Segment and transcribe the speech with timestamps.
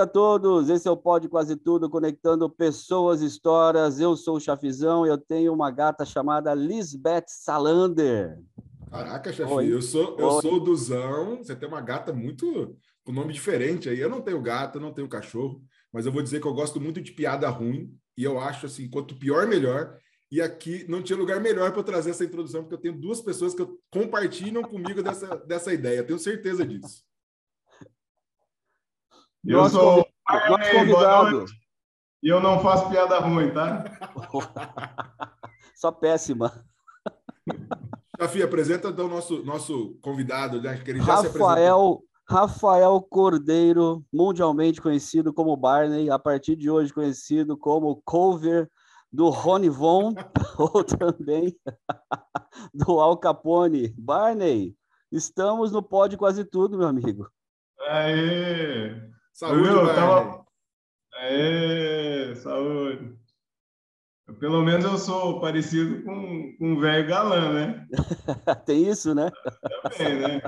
[0.00, 0.70] Saúde a todos!
[0.70, 4.00] Esse é o Pode Quase Tudo, conectando pessoas, histórias.
[4.00, 8.38] Eu sou o Chafizão e eu tenho uma gata chamada Lisbeth Salander.
[8.90, 11.38] Caraca, chefe, eu sou eu sou o Duzão.
[11.38, 12.74] Você tem uma gata muito
[13.04, 14.00] com nome diferente aí.
[14.00, 15.62] Eu não tenho gato, não tenho cachorro,
[15.92, 18.88] mas eu vou dizer que eu gosto muito de piada ruim e eu acho assim,
[18.88, 19.98] quanto pior melhor.
[20.30, 23.54] E aqui não tinha lugar melhor para trazer essa introdução, porque eu tenho duas pessoas
[23.54, 26.04] que compartilham comigo dessa, dessa ideia.
[26.04, 27.09] Tenho certeza disso.
[29.44, 30.06] Eu nosso sou
[30.48, 31.44] nosso convidado.
[32.22, 33.84] E eu não faço piada ruim, tá?
[35.74, 36.64] Só péssima.
[38.20, 40.76] Chafi, apresenta então o nosso, nosso convidado, né?
[40.76, 47.56] Que ele já Rafael, Rafael Cordeiro, mundialmente conhecido como Barney, a partir de hoje conhecido
[47.56, 48.70] como cover
[49.10, 50.14] do Rony Von,
[50.58, 51.56] ou também
[52.74, 53.94] do Al Capone.
[53.96, 54.76] Barney,
[55.10, 57.26] estamos no Pode Quase Tudo, meu amigo.
[57.88, 59.10] Aê!
[59.40, 60.44] Saúde, Meu, tava...
[61.14, 63.18] Aê, saúde.
[64.38, 67.88] Pelo menos eu sou parecido com, com um velho galã, né?
[68.66, 69.30] Tem isso, né?
[69.82, 70.42] Também, né?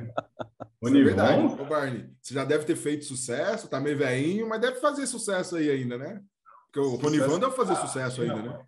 [0.82, 1.42] Isso é verdade.
[1.58, 5.56] Ô, Barney, você já deve ter feito sucesso, tá meio velhinho, mas deve fazer sucesso
[5.56, 6.22] aí ainda, né?
[6.66, 8.62] Porque o Ronivon deve fazer sucesso ainda, né?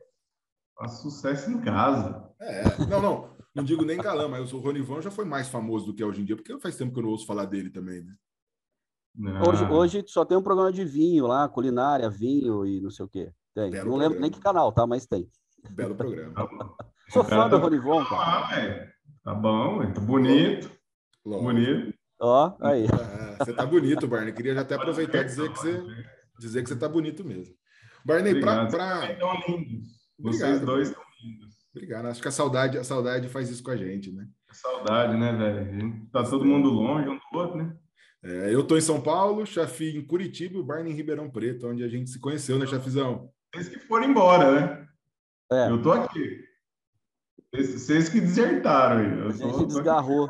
[0.75, 2.31] Faz sucesso em casa.
[2.41, 3.37] É, não, não.
[3.55, 6.23] Não digo nem galã, mas o Ronivon já foi mais famoso do que é hoje
[6.23, 8.15] em dia, porque faz tempo que eu não ouço falar dele também, né?
[9.17, 13.09] Hoje, hoje só tem um programa de vinho lá, culinária, vinho e não sei o
[13.09, 13.31] quê.
[13.55, 13.71] Tem.
[13.71, 14.87] Belo não lembro nem que canal, tá?
[14.87, 15.29] Mas tem.
[15.71, 16.35] Belo programa.
[17.11, 18.19] Sou fã do Ronivon, cara.
[18.25, 18.91] Ah,
[19.23, 20.71] tá bom, tá bonito.
[21.25, 21.45] Logo.
[21.45, 21.95] Bonito.
[22.21, 22.87] Ó, aí.
[22.87, 24.33] É, você tá bonito, Barney.
[24.33, 25.83] Queria até aproveitar e dizer que você,
[26.41, 27.55] dizer que você tá bonito mesmo.
[28.05, 28.67] Barney, para.
[28.67, 29.17] Pra...
[30.19, 31.55] Vocês dois estão lindos.
[31.73, 32.07] Obrigado.
[32.07, 34.27] Acho que a saudade, a saudade faz isso com a gente, né?
[34.51, 36.07] Saudade, né, velho?
[36.13, 37.77] Tá todo mundo longe um do outro, né?
[38.25, 41.69] É, eu estou em São Paulo, Chafi em Curitiba e o Barney em Ribeirão Preto,
[41.69, 43.31] onde a gente se conheceu, né, Chafizão?
[43.55, 44.89] Vocês que foram embora, né?
[45.53, 45.71] É.
[45.71, 46.43] Eu tô aqui.
[47.55, 49.05] Vocês que desertaram.
[49.05, 50.27] Eu a gente desgarrou.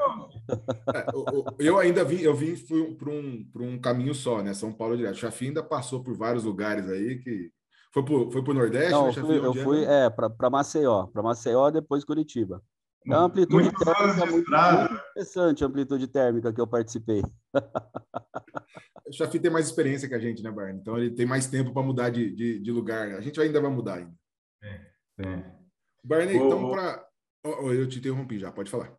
[0.92, 2.54] É, eu ainda vim, eu vim
[2.98, 4.52] para um, um caminho só, né?
[4.52, 5.16] São Paulo direto.
[5.16, 7.50] Chafi ainda passou por vários lugares aí que.
[7.92, 8.90] Foi para foi o Nordeste?
[8.90, 11.06] Não, né, eu fui, eu fui é, para Maceió.
[11.06, 12.60] Para Maceió, depois Curitiba.
[13.06, 17.22] É uma amplitude Muitos térmica muito, muito, interessante, a amplitude térmica que eu participei.
[19.06, 20.80] O Chafi tem mais experiência que a gente, né, Barney?
[20.80, 23.12] Então ele tem mais tempo para mudar de, de, de, lugar.
[23.14, 24.14] A gente ainda vai mudar ainda.
[24.62, 24.80] É,
[25.18, 25.54] é.
[26.02, 27.06] Barney, então para.
[27.44, 28.96] Oh, eu te interrompi já, pode falar.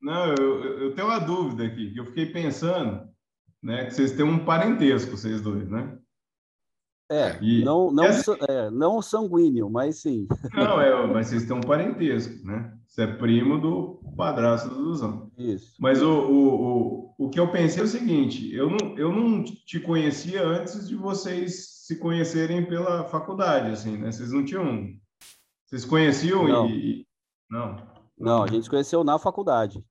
[0.00, 3.08] Não, eu, eu tenho uma dúvida aqui, que eu fiquei pensando,
[3.62, 5.98] né, que vocês têm um parentesco, vocês dois, né?
[7.08, 8.36] É, e, não, não, essa...
[8.48, 10.26] é, não sanguíneo, mas sim.
[10.52, 12.76] Não, é, mas vocês têm um parentesco, né?
[12.88, 15.30] Você é primo do padrasto do Luzão.
[15.38, 15.76] Isso.
[15.78, 19.44] Mas o, o, o, o que eu pensei é o seguinte: eu não, eu não
[19.44, 24.10] te conhecia antes de vocês se conhecerem pela faculdade, assim, né?
[24.10, 24.88] Vocês não tinham.
[25.64, 26.68] Vocês conheciam não.
[26.68, 27.06] e.
[27.48, 27.76] Não.
[28.18, 29.84] Não, a gente se conheceu na faculdade.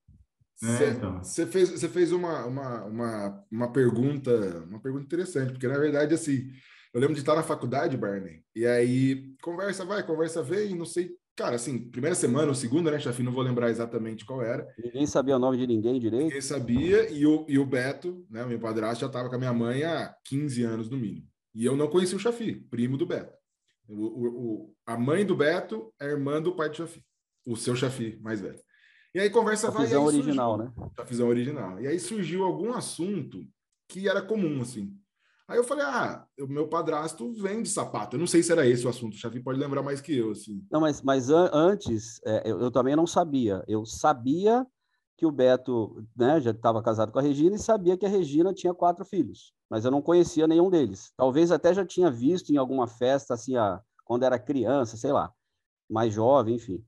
[0.58, 1.22] Você é, então.
[1.24, 4.32] fez, você fez uma, uma, uma, uma pergunta,
[4.70, 6.50] uma pergunta interessante, porque na verdade, assim,
[6.96, 11.12] eu lembro de estar na faculdade, Barney, e aí conversa vai, conversa vem, não sei.
[11.36, 13.22] Cara, assim, primeira semana ou segunda, né, chefe?
[13.22, 14.66] Não vou lembrar exatamente qual era.
[14.82, 16.24] Ninguém sabia o nome de ninguém direito.
[16.24, 19.52] Ninguém sabia, e o, e o Beto, né, meu padrasto, já estava com a minha
[19.52, 21.28] mãe há 15 anos no mínimo.
[21.54, 23.34] E eu não conhecia o Chafi, primo do Beto.
[23.90, 27.04] O, o, o, a mãe do Beto é irmã do pai do Chafi,
[27.46, 28.62] o seu Chafi mais velho.
[29.14, 29.82] E aí conversa vai.
[29.82, 30.92] Chafizão original, surgiu, né?
[30.96, 31.82] Chafizão original.
[31.82, 33.46] E aí surgiu algum assunto
[33.90, 34.98] que era comum, assim.
[35.48, 38.16] Aí eu falei, ah, o meu padrasto vende sapato.
[38.16, 40.32] Eu não sei se era esse o assunto, o Chafi pode lembrar mais que eu,
[40.32, 40.66] assim.
[40.72, 43.64] Não, mas, mas an antes, é, eu, eu, também não sabia.
[43.68, 44.66] Eu sabia
[45.16, 48.54] que o Beto né, já estava casado com a Regina e sabia que a Regina
[48.54, 51.14] tinha quatro filhos, mas eu não conhecia nenhum deles.
[51.16, 55.32] Talvez até já tinha visto em alguma festa, assim, a, quando era criança, sei lá,
[55.90, 56.84] mais jovem, enfim.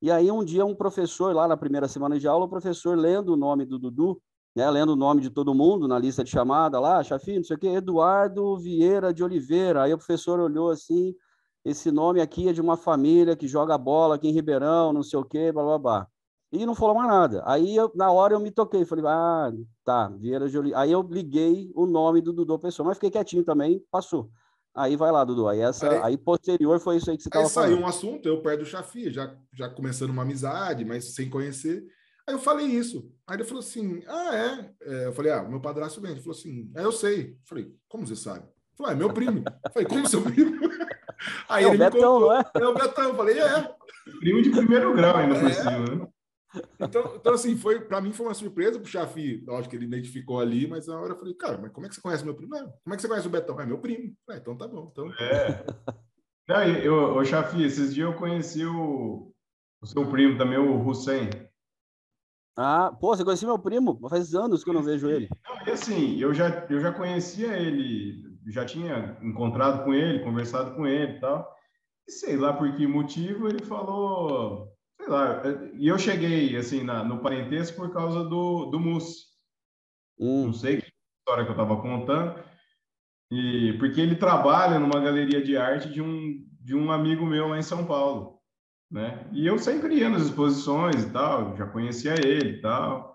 [0.00, 3.32] E aí um dia um professor, lá na primeira semana de aula, o professor lendo
[3.32, 4.20] o nome do Dudu,
[4.54, 7.56] né, lendo o nome de todo mundo na lista de chamada lá, Chafi, não sei
[7.56, 9.82] o quê, Eduardo Vieira de Oliveira.
[9.82, 11.14] Aí o professor olhou assim,
[11.64, 15.18] esse nome aqui é de uma família que joga bola aqui em Ribeirão, não sei
[15.18, 16.08] o quê, blá, blá, blá.
[16.52, 17.42] E não falou mais nada.
[17.46, 18.84] Aí, eu, na hora, eu me toquei.
[18.84, 19.52] Falei, ah,
[19.84, 20.82] tá, Vieira de Oliveira.
[20.82, 24.30] Aí eu liguei o nome do Dudu Pessoa, mas fiquei quietinho também, passou.
[24.72, 25.48] Aí vai lá, Dudu.
[25.48, 27.68] Aí, essa, aí, aí posterior foi isso aí que você estava falando.
[27.70, 31.28] Aí saiu um assunto, eu perto do Chafi, já, já começando uma amizade, mas sem
[31.28, 31.84] conhecer.
[32.26, 33.12] Aí eu falei isso.
[33.26, 34.70] Aí ele falou assim: Ah, é?
[34.82, 36.12] é eu falei: Ah, meu padrasto vem.
[36.12, 37.32] Ele falou assim: É, eu sei.
[37.32, 38.40] Eu falei: Como você sabe?
[38.40, 39.44] Ele falou: É meu primo.
[39.64, 40.58] Eu falei: Como seu primo?
[41.48, 42.44] Aí é ele o Betão, não é?
[42.54, 43.08] É o Betão.
[43.08, 43.74] Eu falei: É.
[44.18, 45.52] Primo de primeiro grau ainda por é.
[45.52, 46.08] cima, né?
[46.78, 50.40] Então, então assim, foi para mim foi uma surpresa pro Chafi, lógico que ele identificou
[50.40, 52.54] ali, mas na hora eu falei, cara, mas como é que você conhece meu primo?
[52.54, 53.60] Não, como é que você conhece o Betão?
[53.60, 54.14] É meu primo.
[54.28, 54.88] Ah, então tá bom.
[54.92, 55.12] Então...
[55.14, 55.64] É.
[56.46, 59.32] Não, eu, eu, Chafi, esses dias eu conheci o,
[59.80, 61.30] o seu primo também, o Hussein.
[62.56, 63.98] Ah, pô, você conhecia meu primo?
[64.08, 65.28] Faz anos que eu não vejo ele.
[65.44, 70.74] Não, e assim, eu já, eu já conhecia ele, já tinha encontrado com ele, conversado
[70.76, 71.52] com ele e tal.
[72.06, 75.42] E sei lá por que motivo ele falou, sei lá.
[75.76, 79.24] E eu cheguei, assim, na, no parentesco por causa do, do Mussi.
[80.18, 80.46] Hum.
[80.46, 82.40] Não sei que história que eu estava contando.
[83.32, 87.58] E, porque ele trabalha numa galeria de arte de um, de um amigo meu lá
[87.58, 88.34] em São Paulo
[88.90, 89.26] né?
[89.32, 93.14] E eu sempre ia nas exposições e tal, já conhecia ele e tal,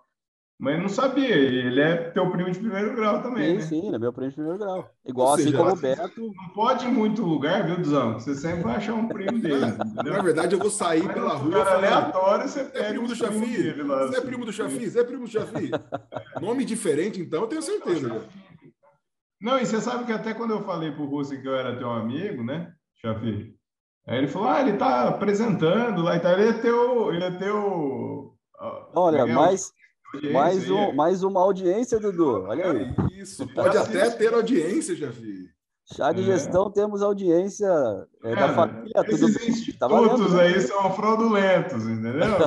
[0.60, 3.62] mas não sabia, ele é teu primo de primeiro grau também, sim, né?
[3.62, 4.92] Sim, ele é meu primo de primeiro grau.
[5.06, 6.34] Igual assim como o Beto.
[6.36, 8.16] Não pode ir em muito lugar, viu, Duzão?
[8.16, 9.66] Você sempre vai achar um primo dele.
[9.72, 10.14] Entendeu?
[10.14, 11.64] Na verdade, eu vou sair mas pela rua.
[11.64, 13.74] Cara aleatório, você é primo do Chafi?
[13.74, 14.90] Você é primo do Chafi?
[14.90, 15.72] Você é primo do Chafi?
[16.42, 18.28] Nome diferente, então, eu tenho certeza.
[19.42, 21.90] Não, e você sabe que até quando eu falei pro Russo que eu era teu
[21.90, 23.58] amigo, né, Chafi?
[24.10, 26.32] Aí ele falou, ah, ele está apresentando lá e tal.
[26.34, 27.14] Ele é teu.
[27.14, 28.34] Ele é teu
[28.96, 29.72] Olha, é mais,
[30.34, 32.44] mais, um, mais uma audiência, Dudu.
[32.48, 32.96] Olha aí.
[33.12, 35.48] Isso, pode até ter audiência, já vi.
[35.96, 36.26] Chá de é.
[36.26, 37.70] gestão, temos audiência
[38.24, 38.92] é, da família.
[39.08, 40.42] Esses tudo, institutos tá valendo, né?
[40.42, 42.38] aí são fraudulentos, entendeu?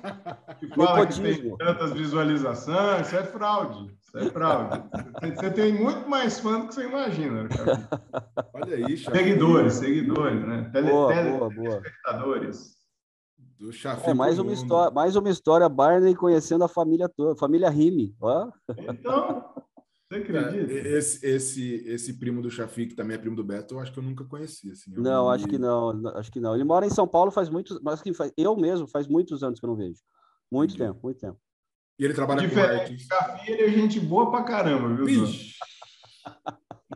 [0.58, 3.94] que fala que tem tantas visualizações, isso é fraude.
[4.14, 4.82] Isso é fraude.
[5.34, 7.48] Você tem muito mais fã do que você imagina.
[7.48, 7.88] Cara.
[8.52, 10.70] Olha aí, Seguidores, seguidores, né?
[10.72, 11.76] Tele, boa, tele, boa, boa.
[11.76, 12.82] Espectadores.
[13.58, 13.70] Do
[14.10, 18.12] é, mais uma história, mais uma história Barney conhecendo a família toda, família Rime.
[18.20, 18.50] Ó.
[18.76, 19.54] Então,
[20.10, 20.72] você acredita?
[20.72, 23.92] É, esse, esse, esse primo do Chafi, que também é primo do Beto, eu acho
[23.92, 24.70] que eu nunca conheci.
[24.72, 26.56] Assim, não, acho que não, acho que não.
[26.56, 29.60] Ele mora em São Paulo faz muitos, mas que faz, eu mesmo faz muitos anos
[29.60, 30.00] que eu não vejo.
[30.50, 30.90] Muito Entendi.
[30.90, 31.38] tempo, muito tempo.
[31.98, 33.06] E ele trabalha Diferente com arte.
[33.06, 35.04] Chafi, ele é gente boa pra caramba, viu?
[35.04, 35.52] Bicho.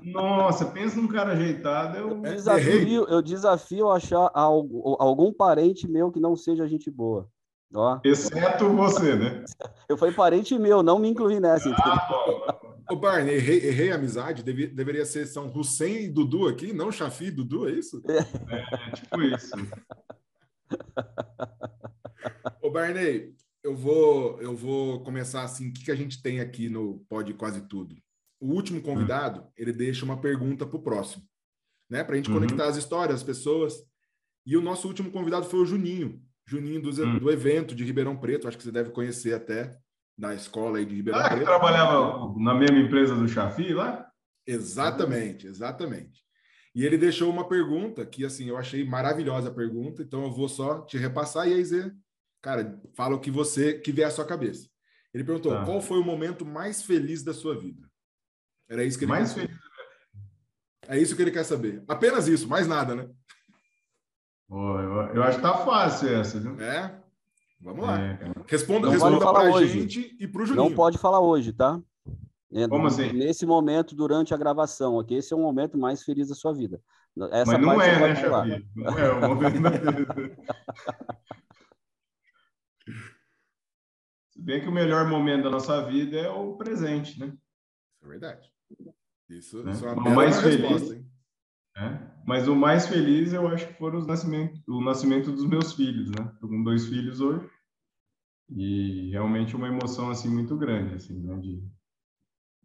[0.02, 1.96] Nossa, pensa num cara ajeitado.
[1.96, 7.28] Eu, eu desafio, eu desafio achar algum parente meu que não seja gente boa.
[7.75, 7.98] Ó.
[8.04, 9.44] Exceto você, né?
[9.88, 11.69] Eu fui parente meu, não me incluí nessa.
[11.70, 12.56] Ah,
[12.88, 14.42] Ô, Barney, errei, errei a amizade.
[14.42, 18.00] Deve, deveria ser São Hussein e Dudu aqui, não Chafi e Dudu, é isso?
[18.08, 19.50] É, é tipo isso.
[22.62, 23.34] Ô, Barney,
[23.66, 25.68] eu vou, eu vou começar assim.
[25.68, 27.96] O que, que a gente tem aqui no Pode Quase Tudo?
[28.40, 29.50] O último convidado, hum.
[29.56, 31.24] ele deixa uma pergunta para o próximo,
[31.90, 32.04] né?
[32.04, 32.36] Para a gente uhum.
[32.36, 33.74] conectar as histórias, as pessoas.
[34.46, 36.22] E o nosso último convidado foi o Juninho.
[36.46, 37.18] Juninho do, hum.
[37.18, 39.76] do evento de Ribeirão Preto, acho que você deve conhecer até
[40.16, 41.40] da escola aí de Ribeirão ah, Preto.
[41.40, 44.08] que trabalhava na mesma empresa do Chafi lá?
[44.46, 46.24] Exatamente, exatamente.
[46.72, 50.48] E ele deixou uma pergunta que, assim, eu achei maravilhosa a pergunta, então eu vou
[50.48, 51.90] só te repassar e aí você,
[52.46, 54.69] cara, fala o que você, que vier à sua cabeça.
[55.12, 55.64] Ele perguntou, tá.
[55.64, 57.82] qual foi o momento mais feliz da sua vida?
[58.70, 59.56] Era isso que ele Mais feliz.
[60.87, 61.82] É isso que ele quer saber.
[61.88, 63.08] Apenas isso, mais nada, né?
[64.48, 66.60] Oh, eu, eu, acho que tá fácil essa, viu?
[66.60, 66.96] É?
[67.60, 68.00] Vamos lá.
[68.00, 70.69] É, responda responda para a gente e para o Juninho.
[70.69, 71.81] Não pode falar hoje, tá?
[72.52, 73.12] É, Como assim?
[73.12, 75.19] Nesse momento, durante a gravação, ok?
[75.19, 76.81] Esse é o momento mais feliz da sua vida.
[77.32, 78.66] Essa Mas não é, né, Chafi?
[78.76, 80.06] Não é o momento mais feliz.
[84.37, 87.28] Se bem que o melhor momento da nossa vida é o presente, né?
[87.28, 88.52] Isso é verdade.
[89.31, 89.73] Isso, né?
[89.73, 91.07] isso é uma o mais resposta, feliz,
[91.75, 92.12] é?
[92.26, 96.11] Mas o mais feliz eu acho que foram os nascimento, o nascimento dos meus filhos,
[96.11, 96.31] né?
[96.35, 97.49] Estou com dois filhos hoje
[98.50, 101.38] e realmente uma emoção assim muito grande, assim, né?
[101.38, 101.66] De,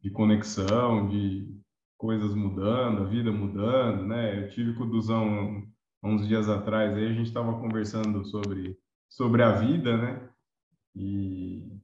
[0.02, 1.58] de conexão, de
[1.98, 4.44] coisas mudando, a vida mudando, né?
[4.44, 5.66] Eu tive com o Duzão
[6.04, 10.31] uns dias atrás, aí a gente estava conversando sobre sobre a vida, né?
[10.96, 11.80] E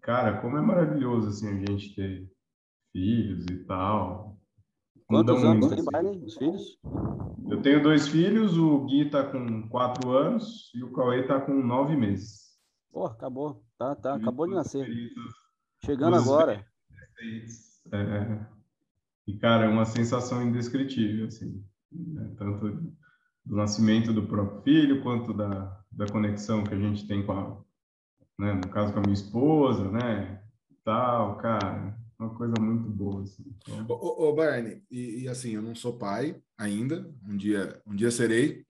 [0.00, 2.30] cara, como é maravilhoso assim a gente ter
[2.92, 4.38] filhos e tal.
[5.06, 6.78] Quantos anos tem, Barney, os filhos?
[7.50, 11.52] Eu tenho dois filhos, o Gui tá com quatro anos e o Cauê tá com
[11.54, 12.54] nove meses.
[12.90, 13.62] Pô, acabou.
[13.76, 14.88] Tá, tá, acabou de nascer.
[15.84, 16.64] Chegando agora.
[17.92, 18.46] É,
[19.26, 21.62] e, cara, é uma sensação indescritível, assim.
[21.92, 22.34] Né?
[22.38, 22.94] Tanto
[23.44, 27.62] do nascimento do próprio filho, quanto da, da conexão que a gente tem com a,
[28.38, 30.40] né, no caso com a minha esposa, né,
[30.84, 33.22] tal, cara, uma coisa muito boa.
[33.22, 33.44] Assim.
[33.56, 33.86] Então...
[33.88, 38.10] Ô, ô, Barney, e, e, assim, eu não sou pai ainda, um dia, um dia
[38.10, 38.64] serei.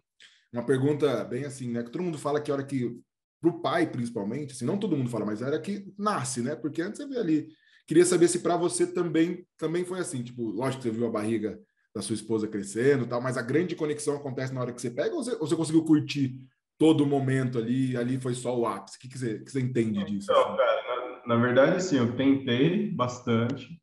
[0.53, 1.83] Uma pergunta bem assim, né?
[1.83, 2.97] Que todo mundo fala que a hora que,
[3.41, 6.55] para o pai principalmente, assim, não todo mundo fala, mas era que nasce, né?
[6.55, 7.49] Porque antes você vê ali.
[7.87, 11.11] Queria saber se para você também, também foi assim, tipo, lógico que você viu a
[11.11, 11.61] barriga
[11.95, 15.15] da sua esposa crescendo tal, mas a grande conexão acontece na hora que você pega
[15.15, 16.41] ou você, ou você conseguiu curtir
[16.79, 18.97] todo momento ali, ali foi só o ápice?
[18.97, 20.31] O que, que, você, que você entende disso?
[20.31, 20.57] Então, assim?
[20.57, 23.81] cara, na, na verdade, sim, eu tentei bastante,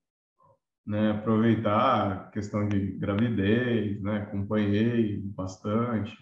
[0.86, 6.16] né, aproveitar a questão de gravidez, né, acompanhei bastante.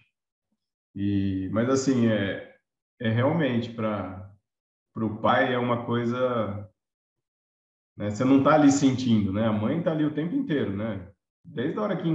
[0.96, 2.56] E, mas assim, é,
[3.00, 4.32] é realmente para
[4.98, 6.70] o pai é uma coisa,
[7.98, 9.46] né, você não está ali sentindo, né?
[9.46, 11.10] A mãe está ali o tempo inteiro, né?
[11.43, 12.08] Desde a hora que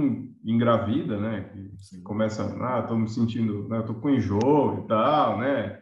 [0.43, 1.49] engravida, né?
[1.89, 5.81] Que começa, ah, estou me sentindo, né, tô com enjoo e tal, né?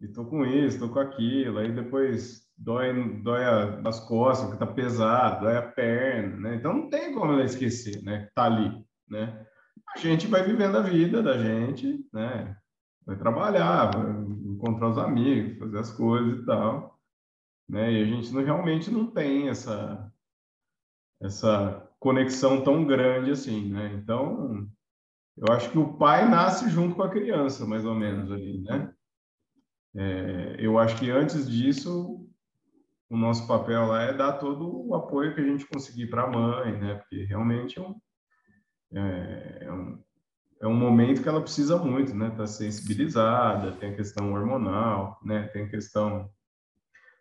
[0.00, 3.42] E tô com isso, tô com aquilo, aí depois dói, dói
[3.84, 6.56] as costas, porque tá pesado, dói a perna, né?
[6.56, 8.28] Então não tem como ela esquecer, né?
[8.34, 9.46] Tá ali, né?
[9.94, 12.56] A gente vai vivendo a vida da gente, né?
[13.04, 14.10] Vai trabalhar, vai
[14.52, 16.98] encontrar os amigos, fazer as coisas e tal,
[17.68, 17.92] né?
[17.92, 20.10] E a gente não, realmente não tem essa
[21.20, 23.92] essa conexão tão grande assim, né?
[23.94, 24.66] Então,
[25.36, 28.92] eu acho que o pai nasce junto com a criança, mais ou menos ali, né?
[29.94, 32.26] É, eu acho que antes disso
[33.08, 36.30] o nosso papel lá é dar todo o apoio que a gente conseguir para a
[36.30, 36.94] mãe, né?
[36.94, 38.00] Porque realmente é um,
[38.92, 40.02] é, é, um,
[40.62, 42.30] é um momento que ela precisa muito, né?
[42.30, 45.48] Tá sensibilizada, tem a questão hormonal, né?
[45.48, 46.30] Tem a questão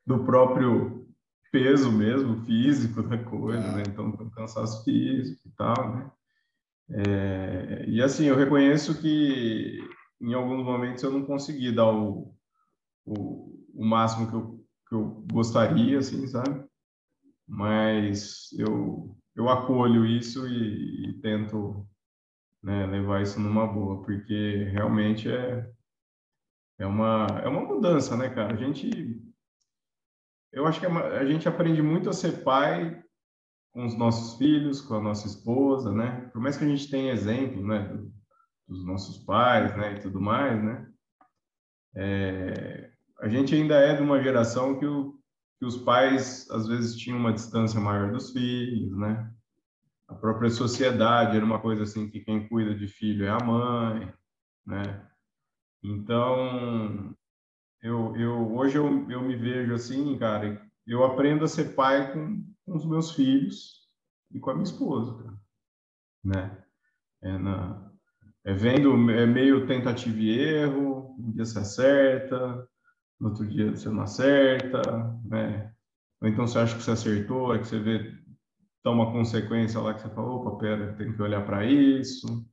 [0.06, 1.09] do próprio
[1.52, 3.84] peso mesmo, físico da coisa, né?
[3.88, 6.12] Então, tem um cansaço físico e tal, né?
[6.92, 9.80] É, e assim, eu reconheço que
[10.20, 12.34] em alguns momentos eu não consegui dar o,
[13.06, 16.66] o, o máximo que eu que eu gostaria, assim, sabe?
[17.48, 21.88] Mas eu, eu acolho isso e, e tento
[22.62, 25.72] né, levar isso numa boa, porque realmente é,
[26.80, 28.54] é, uma, é uma mudança, né, cara?
[28.54, 29.22] A gente.
[30.52, 33.04] Eu acho que é a gente aprende muito a ser pai
[33.72, 36.30] com os nossos filhos, com a nossa esposa, né?
[36.34, 37.96] Por mais que a gente tenha exemplo, né,
[38.68, 40.88] dos nossos pais, né, e tudo mais, né?
[41.96, 45.20] É, a gente ainda é de uma geração que, o,
[45.60, 49.32] que os pais às vezes tinham uma distância maior dos filhos, né?
[50.08, 54.12] A própria sociedade era uma coisa assim que quem cuida de filho é a mãe,
[54.66, 55.08] né?
[55.84, 57.16] Então,
[57.82, 62.44] eu, eu hoje eu, eu me vejo assim, cara, eu aprendo a ser pai com,
[62.66, 63.88] com os meus filhos
[64.32, 65.38] e com a minha esposa, cara,
[66.24, 66.64] né?
[67.22, 67.92] É, na,
[68.46, 72.68] é vendo, é meio tentativa e erro, um dia se acerta,
[73.20, 74.82] no outro dia você não acerta,
[75.26, 75.74] né?
[76.22, 78.18] Ou então você acha que você acertou, é que você vê,
[78.84, 82.46] dá uma consequência lá que você fala, opa, pera, tem que olhar para isso,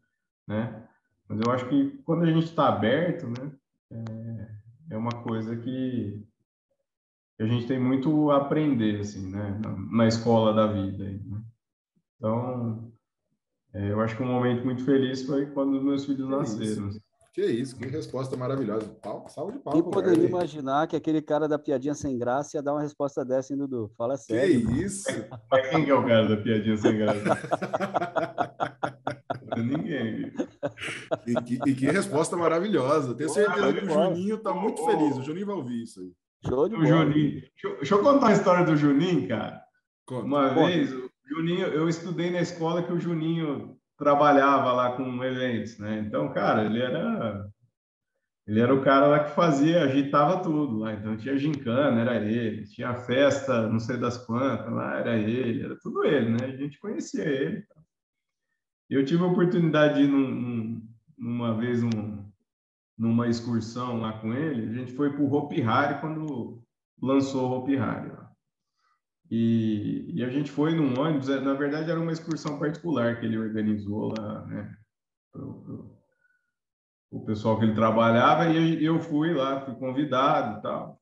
[0.47, 0.87] né?
[1.29, 3.53] Mas eu acho que quando a gente está aberto, né,
[3.91, 4.16] é,
[4.91, 6.23] é, uma coisa que,
[7.37, 11.05] que, a gente tem muito a aprender, assim, né, na, na escola da vida.
[11.05, 11.43] Né?
[12.17, 12.93] Então,
[13.75, 16.89] é, eu acho que um momento muito feliz foi quando meus filhos nasceram.
[16.89, 17.01] Assim.
[17.37, 18.89] Que isso, que resposta maravilhosa.
[19.03, 19.83] Pau, salve de palmas.
[19.83, 23.23] Quem poderia cara, imaginar que aquele cara da piadinha sem graça ia dar uma resposta
[23.27, 23.91] dessa, hein, Dudu?
[23.95, 24.67] Fala sério.
[24.67, 25.07] Que isso?
[25.51, 27.21] Mas quem que é o cara da piadinha sem graça?
[29.67, 30.33] Ninguém.
[31.27, 33.15] E que, e que, resposta maravilhosa.
[33.15, 35.17] Tenho certeza que o Juninho está muito feliz.
[35.17, 36.13] O Juninho vai ouvir isso aí.
[36.47, 36.87] Show de bola.
[36.87, 37.41] Juninho.
[37.41, 39.61] Deixa, deixa, eu contar a história do Juninho, cara.
[40.05, 40.27] Conta.
[40.27, 40.67] Uma Conta.
[40.67, 46.05] vez, o Juninho, eu estudei na escola que o Juninho trabalhava lá com eventos, né?
[46.07, 47.49] Então, cara, ele era
[48.47, 50.93] ele era o cara lá que fazia, agitava tudo lá.
[50.93, 52.65] Então tinha gincana, era ele.
[52.69, 55.65] Tinha festa, não sei das quantas, lá era ele.
[55.65, 56.45] Era tudo ele, né?
[56.45, 57.65] A gente conhecia ele.
[58.89, 60.89] Eu tive a oportunidade de ir num, num,
[61.19, 62.25] numa vez um,
[62.97, 64.69] numa excursão lá com ele.
[64.69, 66.63] A gente foi para o Hopi Hari quando
[67.01, 68.13] lançou o Hopi Hari.
[69.29, 73.27] E, e, a gente foi num ônibus, é, na verdade era uma excursão particular que
[73.27, 74.77] ele organizou lá, né?
[75.33, 75.97] Pro, pro,
[77.11, 81.01] o pessoal que ele trabalhava e eu fui lá, fui convidado e tal.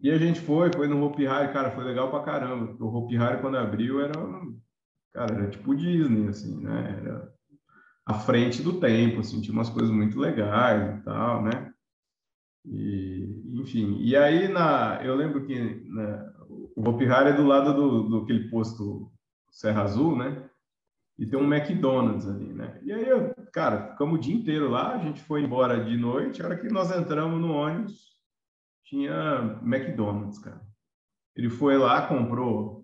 [0.00, 3.16] E a gente foi, foi no Hopi Hari, cara, foi legal pra caramba, o Hopi
[3.18, 4.18] Hari quando abriu era,
[5.12, 6.98] cara, era tipo Disney, assim, né?
[7.00, 7.32] Era
[8.06, 11.72] à frente do tempo, assim, tinha umas coisas muito legais e tal, né?
[12.64, 16.32] E, enfim, e aí na, eu lembro que né,
[16.76, 19.10] o Hopi Hari é do lado do, do aquele posto
[19.50, 20.48] Serra Azul, né?
[21.18, 22.80] E tem um McDonald's ali, né?
[22.82, 23.06] E aí,
[23.52, 26.68] cara, ficamos o dia inteiro lá, a gente foi embora de noite, a hora que
[26.68, 28.10] nós entramos no ônibus,
[28.84, 30.60] tinha McDonald's, cara.
[31.36, 32.79] Ele foi lá, comprou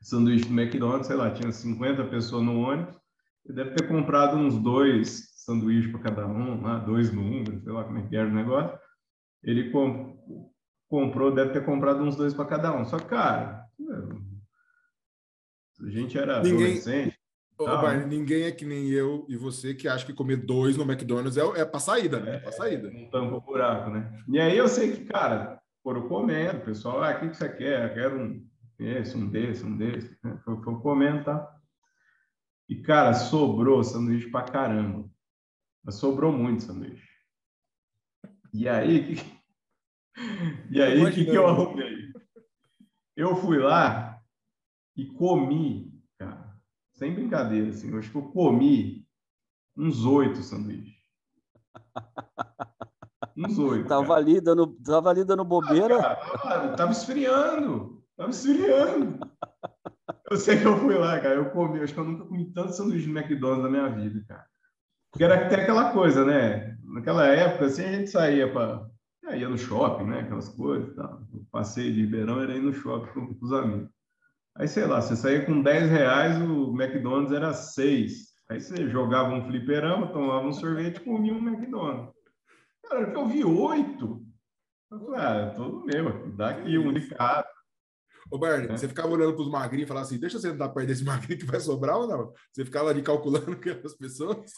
[0.00, 2.96] sanduíche do McDonald's, sei lá, tinha 50 pessoas no ônibus,
[3.44, 7.84] ele deve ter comprado uns dois sanduíches para cada um, lá, dois números, sei lá
[7.84, 8.78] como é que era o negócio.
[9.42, 10.18] Ele comp
[10.88, 12.82] comprou, deve ter comprado uns dois para cada um.
[12.84, 13.62] Só que, cara,
[15.80, 16.66] a gente era Ninguém...
[16.66, 17.18] adolescente,
[17.58, 20.84] Ô, Barney, ninguém é que nem eu e você que acha que comer dois no
[20.84, 22.36] McDonald's é, é pra saída, né?
[22.36, 22.88] É pra saída.
[22.88, 24.22] Não tampa o buraco, né?
[24.28, 27.48] E aí eu sei que, cara, foram comendo, o pessoal, ah, o que, que você
[27.48, 27.90] quer?
[27.90, 28.47] Eu quero um
[28.78, 30.16] esse, um desse, um desse.
[30.44, 31.58] Foi, foi comendo, tá?
[32.68, 35.08] E, cara, sobrou sanduíche pra caramba.
[35.82, 37.08] Mas sobrou muito sanduíche.
[38.52, 39.16] E aí,
[40.70, 42.12] e aí, o que, que eu arrumei?
[43.16, 44.22] Eu fui lá
[44.96, 46.56] e comi, cara,
[46.94, 49.06] sem brincadeira, assim, eu acho que eu comi
[49.76, 50.98] uns oito sanduíches.
[53.36, 53.88] Uns oito.
[53.88, 55.98] Tava ali, dando, tava ali dando bobeira.
[56.00, 56.76] Ah, cara.
[56.76, 57.97] Tava esfriando.
[60.30, 61.36] Eu sei que eu fui lá, cara.
[61.36, 64.46] Eu comi, acho que eu nunca comi tanto sanduíche no McDonald's na minha vida, cara.
[65.10, 66.76] Porque era até aquela coisa, né?
[66.82, 68.86] Naquela época, assim, a gente saía para.
[69.34, 70.20] ia no shopping, né?
[70.20, 70.94] Aquelas coisas.
[70.94, 71.18] Tá?
[71.32, 73.88] O passeio de Ribeirão era ir no shopping com, com os amigos.
[74.56, 78.28] Aí, sei lá, você saía com 10 reais, o McDonald's era 6.
[78.50, 82.12] Aí você jogava um fliperama, tomava um sorvete e comia um McDonald's.
[82.84, 84.26] Cara, eu vi oito.
[84.90, 87.46] Eu falei, ah, todo meu, dá aqui um de cada.
[88.30, 88.76] Ô, Barney, é.
[88.76, 91.38] você ficava olhando para os magrinhos e falava assim: deixa eu sentar perto desse magrinho
[91.38, 92.32] que vai sobrar ou não?
[92.52, 94.52] Você ficava ali calculando aquelas pessoas?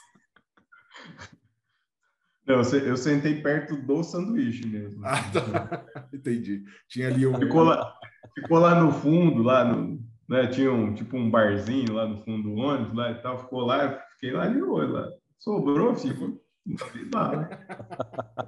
[2.46, 5.04] Não, eu sentei perto do sanduíche mesmo.
[5.04, 5.86] Ah, tá.
[6.12, 6.64] Entendi.
[6.88, 7.38] Tinha ali um.
[7.38, 7.94] Ficou lá,
[8.34, 10.00] ficou lá no fundo, lá no.
[10.28, 13.38] Né, tinha um tipo um barzinho lá no fundo do ônibus lá e tal.
[13.38, 15.08] Ficou lá, fiquei lá de olho lá.
[15.38, 16.40] Sobrou, ficou.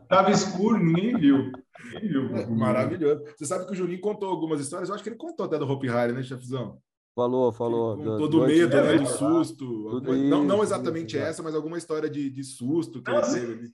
[0.08, 1.52] Tava escuro, ninguém viu.
[1.84, 2.50] Ninguém viu.
[2.50, 3.24] Maravilhoso.
[3.36, 5.70] Você sabe que o Juninho contou algumas histórias, eu acho que ele contou até do
[5.70, 6.78] Hopi Hari, né, chefzão?
[7.14, 7.96] Falou, falou.
[7.96, 8.98] Todo do medo, né?
[8.98, 9.64] Do susto.
[9.88, 13.38] Alguma, isso, não, não exatamente isso, essa, mas alguma história de, de susto que Nossa.
[13.38, 13.72] ele teve ali.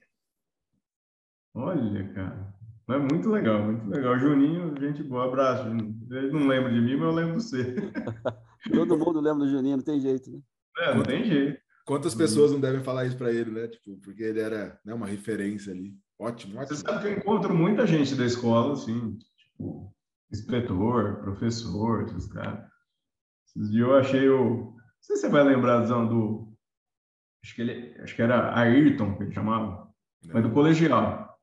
[1.55, 2.53] Olha, cara.
[2.89, 4.17] É muito legal, muito legal.
[4.17, 5.25] Juninho, gente boa.
[5.25, 5.95] Abraço, Juninho.
[6.09, 7.75] Ele não lembra de mim, mas eu lembro de você.
[8.73, 10.39] Todo mundo lembra do Juninho, não tem jeito, né?
[10.79, 11.61] É, não tem jeito.
[11.89, 13.67] Quantas pessoas não devem falar isso para ele, né?
[13.67, 15.97] Tipo, porque ele era né, uma referência ali.
[16.19, 16.77] Ótimo, ótimo.
[16.77, 19.91] Você sabe que eu encontro muita gente da escola, assim, tipo,
[20.31, 22.63] inspetor, professor, esses caras.
[23.47, 24.65] Esses dias eu achei o.
[24.65, 26.53] Não sei se você vai lembrar do.
[27.43, 29.91] Acho que, ele, acho que era Ayrton, que ele chamava.
[30.23, 30.33] Não.
[30.35, 31.39] Mas do colegial.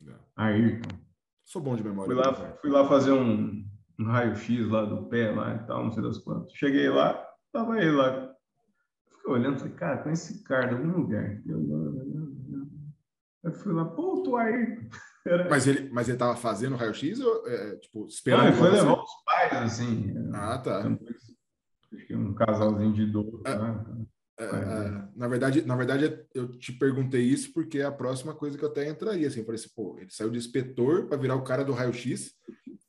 [0.00, 0.18] Não.
[0.36, 0.96] Ayrton.
[1.44, 2.06] Sou bom de memória.
[2.06, 3.62] Fui lá, fui lá fazer um,
[4.00, 6.50] um raio-x lá do pé lá e tal, não sei das quantas.
[6.54, 8.32] Cheguei lá, tava ele lá
[9.22, 11.40] Fiquei olhando, falei, cara, conheci esse cara de algum lugar.
[13.44, 14.78] Eu fui lá, pô, tu aí.
[15.24, 15.48] Era...
[15.48, 18.40] Mas ele, mas ele tava fazendo raio-x ou, é, tipo, esperando?
[18.40, 20.12] Não, ele foi levar os pais, assim.
[20.34, 20.98] Ah, tá.
[22.08, 23.40] Que um casalzinho de idoso.
[23.46, 24.06] É, né?
[24.40, 28.58] é, é, na verdade, na verdade, eu te perguntei isso porque é a próxima coisa
[28.58, 31.36] que eu até entraria, assim, eu falei assim, pô, ele saiu de inspetor para virar
[31.36, 32.32] o cara do raio-x.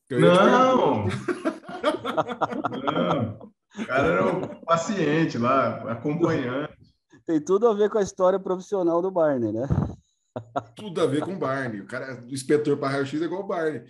[0.09, 1.05] Não!
[2.81, 3.52] não!
[3.79, 6.73] O cara era o paciente lá, acompanhante.
[7.25, 9.67] Tem tudo a ver com a história profissional do Barney, né?
[10.75, 11.81] Tudo a ver com o Barney.
[11.81, 13.83] O cara, o inspetor para raio-x é igual o Barney.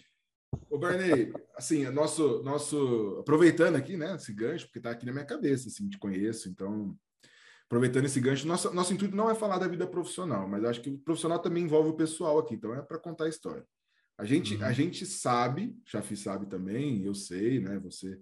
[0.69, 5.25] Ô, Barney, assim, nosso, nosso, aproveitando aqui, né, esse gancho, porque tá aqui na minha
[5.25, 6.95] cabeça, assim, te conheço, então,
[7.65, 10.89] aproveitando esse gancho, nosso, nosso intuito não é falar da vida profissional, mas acho que
[10.89, 13.65] o profissional também envolve o pessoal aqui, então é para contar a história.
[14.17, 14.63] A gente, uhum.
[14.63, 18.19] a gente sabe, Chafi sabe também, eu sei, né, você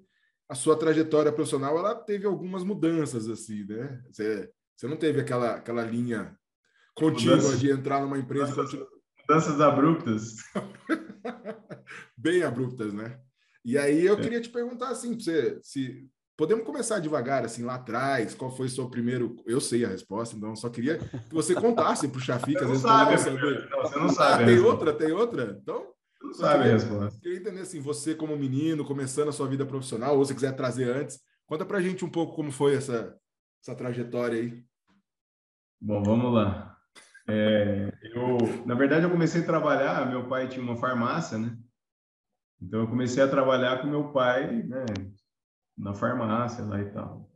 [0.52, 4.04] a sua trajetória profissional ela teve algumas mudanças assim, né?
[4.12, 6.38] Você, você não teve aquela aquela linha
[6.94, 8.80] contínua mudanças, de entrar numa empresa mudanças,
[9.22, 10.36] mudanças abruptas.
[12.18, 13.18] Bem abruptas, né?
[13.64, 14.22] E aí eu é.
[14.22, 18.70] queria te perguntar assim, você se podemos começar devagar assim lá atrás, qual foi o
[18.70, 22.56] seu primeiro, eu sei a resposta, então só queria que você contasse para o Chafi,
[22.56, 23.70] que às vezes sabe, não.
[23.70, 24.44] Não, você não sabe.
[24.44, 25.58] Ah, tem outra, tem outra?
[25.62, 27.20] Então, não sabe a resposta.
[27.20, 30.90] Queria entender assim, você como menino, começando a sua vida profissional, ou se quiser trazer
[30.90, 33.18] antes, conta pra gente um pouco como foi essa,
[33.62, 34.64] essa trajetória aí.
[35.80, 36.78] Bom, vamos lá.
[37.28, 41.58] É, eu, na verdade, eu comecei a trabalhar, meu pai tinha uma farmácia, né?
[42.62, 44.86] Então eu comecei a trabalhar com meu pai, né,
[45.76, 47.30] na farmácia lá e tal.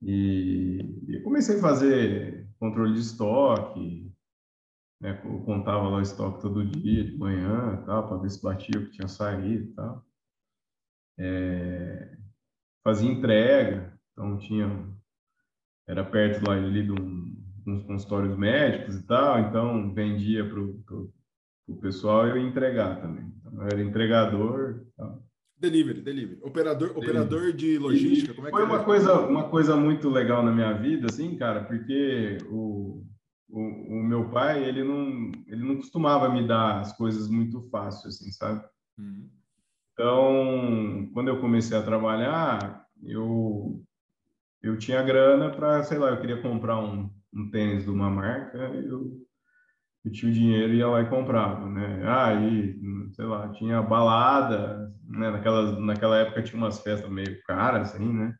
[0.00, 4.07] E, e comecei a fazer controle de estoque,
[5.00, 5.20] né?
[5.24, 8.92] Eu contava lá o estoque todo dia, de manhã, para ver se batia o que
[8.92, 10.04] tinha saído e tal.
[11.18, 12.16] É,
[12.84, 14.68] fazia entrega, então tinha
[15.88, 17.34] era perto lá ali de um,
[17.66, 23.32] uns consultórios médicos e tal, então vendia para o pessoal e eu ia entregar também.
[23.38, 24.84] Então, eu era entregador.
[24.96, 25.22] Tal.
[25.56, 26.38] Delivery, delivery.
[26.42, 27.10] Operador, delivery.
[27.10, 30.74] operador de logística, como é que Foi uma coisa, uma coisa muito legal na minha
[30.74, 33.02] vida, assim, cara, porque o,
[33.48, 38.08] o, o, meu pai, ele não, ele não costumava me dar as coisas muito fácil,
[38.08, 38.62] assim, sabe?
[38.98, 39.28] Uhum.
[39.92, 43.82] Então, quando eu comecei a trabalhar, eu,
[44.62, 48.58] eu tinha grana para, sei lá, eu queria comprar um, um tênis de uma marca,
[48.58, 49.26] eu,
[50.04, 52.08] eu tinha o dinheiro e ia lá e comprava, né?
[52.08, 55.30] Aí, ah, sei lá, tinha balada, né?
[55.30, 58.34] Naquela, naquela época tinha umas festas meio caras, assim, né?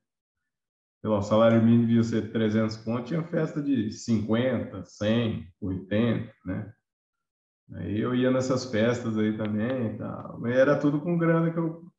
[1.00, 6.34] Sei lá, o salário mínimo devia ser 300 pontos, tinha festa de 50, 100, 80,
[6.44, 6.72] né?
[7.74, 10.46] Aí eu ia nessas festas aí também e tal.
[10.46, 11.92] Era tudo com grana que eu,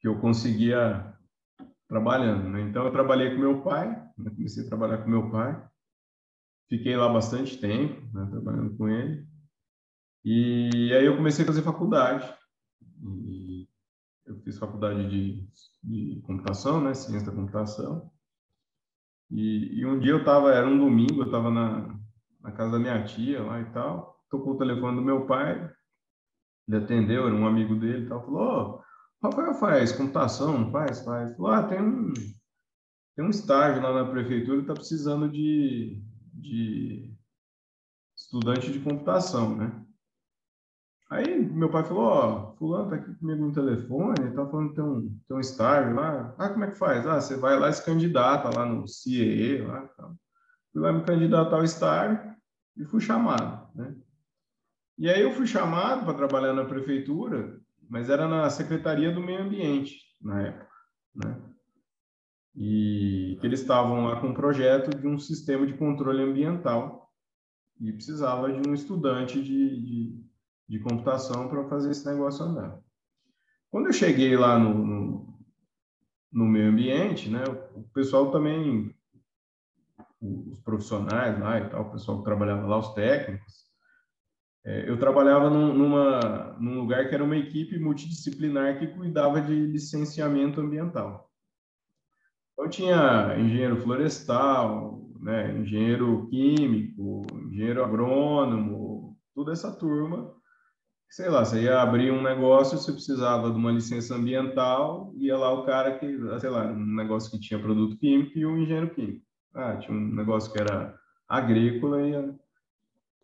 [0.00, 1.14] que eu conseguia
[1.88, 2.60] trabalhando, né?
[2.62, 4.30] Então eu trabalhei com meu pai, né?
[4.30, 5.68] comecei a trabalhar com meu pai.
[6.68, 8.26] Fiquei lá bastante tempo, né?
[8.30, 9.26] trabalhando com ele.
[10.24, 12.32] E aí eu comecei a fazer faculdade.
[13.02, 13.47] E
[14.48, 15.48] fiz faculdade de,
[15.82, 16.94] de computação, né?
[16.94, 18.10] Ciência da computação.
[19.30, 21.98] E, e um dia eu estava, era um domingo, eu estava na,
[22.40, 25.70] na casa da minha tia lá e tal tocou o telefone do meu pai,
[26.66, 28.84] ele atendeu, era um amigo dele e tal, falou,
[29.22, 31.02] oh, Rafael faz computação, faz?
[31.02, 31.34] Faz.
[31.36, 32.12] Falou, ah, tem um,
[33.16, 36.02] tem um estágio lá na prefeitura, está precisando de,
[36.34, 37.14] de
[38.16, 39.84] estudante de computação, né?
[41.10, 44.84] Aí meu pai falou, ó, fulano tá aqui comigo no telefone, tá falando que tem
[44.84, 46.34] um, tem um estágio lá.
[46.36, 47.06] Ah, como é que faz?
[47.06, 49.88] Ah, você vai lá e se candidata lá no CIE, lá.
[50.70, 52.34] Fui lá me candidatar ao estágio
[52.76, 53.96] e fui chamado, né?
[54.98, 59.42] E aí eu fui chamado para trabalhar na prefeitura, mas era na Secretaria do Meio
[59.42, 60.68] Ambiente, na época,
[61.14, 61.40] né?
[62.54, 67.08] E eles estavam lá com um projeto de um sistema de controle ambiental
[67.80, 70.27] e precisava de um estudante de, de,
[70.68, 72.78] de computação para fazer esse negócio andar.
[73.70, 75.38] Quando eu cheguei lá no, no,
[76.32, 78.94] no meio ambiente, né, o pessoal também,
[80.20, 83.68] os profissionais lá e tal, o pessoal que trabalhava lá, os técnicos,
[84.64, 89.54] é, eu trabalhava num, numa, num lugar que era uma equipe multidisciplinar que cuidava de
[89.54, 91.30] licenciamento ambiental.
[92.52, 100.37] Então, tinha engenheiro florestal, né, engenheiro químico, engenheiro agrônomo, toda essa turma.
[101.10, 105.52] Sei lá, você ia abrir um negócio, você precisava de uma licença ambiental, ia lá
[105.52, 106.06] o cara que,
[106.38, 109.24] sei lá, um negócio que tinha produto químico e um engenheiro químico.
[109.54, 110.94] Ah, tinha um negócio que era
[111.26, 112.12] agrícola e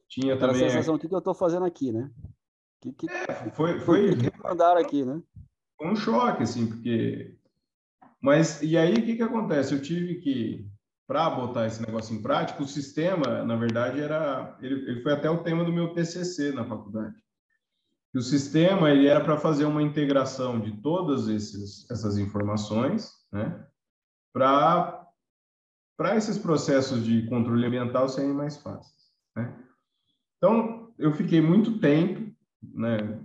[0.09, 0.71] tinha Aquela também.
[0.71, 2.11] sensação, o que, que eu estou fazendo aqui, né?
[2.81, 3.11] Que, que...
[3.11, 4.17] É, foi, foi.
[4.17, 5.21] Que mandaram aqui, né?
[5.77, 7.37] Foi um choque, assim, porque.
[8.21, 9.75] Mas, e aí, o que, que acontece?
[9.75, 10.67] Eu tive que,
[11.07, 14.57] para botar esse negócio em prática, o sistema, na verdade, era.
[14.61, 17.15] Ele, ele foi até o tema do meu TCC na faculdade.
[18.19, 23.67] O sistema ele era para fazer uma integração de todas esses, essas informações, né?
[24.33, 25.01] Para
[25.97, 29.57] para esses processos de controle ambiental serem mais fáceis, né?
[30.39, 33.21] Então, eu fiquei muito tempo né,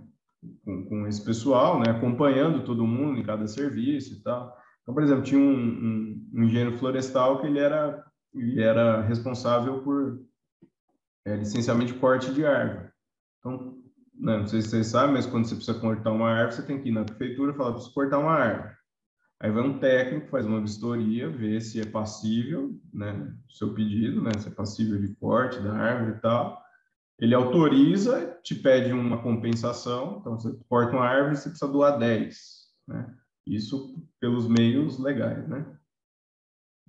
[0.64, 4.56] com, com, esse pessoal, né, acompanhando todo mundo em cada serviço e tal.
[4.82, 9.82] Então, por exemplo, tinha um, um, um engenheiro florestal que ele era, ele era responsável
[9.82, 10.24] por
[11.26, 12.90] é, licenciamento de corte de árvore.
[13.38, 13.79] Então,
[14.20, 16.80] né, não sei se vocês sabem, mas quando você precisa cortar uma árvore, você tem
[16.80, 18.74] que ir na prefeitura e falar, preciso cortar uma árvore.
[19.40, 24.22] Aí vai um técnico, faz uma vistoria, vê se é passível, né, o seu pedido,
[24.22, 26.60] né, se é passível de corte da árvore e tal
[27.20, 32.38] ele autoriza, te pede uma compensação, então você corta uma árvore, você precisa doar 10,
[32.88, 33.14] né?
[33.46, 35.78] Isso pelos meios legais, né?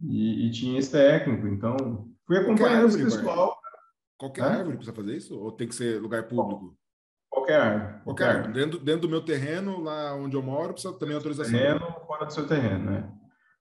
[0.01, 3.59] E, e tinha esse técnico, então fui acompanhando esse pessoal.
[4.17, 5.37] Qualquer árvore precisa fazer isso?
[5.37, 6.77] Ou tem que ser lugar público?
[7.31, 8.03] Qualquer árvore.
[8.03, 8.53] Qualquer árvore.
[8.53, 11.57] Dentro, dentro do meu terreno, lá onde eu moro, precisa também autorização.
[11.57, 13.11] Terreno fora do seu terreno, né?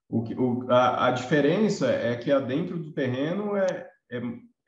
[0.09, 4.21] O que, o, a, a diferença é que a dentro do terreno é, é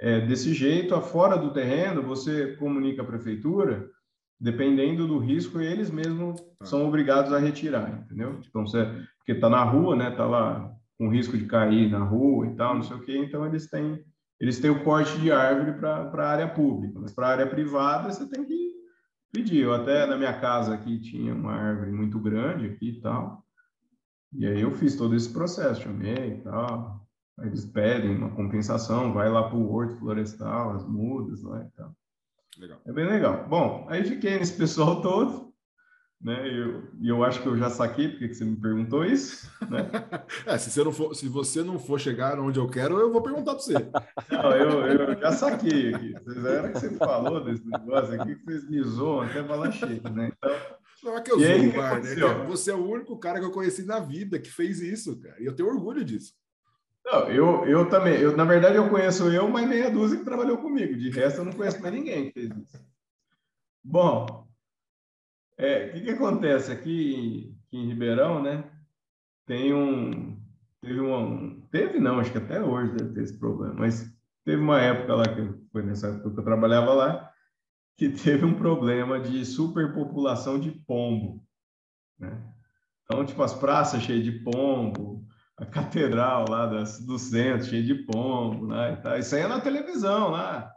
[0.02, 3.88] é, desse jeito, fora do terreno, você comunica a prefeitura,
[4.38, 6.66] dependendo do risco, eles mesmos tá.
[6.66, 8.40] são obrigados a retirar, entendeu?
[8.44, 8.84] Então, você,
[9.18, 10.10] porque está na rua, né?
[10.10, 13.46] Está lá com risco de cair na rua e tal, não sei o quê, então
[13.46, 14.04] eles têm
[14.40, 18.10] eles têm o corte de árvore para a área pública, mas para a área privada
[18.10, 18.51] você tem que
[19.32, 19.62] pedir.
[19.62, 23.44] Eu até na minha casa aqui tinha uma árvore muito grande aqui e tal,
[24.32, 27.06] e aí eu fiz todo esse processo, chamei e tal,
[27.40, 31.94] eles pedem uma compensação, vai lá para o horto florestal, as mudas lá e tal.
[32.58, 32.80] Legal.
[32.84, 33.48] É bem legal.
[33.48, 35.51] Bom, aí fiquei nesse pessoal todo,
[36.22, 36.48] né?
[36.48, 39.90] E eu, eu acho que eu já saquei porque que você me perguntou isso, né?
[40.46, 43.20] é, se você não for, se você não for chegar onde eu quero, eu vou
[43.20, 43.74] perguntar para você.
[44.30, 46.14] Não, eu, eu já saquei aqui.
[46.46, 50.32] Era que você falou desse negócio aqui que vocês me zoam até falar cheio, né?
[50.36, 50.50] Então,
[51.02, 52.46] não é que eu sou, aí, né?
[52.46, 55.40] Você é o único cara que eu conheci na vida que fez isso, cara.
[55.40, 56.32] E eu tenho orgulho disso.
[57.04, 58.14] Não, eu, eu também.
[58.14, 60.96] Eu, na verdade, eu conheço eu, mas meia dúzia que trabalhou comigo.
[60.96, 62.80] De resto, eu não conheço mais ninguém que fez isso.
[63.82, 64.46] Bom,
[65.58, 68.64] é, o que, que acontece aqui em, Ribeirão, né?
[69.46, 70.40] Tem um,
[70.80, 71.56] teve uma.
[71.70, 74.12] Teve não, acho que até hoje deve ter esse problema, mas
[74.44, 77.30] teve uma época lá, que foi nessa época que eu trabalhava lá,
[77.96, 81.44] que teve um problema de superpopulação de pombo.
[82.18, 82.40] Né?
[83.04, 87.94] Então, tipo, as praças cheias de pombo, a catedral lá das, do centro cheia de
[87.94, 89.00] pombo, né?
[89.18, 90.72] Isso aí é na televisão lá.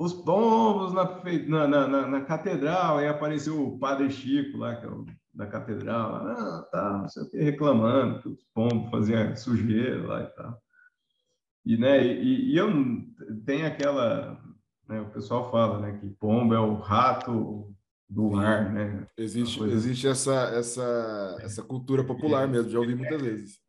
[0.00, 4.88] Os pombos na, na, na, na catedral, aí apareceu o padre Chico lá, que é
[4.88, 10.06] o da catedral, ah, tá, não sei o que, reclamando que os pombos faziam sujeira
[10.06, 10.58] lá e tal.
[11.66, 12.70] E, né, e, e eu
[13.44, 14.40] tenho aquela,
[14.88, 17.70] né, o pessoal fala, né, que pombo é o rato
[18.08, 19.06] do ar, né?
[19.18, 23.60] Existe, existe essa, essa, essa cultura popular mesmo, já ouvi muitas vezes.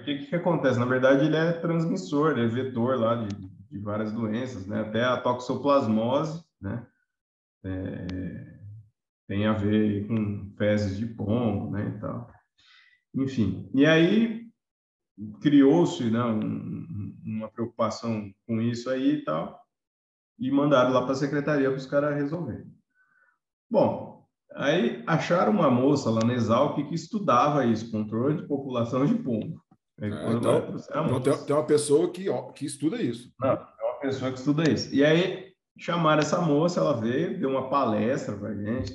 [0.00, 0.78] O que, que acontece?
[0.78, 3.28] Na verdade, ele é transmissor, ele é vetor lá de,
[3.70, 4.80] de várias doenças, né?
[4.80, 6.86] Até a toxoplasmose, né?
[7.64, 8.60] É,
[9.30, 12.28] tem a ver com fezes de pombo, né, e tal.
[13.14, 14.50] Enfim, e aí
[15.40, 19.60] criou-se né, um, uma preocupação com isso aí e tal,
[20.38, 22.66] e mandaram lá para a secretaria para os caras resolverem.
[23.70, 29.14] Bom, aí acharam uma moça lá na Exalc que estudava isso, controle de população de
[29.14, 29.62] pombo.
[30.00, 33.32] É, então, então tem, tem, uma pessoa que, ó, que estuda isso.
[33.38, 34.92] Não, é uma pessoa que estuda isso.
[34.94, 38.94] E aí chamaram essa moça, ela veio, deu uma palestra para gente,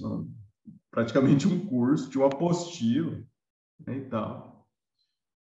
[0.89, 3.23] praticamente um curso, tinha uma apostila
[3.85, 4.67] né, e tal,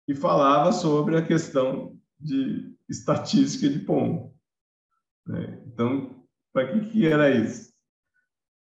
[0.07, 4.35] e falava sobre a questão de estatística de pombo.
[5.27, 5.63] Né?
[5.67, 7.75] Então, para que, que era isso?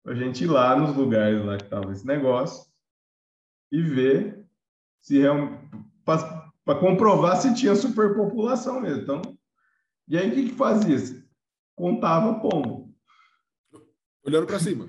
[0.03, 2.71] Para a gente ir lá nos lugares lá que estava esse negócio
[3.71, 4.47] e ver
[5.01, 5.71] se realmente
[6.71, 9.03] para comprovar se tinha superpopulação mesmo.
[9.03, 9.23] Então,
[10.07, 11.21] e aí o que, que fazia?
[11.75, 12.95] contava pombo.
[14.25, 14.87] Olhando para cima.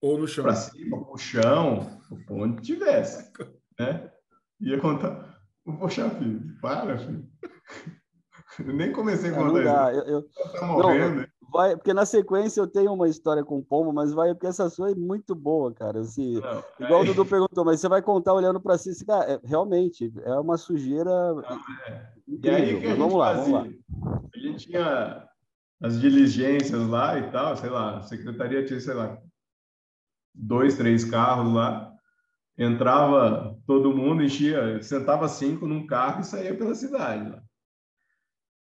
[0.00, 0.42] Ou no chão.
[0.42, 3.30] Para cima, o chão, onde tivesse.
[3.78, 4.10] Né?
[4.60, 5.40] Ia contar.
[5.64, 7.30] Poxa, filho, para, filho.
[8.58, 10.08] Eu nem comecei a contar isso.
[10.08, 10.28] Eu, eu...
[10.58, 11.20] Tá morrendo.
[11.20, 14.68] Não, vai, porque na sequência eu tenho uma história com pombo, mas vai porque essa
[14.68, 16.00] sua é muito boa, cara.
[16.00, 17.10] Assim, não, igual aí...
[17.10, 20.56] o Dudu perguntou, mas você vai contar olhando para si, cara, é, realmente é uma
[20.56, 21.34] sujeira.
[21.34, 21.42] Não,
[21.86, 22.12] é.
[22.26, 23.66] E aí, que a vamos lá, vamos lá.
[24.34, 25.28] A gente tinha
[25.80, 29.18] as diligências lá e tal, sei lá, a secretaria tinha, sei lá,
[30.34, 31.92] dois, três carros lá,
[32.56, 37.42] entrava todo mundo, enchia, sentava cinco num carro e saía pela cidade lá.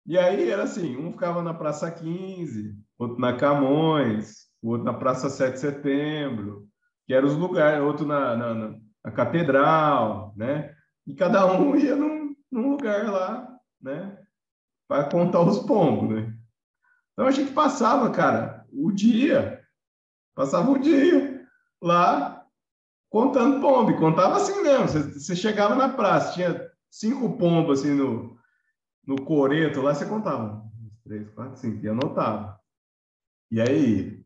[0.08, 5.30] E aí era assim, um ficava na Praça 15, outro na Camões, outro na Praça
[5.30, 6.65] 7 de Setembro,
[7.06, 10.74] que eram os lugares, outro na, na, na Catedral, né?
[11.06, 14.17] E cada um ia num, num lugar lá, né?
[14.88, 16.34] Para contar os pombos, né?
[17.12, 19.62] Então a gente passava, cara, o dia,
[20.34, 21.46] passava o dia
[21.82, 22.46] lá
[23.10, 24.88] contando pombo, contava assim mesmo.
[24.88, 28.37] Você, você, chegava na praça, tinha cinco pombos assim no,
[29.08, 30.43] no coreto lá, você contava.
[30.43, 32.60] Um, três, quatro, cinco, e anotava.
[33.50, 34.24] E aí?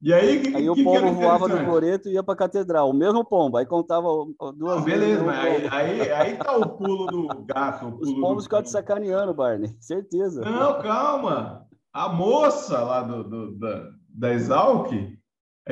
[0.00, 2.90] E aí, que, aí que, o pombo voava no coreto e ia para a catedral,
[2.90, 4.06] o mesmo pombo, aí contava
[4.54, 5.24] duas Não, beleza.
[5.24, 7.90] Beleza, aí, aí, aí tá o pulo do gato.
[7.90, 10.42] Pulo Os pombos ficam te sacaneando, Barney, certeza.
[10.42, 14.92] Não, calma a moça lá do, do da, da Exalc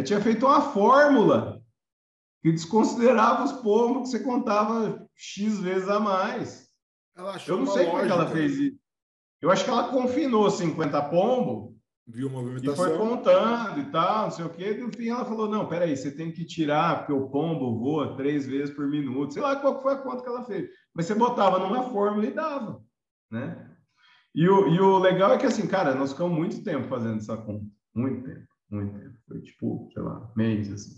[0.05, 1.63] tinha feito uma fórmula
[2.43, 6.66] que desconsiderava os pombos que você contava X vezes a mais.
[7.47, 8.79] Eu não sei como é ela fez isso.
[9.41, 11.77] Eu acho que ela confinou 50 pombos
[12.09, 12.87] Viu uma movimentação.
[12.87, 14.75] E foi contando e tal, não sei o quê.
[14.75, 18.47] No fim, ela falou: não, peraí, você tem que tirar, porque o pombo voa três
[18.47, 19.35] vezes por minuto.
[19.35, 20.71] Sei lá qual foi a conta que ela fez.
[20.95, 22.81] Mas você botava numa fórmula e dava.
[23.29, 23.75] Né?
[24.33, 27.37] E o, e o legal é que, assim, cara, nós ficamos muito tempo fazendo essa
[27.37, 27.65] conta.
[27.93, 29.17] Muito tempo, muito tempo.
[29.27, 30.95] Foi tipo, sei lá, mês, assim.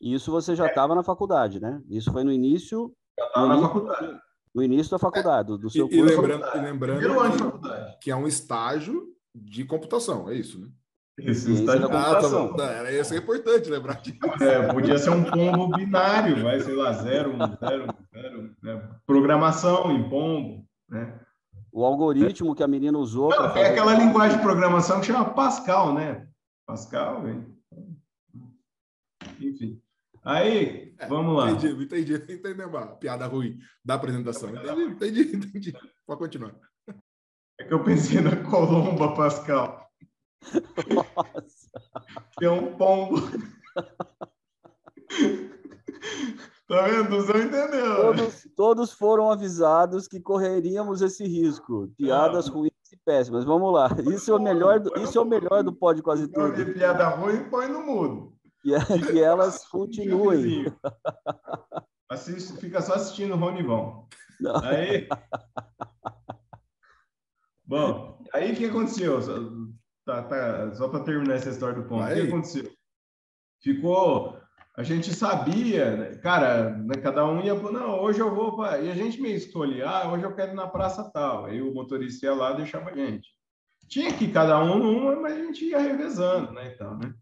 [0.00, 0.96] Isso você já estava é.
[0.96, 1.82] na faculdade, né?
[1.90, 2.94] Isso foi no início.
[3.18, 4.20] Já estava na início, faculdade.
[4.54, 6.12] No início da faculdade, do, do seu e, curso.
[6.12, 10.68] E lembrando, e lembrando que, que é um estágio de computação, é isso, né?
[11.18, 12.50] Isso, estágio de computação.
[12.54, 14.18] Ah, tá era isso é importante lembrar disso.
[14.40, 18.56] É, podia ser um pombo binário, vai, sei lá, zero, um, zero, zero.
[18.62, 18.88] Né?
[19.04, 21.20] Programação em pombo, né?
[21.72, 23.30] o algoritmo que a menina usou.
[23.30, 26.26] Não, é aquela linguagem de programação que chama Pascal, né?
[26.66, 27.46] Pascal, hein?
[29.40, 29.80] Enfim.
[30.24, 31.50] Aí, é, vamos lá.
[31.50, 34.50] Entendi, entendi, entendi a piada ruim da apresentação.
[34.50, 35.72] Entendi, entendi, entendi.
[36.06, 36.54] Pode continuar.
[37.60, 39.88] É que eu pensei na Colomba Pascal.
[40.94, 41.80] Nossa.
[42.38, 43.16] Que é um pombo.
[46.68, 47.10] Tá vendo?
[47.10, 47.96] Não entendeu.
[47.96, 51.88] Todos, todos, foram avisados que correríamos esse risco.
[51.96, 52.56] Piadas não.
[52.56, 53.44] ruins e péssimas.
[53.44, 53.88] Vamos lá.
[54.12, 56.74] Isso é o melhor do, isso é o melhor do Pode Quase Tudo.
[56.74, 58.37] Piada ruim, põe no mudo.
[58.74, 60.66] E, que elas continuem.
[62.10, 64.08] Assiste, fica só assistindo o Ronivão.
[64.62, 65.08] Aí.
[67.64, 69.20] Bom, aí o que aconteceu?
[70.06, 72.70] Tá, tá, só para terminar essa história do ponto, o que aconteceu?
[73.62, 74.40] Ficou.
[74.74, 76.16] A gente sabia, né?
[76.18, 78.78] cara, né, cada um ia, não, hoje eu vou para.
[78.78, 81.46] E a gente meio escolhia, ah, hoje eu quero ir na praça tal.
[81.46, 83.28] Aí o motorista ia lá deixava a gente.
[83.88, 86.72] Tinha que cada um numa, mas a gente ia revezando, né?
[86.72, 87.12] Então, né?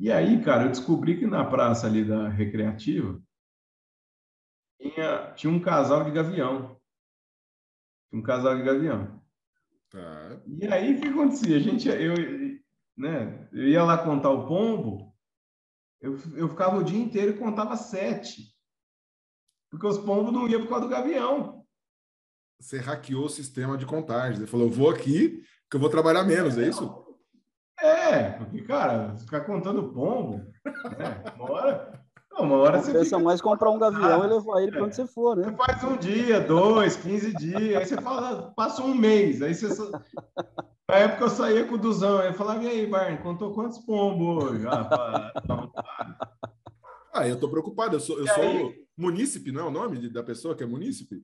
[0.00, 3.22] E aí, cara, eu descobri que na praça ali da recreativa
[4.80, 6.80] tinha, tinha um casal de gavião.
[8.10, 9.22] Um casal de gavião.
[9.90, 10.40] Tá.
[10.46, 11.54] E aí, o que acontecia?
[11.54, 12.14] A gente, eu,
[12.96, 15.14] né, eu ia lá contar o pombo,
[16.00, 18.56] eu, eu ficava o dia inteiro e contava sete.
[19.70, 21.66] Porque os pombos não iam por causa do gavião.
[22.58, 24.40] Você hackeou o sistema de contagem.
[24.40, 27.09] Você falou, vou aqui, que eu vou trabalhar menos, é, é isso?
[27.82, 30.38] É, porque, cara, ficar contando pombo,
[30.98, 31.22] né?
[31.36, 33.18] Uma hora, não, uma hora você pensa fica...
[33.18, 35.44] mais comprar um gavião e levar ele para onde você for, né?
[35.44, 39.90] Você faz um dia, dois, quinze dias, aí você fala, passa um mês, aí você.
[40.88, 43.78] Na época eu saía com o Duzão, aí eu falava, e aí, Barney, contou quantos
[43.78, 44.66] pombos hoje?
[44.66, 45.72] Ah, não,
[47.12, 50.54] ah, eu tô preocupado, eu sou, eu sou munícipe, não é o nome da pessoa
[50.54, 51.22] que é munícipe?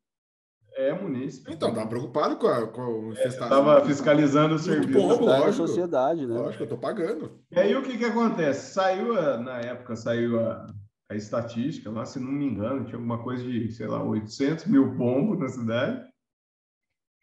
[0.76, 1.50] É munícipe.
[1.50, 3.44] Então, estava preocupado com a, com a infestação.
[3.44, 4.98] Estava fiscalizando o serviço.
[4.98, 6.34] Lógico, sociedade, né?
[6.36, 7.40] Lógico, eu estou pagando.
[7.50, 8.74] E aí o que, que acontece?
[8.74, 10.66] Saiu, a, na época, saiu a,
[11.10, 14.94] a estatística, lá, se não me engano, tinha alguma coisa de, sei lá, 800 mil
[14.98, 16.06] pombos na cidade.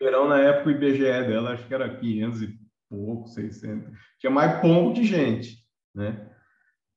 [0.01, 3.91] Verão, na época, o IBGE dela, acho que era 500 e pouco, 600.
[4.17, 5.59] Tinha mais pombo que gente,
[5.93, 6.32] né?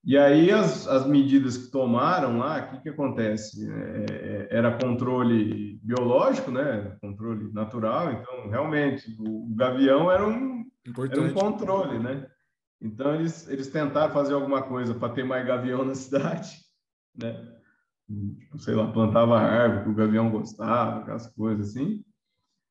[0.06, 3.68] E aí as, as medidas que tomaram lá, o que, que acontece?
[3.68, 6.96] É, é, era controle biológico, né?
[7.00, 8.12] Controle natural.
[8.12, 10.64] Então, realmente, o, o gavião era um,
[11.10, 12.24] era um controle, né?
[12.80, 16.56] Então eles, eles tentaram fazer alguma coisa para ter mais gavião na cidade,
[17.20, 17.44] né?
[18.38, 22.04] Tipo, sei lá, plantava árvore que o gavião gostava, aquelas coisas assim.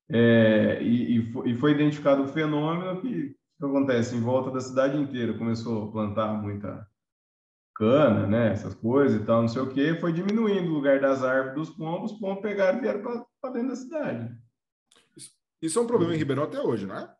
[0.08, 4.62] É, e, e, foi, e, foi, identificado o fenômeno que, que acontece em volta da
[4.62, 5.38] cidade inteira.
[5.38, 6.88] Começou a plantar muita
[7.76, 11.24] cana, né, essas coisas e tal, não sei o que, foi diminuindo o lugar das
[11.24, 13.02] árvores dos pombos, os pombos pegaram e vieram
[13.42, 14.36] para dentro da cidade.
[15.62, 17.14] Isso é um problema em Ribeirão até hoje, não é?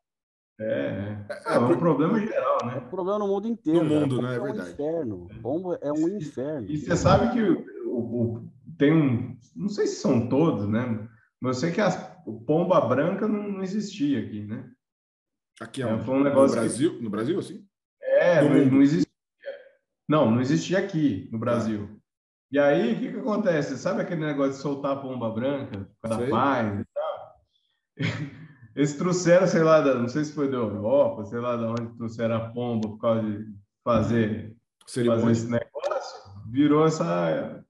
[0.58, 2.76] É, é, é, é um problema geral, né?
[2.76, 3.84] É um problema no mundo inteiro.
[3.84, 4.34] No mundo, né?
[4.34, 4.70] É, é verdade.
[4.70, 5.28] Um inferno.
[5.42, 6.70] Pombo é um inferno.
[6.70, 11.10] E você sabe que o, o, tem um, não sei se são todos, né?
[11.42, 14.70] Mas eu sei que as, o pomba branca não, não existia aqui, né?
[15.60, 17.04] Aqui é, um, negócio no Brasil, que...
[17.04, 17.66] no Brasil, assim?
[18.02, 19.06] É, não, não existia
[20.08, 22.00] não, não existia aqui no Brasil.
[22.52, 23.78] E aí, o que, que acontece?
[23.78, 27.36] Sabe aquele negócio de soltar a pomba branca para paz e tal?
[28.76, 31.98] Eles trouxeram, sei lá, da, não sei se foi da Europa, sei lá de onde
[31.98, 33.46] trouxeram a pomba por causa de
[33.84, 37.64] fazer, fazer esse negócio, virou essa,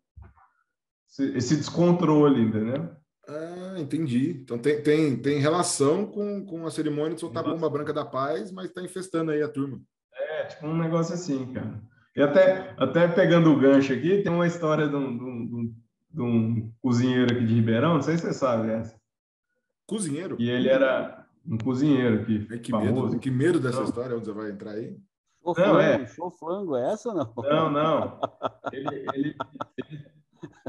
[1.20, 2.90] esse descontrole, entendeu?
[3.28, 4.42] Ah, entendi.
[4.42, 8.06] Então tem, tem, tem relação com, com a cerimônia de soltar a bomba branca da
[8.06, 9.80] paz, mas está infestando aí a turma.
[10.12, 11.82] É, tipo um negócio assim, cara.
[12.16, 15.76] E até, até pegando o gancho aqui, tem uma história de um, de, um,
[16.12, 18.98] de um, cozinheiro aqui de Ribeirão, não sei se você sabe essa.
[19.86, 20.38] Cozinheiro?
[20.40, 22.48] E ele era um cozinheiro aqui.
[22.52, 23.86] É que, medo, que medo dessa não.
[23.86, 24.98] história, onde você vai entrar aí?
[25.44, 26.08] Show não, é.
[26.08, 27.34] Show flango, é essa não?
[27.38, 28.20] Não, não.
[28.74, 29.36] Ele, ele,
[29.78, 30.06] ele,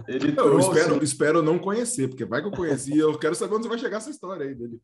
[0.07, 3.69] ele eu espero, espero não conhecer, porque vai que eu conheci eu quero saber onde
[3.69, 4.81] vai chegar essa história aí dele.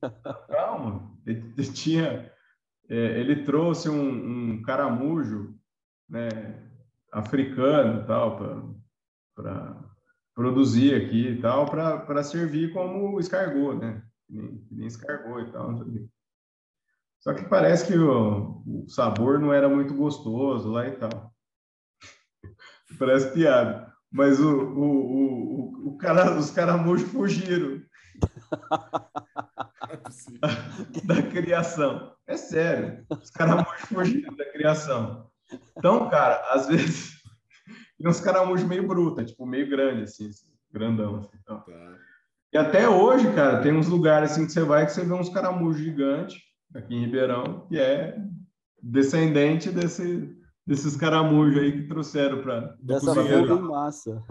[0.48, 2.32] Calma, ele, tinha.
[2.88, 5.54] É, ele trouxe um, um caramujo
[6.08, 6.30] né,
[7.12, 8.38] africano tal
[9.34, 9.82] para
[10.34, 14.02] produzir aqui e tal para servir como escargot, né?
[14.28, 15.84] Nem, nem escargot e tal.
[17.20, 21.32] Só que parece que o, o, sabor não era muito gostoso lá e tal.
[22.98, 23.92] parece piada.
[24.10, 27.80] Mas o, o, o, o cara, os caramujos fugiram.
[31.04, 32.14] da criação.
[32.26, 33.04] É sério.
[33.10, 35.30] Os caramujos fugiram da criação.
[35.76, 37.12] Então, cara, às vezes
[37.98, 41.36] tem uns caramujos meio bruta, tipo, meio grande, assim, assim grandão, assim.
[41.42, 41.60] Então.
[41.60, 41.98] Tá.
[42.52, 45.28] E até hoje, cara, tem uns lugares assim que você vai que você vê uns
[45.28, 46.38] caramujos gigantes
[46.74, 48.16] aqui em Ribeirão, que é
[48.82, 50.34] descendente desse,
[50.66, 53.62] desses caramujos aí que trouxeram para dessa cozinheiro.
[53.62, 54.22] massa.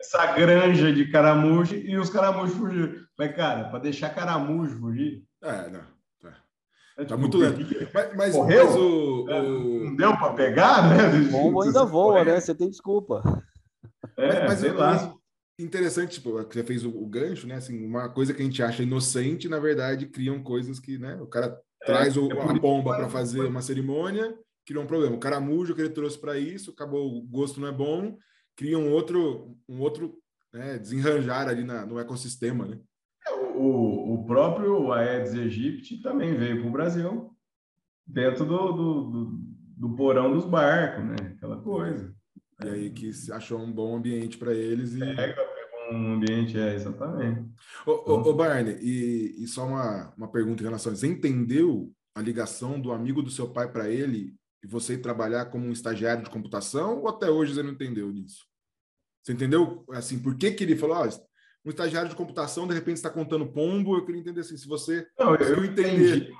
[0.00, 2.94] Essa granja de caramujo e os caramujos fugiram.
[3.18, 5.24] Mas, cara, para deixar caramujo fugir.
[5.42, 5.97] É, não.
[6.98, 7.60] É, tá tipo, muito lento.
[7.94, 8.64] Mas, mas, Correu?
[8.66, 9.84] Mas o, é, o...
[9.84, 11.28] Não deu para pegar, né?
[11.28, 12.40] O bombo ainda voa, né?
[12.40, 13.22] Você tem desculpa.
[14.16, 15.14] É, mas, mas lá.
[15.60, 17.54] interessante, tipo, você fez o, o, gancho, né?
[17.54, 21.16] Assim, uma coisa que a gente acha inocente, na verdade, criam coisas que, né?
[21.22, 24.36] O cara é, traz o, é a bomba para fazer uma cerimônia,
[24.66, 25.14] cria um problema.
[25.14, 28.18] O caramujo que ele trouxe para isso, acabou, o gosto não é bom,
[28.56, 30.18] cria um outro, um outro
[30.52, 32.80] né, desenranjar ali na, no ecossistema, né?
[33.28, 37.36] É, o, o próprio Aedes aegypti também veio para o Brasil
[38.06, 39.40] dentro do, do, do,
[39.76, 41.34] do, porão dos barcos, né?
[41.36, 42.14] Aquela coisa.
[42.64, 44.98] E aí que achou um bom ambiente para eles e...
[44.98, 45.36] Pega,
[45.92, 47.48] um ambiente, é, exatamente.
[47.86, 51.92] Ô, ô, ô Barney, e, e só uma, uma pergunta em relação a Você entendeu
[52.14, 55.72] a ligação do amigo do seu pai para ele e você ir trabalhar como um
[55.72, 58.44] estagiário de computação ou até hoje você não entendeu nisso?
[59.22, 61.08] Você entendeu, assim, por que que ele falou, ah,
[61.64, 65.06] um estagiário de computação de repente está contando pombo, eu queria entender assim, se você
[65.18, 66.30] não, eu entender.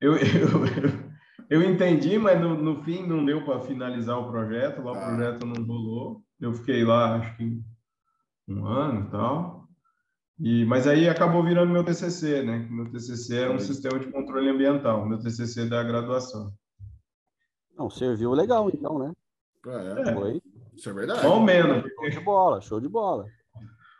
[0.00, 0.18] eu, eu,
[1.50, 5.06] eu entendi, mas no, no fim não deu para finalizar o projeto, lá o ah.
[5.06, 6.22] projeto não rolou.
[6.40, 7.60] Eu fiquei lá, acho que
[8.48, 9.68] um ano e tal.
[10.40, 12.66] E, mas aí acabou virando meu TCC, né?
[12.70, 16.52] Meu TCC era um sistema de controle ambiental, meu TCC da graduação.
[17.76, 19.12] Não, serviu legal então, né?
[19.66, 20.14] É, é.
[20.14, 20.42] Foi.
[20.74, 21.22] Isso é verdade.
[21.22, 21.84] Bom menos.
[21.88, 23.26] Show de bola, show de bola.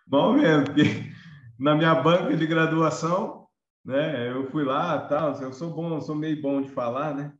[0.07, 0.83] Bom menos, porque
[1.59, 3.47] na minha banca de graduação,
[3.85, 4.31] né?
[4.31, 7.33] Eu fui lá, tal, eu sou bom, eu sou meio bom de falar, né?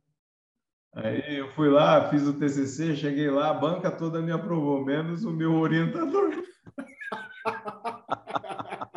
[0.93, 5.25] Aí eu fui lá, fiz o TCC, cheguei lá, a banca toda me aprovou, menos
[5.25, 6.31] o meu orientador.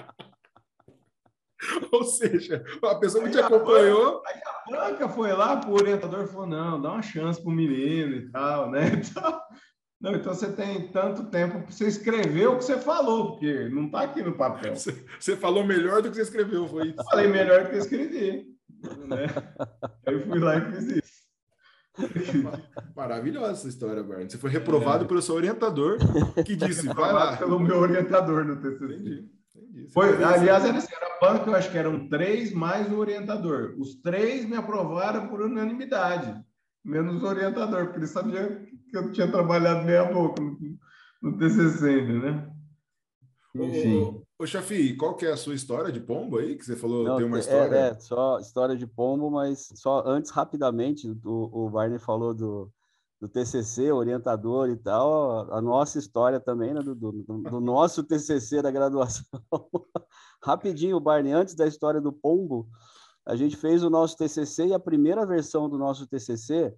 [1.93, 4.23] Ou seja, a pessoa que te acompanhou.
[4.27, 7.51] Aí a banca foi lá para o orientador e falou: não, dá uma chance para
[7.51, 8.89] o menino e tal, né?
[8.95, 9.41] Então,
[10.01, 13.87] não, então você tem tanto tempo para você escrever o que você falou, porque não
[13.87, 14.77] está aqui no papel.
[14.77, 17.05] Você, você, falou melhor do que você escreveu, foi isso?
[17.11, 18.47] Falei melhor do que eu escrevi.
[19.07, 19.27] Né?
[20.07, 21.19] Eu fui lá e fiz isso.
[22.95, 24.31] Maravilhosa essa história, Barney.
[24.31, 25.09] Você foi reprovado é.
[25.09, 25.99] pelo seu orientador,
[26.47, 27.37] que disse: vai lá.
[27.37, 28.85] pelo meu orientador no TCC.
[28.85, 29.29] Entendi.
[29.57, 29.89] Entendi.
[29.93, 33.75] Foi, aliás, era, assim, era banco, eu acho que eram três mais o orientador.
[33.79, 36.41] Os três me aprovaram por unanimidade,
[36.85, 40.57] menos o orientador, porque ele sabia que eu tinha trabalhado meia boca no,
[41.23, 42.53] no TCC ainda, né?
[43.55, 44.23] Enfim.
[44.39, 46.57] Ô, Chafi, qual que é a sua história de pombo aí?
[46.57, 47.77] Que você falou Não, tem uma é, história.
[47.77, 52.71] É, é, só história de pombo, mas só antes, rapidamente, o, o Barney falou do,
[53.21, 58.63] do TCC, orientador e tal, a nossa história também, né, do, do, do nosso TCC
[58.63, 59.25] da graduação.
[60.43, 62.69] Rapidinho, Barney, antes da história do pombo,
[63.27, 66.73] a gente fez o nosso TCC e a primeira versão do nosso TCC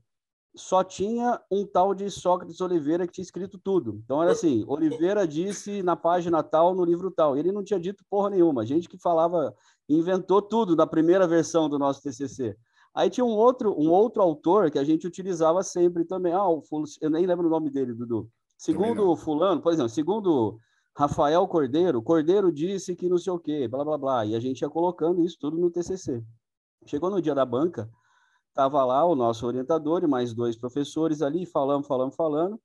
[0.54, 4.00] só tinha um tal de Sócrates Oliveira que tinha escrito tudo.
[4.04, 7.36] Então era assim, Oliveira disse na página tal, no livro tal.
[7.36, 8.62] Ele não tinha dito porra nenhuma.
[8.62, 9.54] A gente que falava,
[9.88, 12.56] inventou tudo na primeira versão do nosso TCC.
[12.94, 16.32] Aí tinha um outro, um outro autor que a gente utilizava sempre também.
[16.32, 16.46] Ah,
[17.00, 18.28] eu nem lembro o nome dele, Dudu.
[18.58, 20.58] Segundo fulano, por exemplo, segundo
[20.96, 24.26] Rafael Cordeiro, Cordeiro disse que não sei o quê, blá, blá, blá.
[24.26, 26.22] E a gente ia colocando isso tudo no TCC.
[26.84, 27.88] Chegou no dia da banca,
[28.50, 32.60] Estava lá o nosso orientador e mais dois professores ali, falando, falando, falando.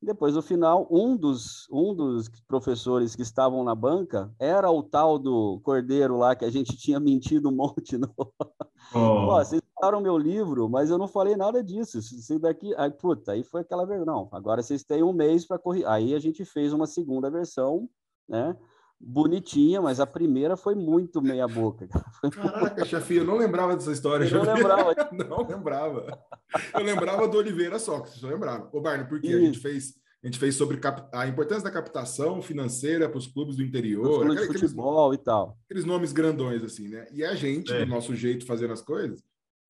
[0.00, 5.16] Depois, no final, um dos, um dos professores que estavam na banca era o tal
[5.16, 7.96] do Cordeiro lá, que a gente tinha mentido um monte.
[7.96, 8.08] No...
[8.94, 9.26] Oh.
[9.26, 11.98] Vocês falaram meu livro, mas eu não falei nada disso.
[11.98, 12.74] Isso daqui...
[12.76, 13.86] Aí, puta, aí foi aquela.
[14.04, 15.86] Não, agora vocês têm um mês para correr.
[15.86, 17.88] Aí a gente fez uma segunda versão,
[18.28, 18.54] né?
[19.02, 21.88] Bonitinha, mas a primeira foi muito meia boca.
[22.30, 24.24] Caraca, chefe, eu não lembrava dessa história.
[24.24, 24.94] Eu não lembrava.
[25.12, 26.18] não lembrava.
[26.72, 28.68] Eu lembrava do Oliveira só, que você lembrava.
[28.72, 30.78] Ô, Barney, porque a gente fez a gente fez sobre
[31.12, 35.24] a importância da captação financeira para os clubes do interior, clubes de futebol aqueles, e
[35.24, 35.58] tal.
[35.64, 37.08] Aqueles nomes grandões assim, né?
[37.12, 37.84] E a gente, é.
[37.84, 39.20] do nosso jeito fazendo as coisas,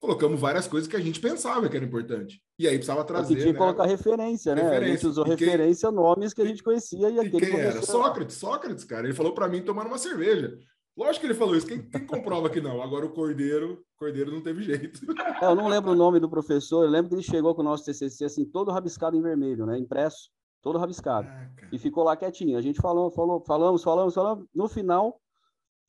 [0.02, 2.42] colocamos várias coisas que a gente pensava que era importante.
[2.58, 3.34] E aí precisava trazer.
[3.34, 3.58] tinha que né?
[3.58, 4.62] colocar referência, né?
[4.62, 4.86] Referência.
[4.86, 5.36] A gente usou quem...
[5.36, 7.46] referência, nomes que a gente conhecia e, e aquele.
[7.46, 7.80] Quem era?
[7.82, 9.06] Sócrates, Sócrates, cara.
[9.06, 10.58] Ele falou para mim tomar uma cerveja.
[10.96, 11.68] Lógico que ele falou isso.
[11.68, 12.82] Quem, quem comprova que não?
[12.82, 15.00] Agora o Cordeiro, Cordeiro não teve jeito.
[15.40, 16.84] É, eu não lembro o nome do professor.
[16.84, 19.78] Eu lembro que ele chegou com o nosso TCC assim, todo rabiscado em vermelho, né?
[19.78, 20.30] Impresso,
[20.60, 21.28] todo rabiscado.
[21.28, 22.58] Ah, e ficou lá quietinho.
[22.58, 24.46] A gente falou, falou, falamos, falamos, falamos.
[24.54, 25.20] No final,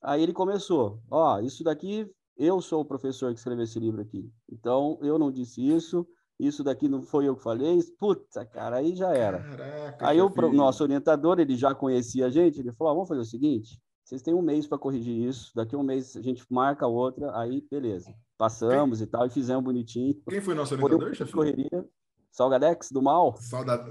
[0.02, 1.00] aí ele começou.
[1.12, 2.08] Ó, isso daqui
[2.38, 4.30] eu sou o professor que escreveu esse livro aqui.
[4.52, 6.08] Então, eu não disse isso,
[6.40, 7.80] isso daqui não foi eu que falei.
[8.00, 9.40] Puta, cara, aí já era.
[9.40, 13.22] Caraca, aí o nosso orientador, ele já conhecia a gente, ele falou: ah, vamos fazer
[13.22, 16.46] o seguinte: vocês têm um mês para corrigir isso, daqui a um mês a gente
[16.50, 18.14] marca outra, aí beleza.
[18.38, 19.08] Passamos Quem?
[19.08, 20.16] e tal, e fizemos bonitinho.
[20.28, 21.32] Quem foi nosso orientador, chefe?
[21.32, 21.88] Correria.
[22.32, 23.38] Salgadex do Mal.
[23.38, 23.88] Saudade.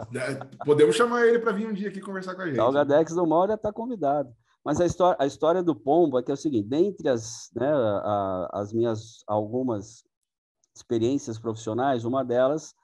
[0.66, 2.57] Podemos chamar ele para vir um dia aqui conversar com a gente.
[2.57, 4.34] Salgadex do Mal já está convidado.
[4.64, 7.70] Mas a história, a história do pombo é que é o seguinte: dentre as, né,
[7.70, 10.04] a, as minhas algumas
[10.74, 12.74] experiências profissionais, uma delas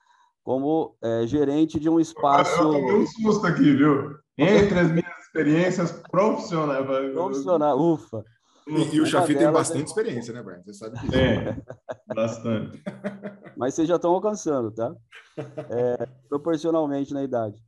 [0.42, 2.62] como é, gerente de um espaço.
[2.62, 4.16] Eu tomei um susto aqui, viu?
[4.38, 6.86] Entre as minhas experiências profissionais.
[7.12, 8.24] Profissional, ufa.
[8.66, 9.84] E, e o Chafi tem bastante é...
[9.84, 10.62] experiência, né, Brian?
[10.62, 11.14] Você sabe disso.
[11.14, 11.56] É,
[12.14, 12.82] bastante.
[13.56, 14.94] Mas vocês já estão alcançando, tá?
[15.70, 17.62] É, proporcionalmente na idade.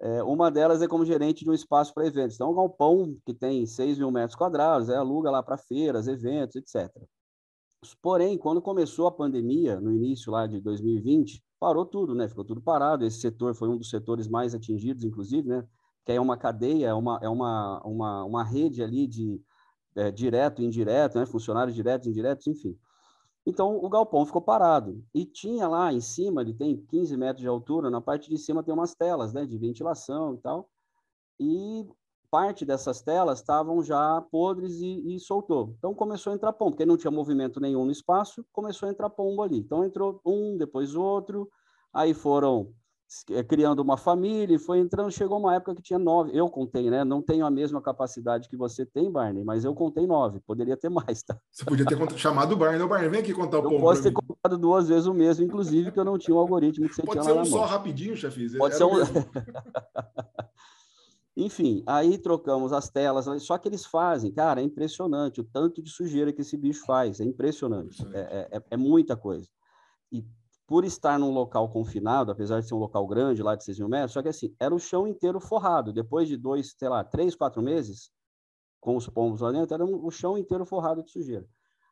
[0.00, 2.34] É, uma delas é como gerente de um espaço para eventos.
[2.34, 6.56] Então, um galpão que tem 6 mil metros quadrados, é, aluga lá para feiras, eventos,
[6.56, 6.90] etc.
[8.00, 12.28] Porém, quando começou a pandemia, no início lá de 2020, parou tudo, né?
[12.28, 13.04] Ficou tudo parado.
[13.04, 15.66] Esse setor foi um dos setores mais atingidos, inclusive, né?
[16.04, 19.40] Que é uma cadeia, é uma, é uma, uma, uma rede ali de
[19.96, 21.26] é, direto e indireto, né?
[21.26, 22.76] Funcionários diretos e indiretos, enfim.
[23.50, 25.04] Então, o galpão ficou parado.
[25.12, 28.62] E tinha lá em cima, ele tem 15 metros de altura, na parte de cima
[28.62, 30.70] tem umas telas né, de ventilação e tal.
[31.38, 31.88] E
[32.30, 35.74] parte dessas telas estavam já podres e, e, soltou.
[35.78, 39.10] Então, começou a entrar pombo, porque não tinha movimento nenhum no espaço, começou a entrar
[39.10, 39.58] pombo ali.
[39.58, 41.50] Então, entrou um, depois outro,
[41.92, 42.72] aí foram
[43.48, 47.02] criando uma família, e foi entrando, chegou uma época que tinha nove, eu contei, né?
[47.02, 50.88] Não tenho a mesma capacidade que você tem, Barney, mas eu contei nove, poderia ter
[50.88, 51.36] mais, tá?
[51.50, 54.10] Você podia ter chamado o Barney, o Barney, vem aqui contar o Eu posso ter
[54.10, 54.14] mim.
[54.14, 57.20] contado duas vezes o mesmo, inclusive, que eu não tinha um algoritmo que você Pode
[57.20, 58.56] tinha ser um só rapidinho, chefe.
[58.56, 58.90] Pode ser um...
[61.36, 65.88] Enfim, aí trocamos as telas, só que eles fazem, cara, é impressionante o tanto de
[65.88, 69.48] sujeira que esse bicho faz, é impressionante, é, é, é muita coisa.
[70.12, 70.24] E
[70.70, 73.88] por estar num local confinado, apesar de ser um local grande, lá de 6 mil
[73.88, 75.92] metros, só que assim, era o chão inteiro forrado.
[75.92, 78.12] Depois de dois, sei lá, três, quatro meses,
[78.78, 81.44] com os pombos lá dentro, era o chão inteiro forrado de sujeira.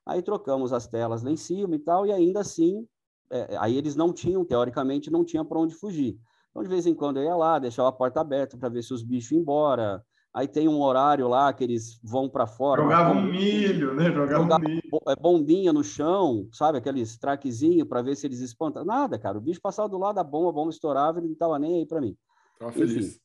[0.06, 2.86] Aí trocamos as telas lá em cima e tal, e ainda assim,
[3.32, 6.16] é, aí eles não tinham, teoricamente, não tinha para onde fugir.
[6.50, 8.94] Então, de vez em quando eu ia lá, deixava a porta aberta para ver se
[8.94, 10.06] os bichos iam embora,
[10.38, 12.80] Aí tem um horário lá que eles vão para fora.
[12.80, 14.12] Jogava um milho, né?
[14.12, 15.00] Jogava um milho.
[15.08, 16.78] É, bombinha no chão, sabe?
[16.78, 18.84] Aqueles traquezinho para ver se eles espantam.
[18.84, 19.36] Nada, cara.
[19.36, 21.86] O bicho passava do lado da bomba, a bomba estourava, ele não estava nem aí
[21.86, 22.16] para mim.
[22.56, 23.18] Tava feliz.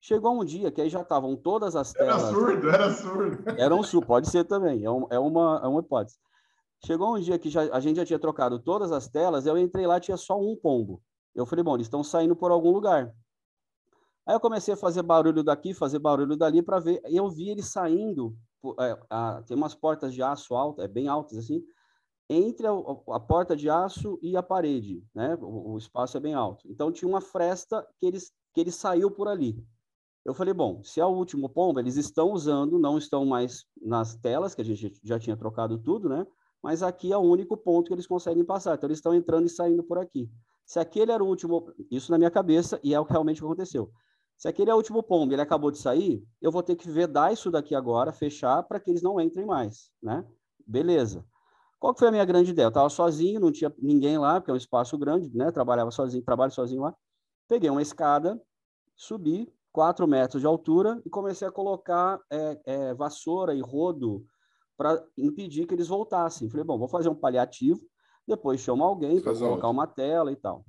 [0.00, 2.24] chegou um dia que aí já estavam todas as telas.
[2.24, 3.44] Era surdo, era surdo.
[3.56, 6.18] Era um surdo, pode ser também, é, um, é, uma, é uma hipótese.
[6.84, 9.86] Chegou um dia que já, a gente já tinha trocado todas as telas, eu entrei
[9.86, 11.00] lá tinha só um pombo.
[11.32, 13.14] Eu falei, bom, eles estão saindo por algum lugar.
[14.30, 17.02] Aí eu comecei a fazer barulho daqui, fazer barulho dali para ver.
[17.04, 18.36] Eu vi ele saindo.
[18.78, 21.64] É, a, tem umas portas de aço altas, é bem altas assim,
[22.28, 25.36] entre a, a, porta de aço e a parede, né?
[25.40, 26.64] O, o, espaço é bem alto.
[26.70, 28.18] Então tinha uma fresta que ele,
[28.54, 29.60] que ele saiu por ali.
[30.24, 34.14] Eu falei, bom, se é o último pombo, eles estão usando, não estão mais nas
[34.14, 36.24] telas, que a gente já tinha trocado tudo, né?
[36.62, 38.76] Mas aqui é o único ponto que eles conseguem passar.
[38.76, 40.30] Então eles estão entrando e saindo por aqui.
[40.64, 43.90] Se aquele era o último, isso na minha cabeça, e é o que realmente aconteceu.
[44.40, 47.30] Se aquele é o último pombo ele acabou de sair, eu vou ter que vedar
[47.30, 50.24] isso daqui agora, fechar, para que eles não entrem mais, né?
[50.66, 51.22] Beleza.
[51.78, 52.64] Qual foi a minha grande ideia?
[52.64, 55.52] Eu estava sozinho, não tinha ninguém lá, porque é um espaço grande, né?
[55.52, 56.96] Trabalhava sozinho, trabalho sozinho lá.
[57.46, 58.40] Peguei uma escada,
[58.96, 64.24] subi quatro metros de altura e comecei a colocar é, é, vassoura e rodo
[64.74, 66.48] para impedir que eles voltassem.
[66.48, 67.78] Falei, bom, vou fazer um paliativo,
[68.26, 70.64] depois chamo alguém para colocar uma tela e tal.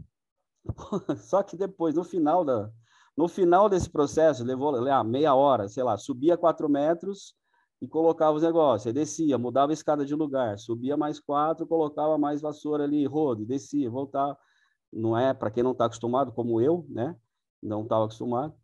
[1.19, 2.69] Só que depois, no final da,
[3.21, 7.35] no final desse processo, levou lá, meia hora, sei lá, subia quatro metros
[7.79, 8.87] e colocava os negócios.
[8.87, 13.45] Aí descia, mudava a escada de lugar, subia mais quatro, colocava mais vassoura ali, rodo,
[13.45, 14.35] descia, voltava.
[14.91, 17.15] Não é, para quem não está acostumado, como eu, né?
[17.61, 18.55] Não estava acostumado.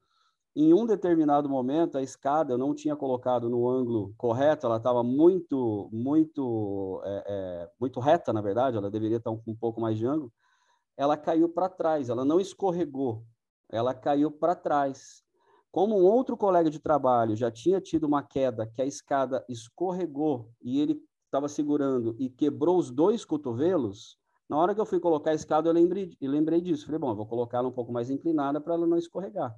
[0.55, 5.03] Em um determinado momento, a escada eu não tinha colocado no ângulo correto, ela estava
[5.03, 9.99] muito, muito, é, é, muito reta, na verdade, ela deveria estar um, um pouco mais
[9.99, 10.33] de ângulo.
[10.97, 13.23] Ela caiu para trás, ela não escorregou,
[13.69, 15.23] ela caiu para trás.
[15.71, 20.49] Como um outro colega de trabalho já tinha tido uma queda que a escada escorregou
[20.61, 24.17] e ele estava segurando e quebrou os dois cotovelos,
[24.49, 26.85] na hora que eu fui colocar a escada, eu lembrei, eu lembrei disso.
[26.85, 29.53] Falei, bom, vou colocar ela um pouco mais inclinada para ela não escorregar.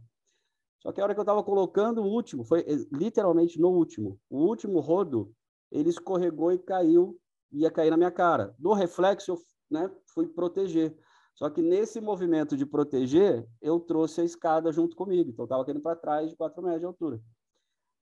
[0.79, 4.19] Só que a hora que eu estava colocando o último, foi eh, literalmente no último,
[4.29, 5.31] o último rodo,
[5.71, 7.19] ele escorregou e caiu,
[7.51, 8.55] ia cair na minha cara.
[8.57, 9.37] Do reflexo, eu
[9.69, 10.97] né, fui proteger.
[11.39, 15.29] Só que nesse movimento de proteger, eu trouxe a escada junto comigo.
[15.29, 17.21] Então, eu estava caindo para trás de 4 metros de altura.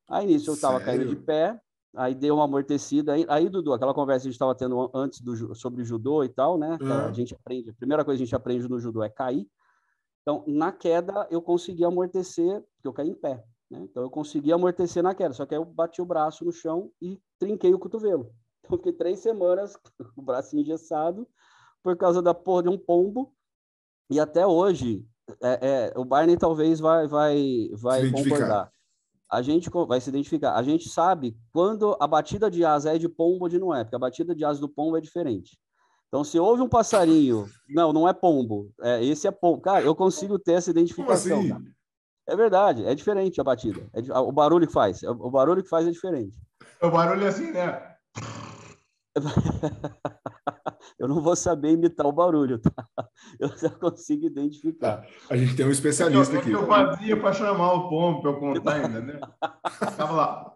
[0.10, 1.62] Aí, nisso, eu estava caindo de pé,
[1.96, 3.14] aí deu uma amortecida.
[3.14, 6.30] Aí, aí Dudu, aquela conversa que a gente estava tendo antes do, sobre judô e
[6.30, 6.80] tal, né?
[6.82, 6.92] Uhum.
[6.92, 9.48] A gente aprende, a primeira coisa que a gente aprende no judô é cair.
[10.24, 13.44] Então, na queda, eu consegui amortecer, porque eu caí em pé.
[13.70, 13.82] Né?
[13.84, 15.36] Então, eu consegui amortecer na queda.
[15.36, 18.32] Só que aí eu bati o braço no chão e trinquei o cotovelo.
[18.66, 19.78] Então, fiquei três semanas
[20.16, 21.28] com o braço engessado
[21.84, 23.34] por causa da porra de um pombo.
[24.10, 25.06] E até hoje,
[25.42, 28.72] é, é, o Barney talvez vai, vai, vai concordar.
[29.30, 30.56] A gente vai se identificar.
[30.56, 33.84] A gente sabe quando a batida de asa é de pombo ou de não é,
[33.84, 35.58] porque a batida de asa do pombo é diferente.
[36.08, 39.62] Então, se houve um passarinho, não, não é pombo, é, esse é pombo.
[39.62, 41.40] Cara, eu consigo ter essa identificação.
[41.40, 41.74] Assim?
[42.26, 43.86] É verdade, é diferente a batida.
[43.94, 46.38] É, o barulho que faz, o barulho que faz é diferente.
[46.82, 47.96] O barulho é assim, né?
[51.00, 52.72] eu não vou saber imitar o barulho, tá?
[53.40, 54.98] Eu já consigo identificar.
[54.98, 55.08] Tá.
[55.30, 56.52] A gente tem um especialista eu, aqui.
[56.52, 59.20] Eu fazia para chamar o pombo para eu contar ainda, né?
[59.90, 60.54] Ficava lá.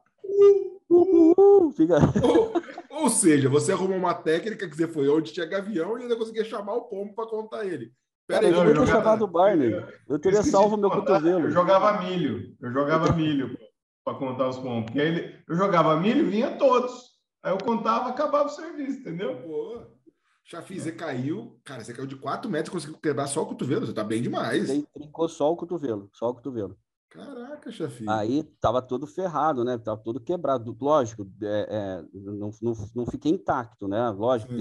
[1.76, 1.98] fica...
[2.24, 2.54] ou,
[2.90, 6.44] ou, seja, você arrumou uma técnica que você foi onde tinha gavião e ainda conseguia
[6.44, 7.92] chamar o pombo para contar ele.
[8.28, 9.74] Pera aí, eu, eu, chamado o Barney.
[10.08, 11.46] Eu teria salvo meu cotovelo.
[11.46, 12.56] Eu jogava milho.
[12.62, 13.58] Eu jogava milho
[14.04, 14.86] para contar os pombos.
[14.86, 17.12] Porque aí ele, eu jogava milho e vinha todos.
[17.44, 19.42] Aí eu contava, acabava o serviço, entendeu?
[20.50, 20.62] Boa.
[20.62, 23.86] Chafi, você caiu, cara, você caiu de 4 metros e conseguiu quebrar só o cotovelo,
[23.86, 24.70] você tá bem demais.
[24.70, 26.78] Ele trincou só o cotovelo, só o cotovelo.
[27.10, 28.06] Caraca, Chafi.
[28.08, 29.78] Aí tava todo ferrado, né?
[29.78, 30.76] Tava todo quebrado.
[30.80, 34.10] Lógico, é, é, não, não, não fiquei intacto, né?
[34.12, 34.54] Lógico,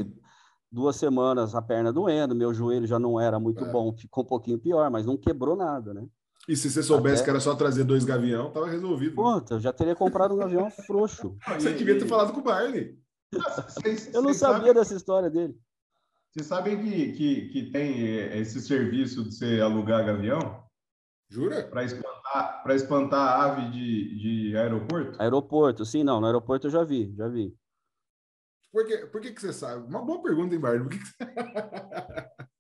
[0.71, 3.71] duas semanas a perna doendo, meu joelho já não era muito é.
[3.71, 6.07] bom, ficou um pouquinho pior, mas não quebrou nada, né?
[6.49, 7.25] E se você soubesse Até...
[7.25, 9.15] que era só trazer dois gavião, tava resolvido.
[9.15, 11.37] Puta, eu já teria comprado um gavião frouxo.
[11.61, 12.99] Você devia ter falado com o Barney.
[14.13, 15.57] eu não sabia dessa história dele.
[16.31, 18.05] Vocês sabem que, que, que tem
[18.39, 20.65] esse serviço de você alugar gavião?
[21.29, 21.65] Jura?
[21.69, 24.19] Para espantar, espantar a ave de,
[24.51, 25.21] de aeroporto?
[25.21, 26.21] Aeroporto, sim, não.
[26.21, 27.53] No aeroporto eu já vi, já vi.
[28.73, 29.85] Por que, por que, que você sabe?
[29.89, 30.89] Uma boa pergunta, hein, Barney?
[30.89, 30.99] Por que.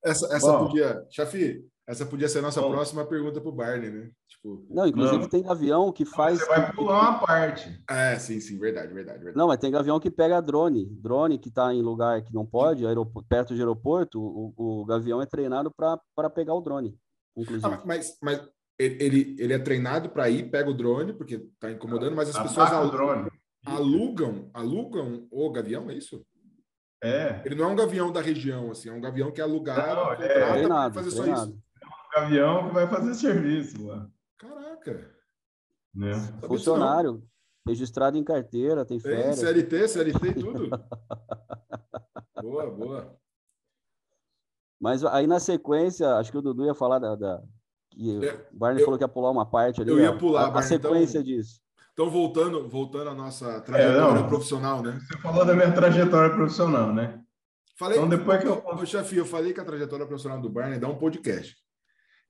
[0.00, 1.04] Essa, essa Bom, podia.
[1.10, 2.70] Chafi, essa podia ser a nossa bom.
[2.70, 4.10] próxima pergunta para o Barney, né?
[4.38, 5.28] Tipo, não, inclusive não.
[5.28, 6.38] tem avião que faz.
[6.38, 7.82] Você vai pular uma parte.
[7.90, 9.36] É, sim, sim, verdade, verdade, verdade.
[9.36, 10.86] Não, mas tem avião que pega drone.
[10.86, 12.84] Drone que está em lugar que não pode,
[13.28, 16.96] perto de aeroporto, o, o gavião é treinado para pegar o drone,
[17.36, 17.66] inclusive.
[17.66, 18.40] Ah, mas, mas
[18.78, 22.72] ele, ele é treinado para ir, pega o drone, porque está incomodando, mas as pessoas
[22.72, 23.28] alugam,
[23.66, 26.24] alugam, alugam o gavião, é isso?
[27.02, 27.42] É.
[27.44, 30.66] Ele não é um gavião da região, assim, é um gavião que é alugado, é,
[30.66, 31.60] para fazer só isso.
[31.82, 34.08] É um gavião que vai fazer serviço lá.
[34.82, 35.18] Caraca.
[35.94, 36.12] Né?
[36.46, 37.22] Funcionário,
[37.66, 39.40] registrado em carteira, tem férias.
[39.40, 40.70] Tem CLT, CLT e tudo.
[42.40, 43.18] boa, boa.
[44.80, 47.16] Mas aí na sequência, acho que o Dudu ia falar da.
[47.16, 47.42] da
[47.90, 49.90] que é, o Barney eu, falou que ia pular uma parte ali.
[49.90, 51.60] Eu ia pular, a, a Barney, sequência então, disso.
[51.92, 55.00] Então, voltando, voltando à nossa trajetória é, profissional, né?
[55.00, 57.20] Você falou da minha trajetória profissional, né?
[57.76, 58.64] Falei, então, depois que eu.
[58.64, 61.56] Ô, chefe, eu falei que a trajetória profissional do Barney dá um podcast.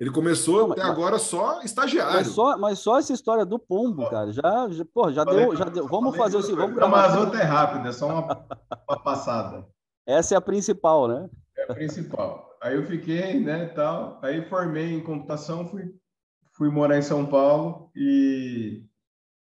[0.01, 2.14] Ele começou não, até mas, agora só estagiário.
[2.14, 4.32] Mas só, mas só essa história do pombo, cara.
[4.32, 5.57] Já, já, pô, já deu.
[5.57, 5.88] Já deu.
[5.88, 6.55] Vamos fazer assim.
[6.55, 7.09] Vamos gravar.
[7.09, 8.46] Mas outra é rápida, é só uma,
[8.88, 9.66] uma passada.
[10.07, 11.28] Essa é a principal, né?
[11.57, 12.57] É a principal.
[12.62, 14.20] Aí eu fiquei, né, tal.
[14.22, 15.92] Aí formei em computação, fui,
[16.57, 18.84] fui morar em São Paulo e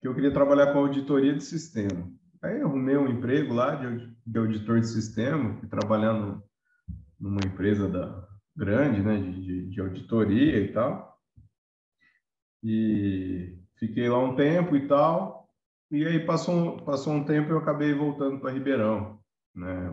[0.02, 2.10] que eu queria trabalhar com auditoria de sistema.
[2.42, 6.42] Aí eu arrumei um emprego lá de, de auditor de sistema, trabalhando
[7.20, 8.27] numa empresa da,
[8.58, 11.16] grande, né, de, de auditoria e tal.
[12.64, 15.48] E fiquei lá um tempo e tal.
[15.92, 19.20] E aí passou, passou um tempo e eu acabei voltando para Ribeirão,
[19.56, 19.90] né?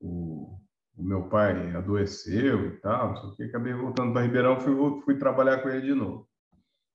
[0.00, 0.58] O,
[0.96, 5.62] o, meu pai adoeceu e tal, só que acabei voltando para Ribeirão, fui, fui trabalhar
[5.62, 6.26] com ele de novo.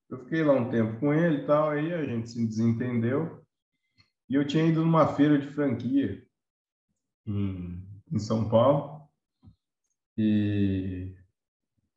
[0.09, 3.43] Eu fiquei lá um tempo com ele e tal, aí a gente se desentendeu.
[4.29, 6.23] E eu tinha ido numa feira de franquia
[7.27, 8.94] em, em São Paulo
[10.17, 11.15] e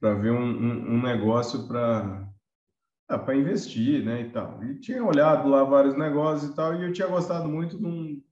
[0.01, 2.29] para ver um, um, um negócio para
[3.09, 4.62] ah, para investir, né, e tal.
[4.62, 8.23] E tinha olhado lá vários negócios e tal, e eu tinha gostado muito de um,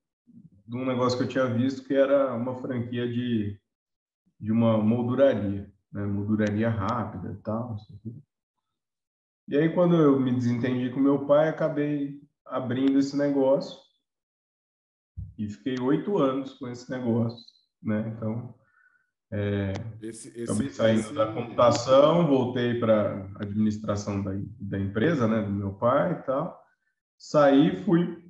[0.66, 3.58] de um negócio que eu tinha visto, que era uma franquia de,
[4.38, 7.76] de uma molduraria, né, molduraria rápida e tal.
[9.48, 13.80] E aí, quando eu me desentendi com meu pai, acabei abrindo esse negócio
[15.38, 17.42] e fiquei oito anos com esse negócio,
[17.82, 18.12] né?
[18.14, 18.54] Então,
[19.32, 19.72] é,
[20.02, 21.14] esse, esse, saindo esse...
[21.14, 26.60] da computação, voltei para administração da, da empresa, né, do meu pai e tal.
[27.18, 28.24] Saí, fui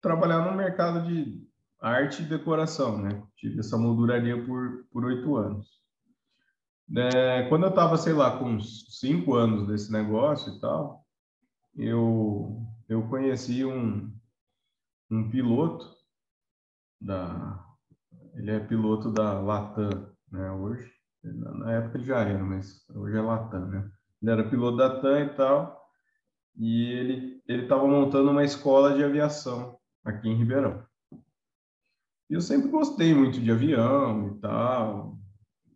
[0.00, 1.46] trabalhar no mercado de
[1.80, 3.22] arte e decoração, né?
[3.36, 5.82] Tive essa molduraria por por oito anos.
[6.96, 11.06] É, quando eu estava, sei lá, com uns cinco anos desse negócio e tal,
[11.74, 14.12] eu, eu conheci um,
[15.10, 15.90] um piloto
[17.00, 17.64] da...
[18.34, 20.90] Ele é piloto da Latam, né, hoje.
[21.22, 23.90] Na época ele já era, mas hoje é Latam, né?
[24.20, 25.80] Ele era piloto da TAM e tal,
[26.56, 30.84] e ele ele estava montando uma escola de aviação aqui em Ribeirão.
[32.30, 35.18] E eu sempre gostei muito de avião e tal,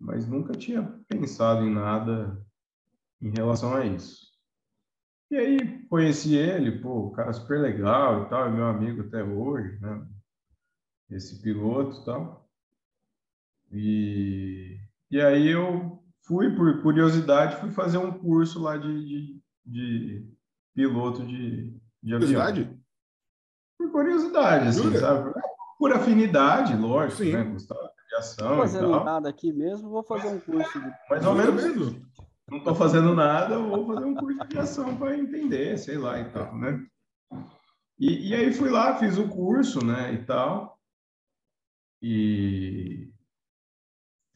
[0.01, 2.43] mas nunca tinha pensado em nada
[3.21, 4.27] em relação a isso.
[5.31, 9.79] E aí conheci ele, pô, cara super legal e tal, é meu amigo até hoje,
[9.81, 10.07] né?
[11.11, 12.46] Esse piloto e tal.
[13.73, 14.79] E,
[15.11, 20.33] e aí eu fui, por curiosidade, fui fazer um curso lá de, de, de
[20.75, 22.21] piloto de, de avião.
[22.21, 22.79] Curiosidade?
[23.79, 24.99] Por curiosidade, assim, Jura?
[24.99, 25.35] sabe?
[25.79, 27.33] por afinidade, lógico, Sim.
[27.33, 27.45] né?
[27.45, 28.49] Gostava de aviação.
[28.51, 30.93] Não fazendo nada aqui mesmo, vou fazer um curso de.
[31.11, 32.07] Mais ou menos isso.
[32.49, 36.31] Não estou fazendo nada, vou fazer um curso de aviação para entender, sei lá e
[36.31, 36.85] tal, né?
[37.99, 40.79] E, e aí fui lá, fiz o curso, né, e tal.
[42.01, 42.96] E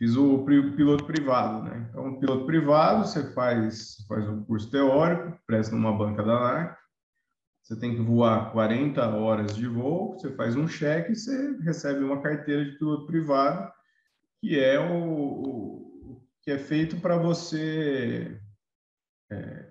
[0.00, 1.86] fiz o piloto privado, né?
[1.90, 6.78] Então, piloto privado, você faz, faz um curso teórico, presta numa banca da ANAC,
[7.62, 12.02] você tem que voar 40 horas de voo, você faz um cheque e você recebe
[12.02, 13.70] uma carteira de piloto privado,
[14.40, 18.40] que é o, o que é feito para você
[19.30, 19.66] é,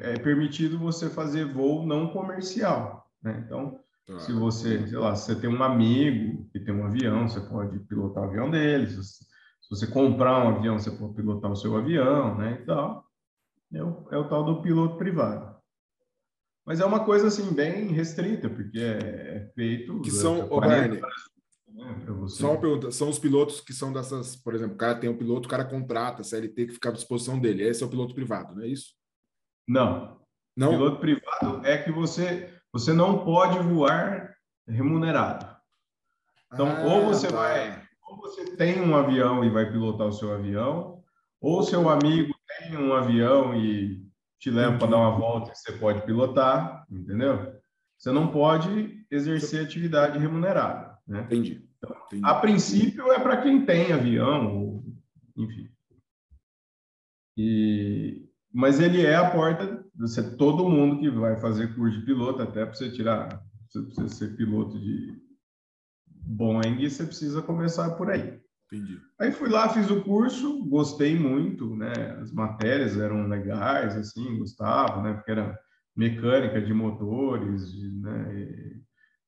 [0.00, 3.44] é, permitido você fazer voo não comercial, né?
[3.44, 4.18] Então, tá.
[4.20, 7.78] se você, sei lá, se você tem um amigo que tem um avião, você pode
[7.80, 8.92] pilotar o avião deles.
[8.92, 9.31] Se você
[9.86, 12.58] comprar um avião, você pode pilotar o seu avião, né?
[12.60, 13.06] E tal.
[13.72, 15.56] É o, é o tal do piloto privado.
[16.64, 20.00] Mas é uma coisa assim bem restrita, porque é, é feito.
[20.00, 21.08] Que são, o Barney, né,
[22.28, 25.16] Só uma pergunta: são os pilotos que são dessas, por exemplo, o cara tem um
[25.16, 27.64] piloto, o cara contrata a CLT que fica à disposição dele.
[27.64, 28.94] Esse é o piloto privado, não é isso?
[29.66, 30.20] Não.
[30.56, 30.70] Não.
[30.70, 34.34] Piloto privado é que você você não pode voar
[34.66, 35.46] remunerado.
[36.52, 37.36] Então, ah, ou você tá.
[37.36, 37.81] vai,
[38.12, 41.02] ou você tem um avião e vai pilotar o seu avião,
[41.40, 44.06] ou seu amigo tem um avião e
[44.38, 47.54] te leva para dar uma volta e você pode pilotar, entendeu?
[47.96, 51.22] Você não pode exercer atividade remunerada, né?
[51.22, 51.68] Entendi.
[51.78, 52.22] Então, Entendi.
[52.24, 54.84] A princípio é para quem tem avião, ou,
[55.36, 55.70] enfim.
[57.36, 62.42] E, mas ele é a porta, você, todo mundo que vai fazer curso de piloto,
[62.42, 65.31] até para você tirar, você precisa ser piloto de
[66.24, 68.40] Boeing, você precisa começar por aí.
[68.72, 68.98] Entendi.
[69.20, 72.16] Aí fui lá, fiz o curso, gostei muito, né?
[72.20, 75.12] As matérias eram legais, assim, gostava, né?
[75.12, 75.58] Porque era
[75.94, 77.70] mecânica de motores,
[78.00, 78.80] né?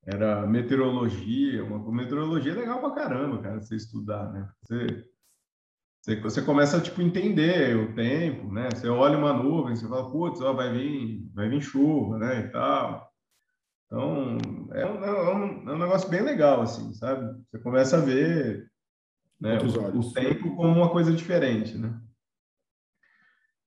[0.07, 4.49] Era meteorologia, uma meteorologia é legal pra caramba, cara, você estudar, né?
[4.63, 5.05] Você,
[6.01, 8.69] você, você começa a, tipo, entender o tempo, né?
[8.71, 12.41] Você olha uma nuvem, você fala, putz, ó, vai vir, vai vir chuva, né?
[12.41, 13.11] E tal.
[13.87, 14.39] Então,
[14.75, 17.35] é um, é um, é um negócio bem legal, assim, sabe?
[17.51, 18.71] Você começa a ver
[19.41, 19.59] né?
[19.59, 22.01] O, o, tempo como uma coisa diferente, né?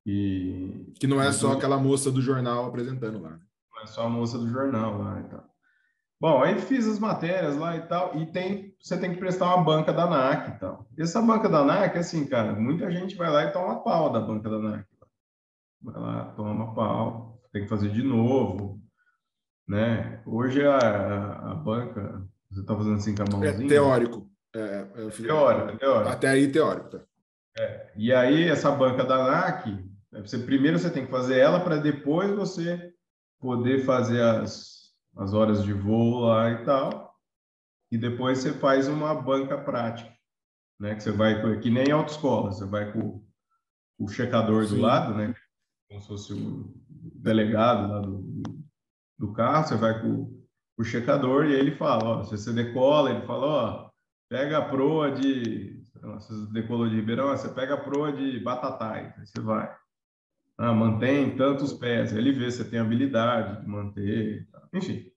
[0.05, 3.39] E que não é só aquela moça do jornal apresentando lá.
[3.71, 5.45] Não é só a moça do jornal lá e tal.
[6.19, 9.63] Bom, aí fiz as matérias lá e tal, e tem, você tem que prestar uma
[9.63, 10.87] banca da NAC e tal.
[10.97, 14.49] Essa banca da NAC, assim, cara, muita gente vai lá e toma pau da banca
[14.49, 14.87] da NAC.
[15.79, 18.81] Vai lá, toma pau, tem que fazer de novo,
[19.67, 20.21] né?
[20.25, 23.65] Hoje a, a, banca, você tá fazendo assim com a é mãozinha.
[23.65, 24.29] É teórico.
[24.55, 26.09] É, é, teórico, teórico.
[26.09, 26.89] Até aí, teórico.
[26.89, 27.03] Tá?
[27.59, 27.91] É.
[27.95, 29.67] E aí, essa banca da ANAC,
[30.11, 32.93] né, você, primeiro você tem que fazer ela para depois você
[33.39, 37.13] poder fazer as, as horas de voo lá e tal.
[37.91, 40.13] E depois você faz uma banca prática,
[40.79, 40.95] né?
[40.95, 43.23] Que você vai, que nem autoescola, você vai com,
[43.97, 44.75] com o checador Sim.
[44.75, 45.33] do lado, né?
[45.89, 48.19] Como se fosse o delegado lá do,
[49.17, 50.31] do carro, você vai com
[50.77, 53.87] o checador e aí ele fala, ó, se você decola, ele fala, ó,
[54.29, 55.81] Pega a proa de.
[56.01, 59.73] Você decolou de Ribeirão, você pega a proa de Batatais, aí você vai.
[60.57, 62.11] Ah, mantém tantos pés.
[62.13, 64.47] Ele vê se você tem habilidade de manter.
[64.73, 65.09] Enfim.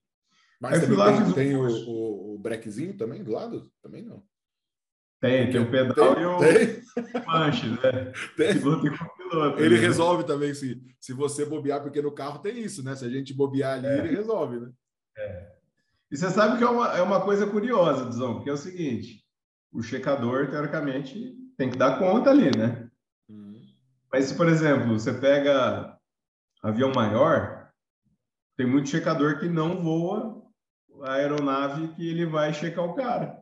[0.61, 3.71] Mas aí lá, tem, tem o, o, o brequezinho também do lado?
[3.81, 4.23] Também não.
[5.21, 7.25] Tem, tem o pedal tem, e o tem.
[7.27, 8.11] manche, né?
[8.35, 8.59] Tem.
[8.59, 9.59] Piloto e copiloto.
[9.61, 9.81] Ele né?
[9.81, 12.95] resolve também, se, se você bobear, porque no carro tem isso, né?
[12.95, 13.99] Se a gente bobear ali, é.
[13.99, 14.71] ele resolve, né?
[15.15, 15.51] É.
[16.11, 19.23] E você sabe que é uma, é uma coisa curiosa, Dizão, porque é o seguinte:
[19.71, 22.89] o checador, teoricamente, tem que dar conta ali, né?
[23.29, 23.61] Uhum.
[24.11, 25.95] Mas se, por exemplo, você pega
[26.63, 27.71] avião maior,
[28.57, 30.41] tem muito checador que não voa
[31.03, 33.39] a aeronave que ele vai checar o cara.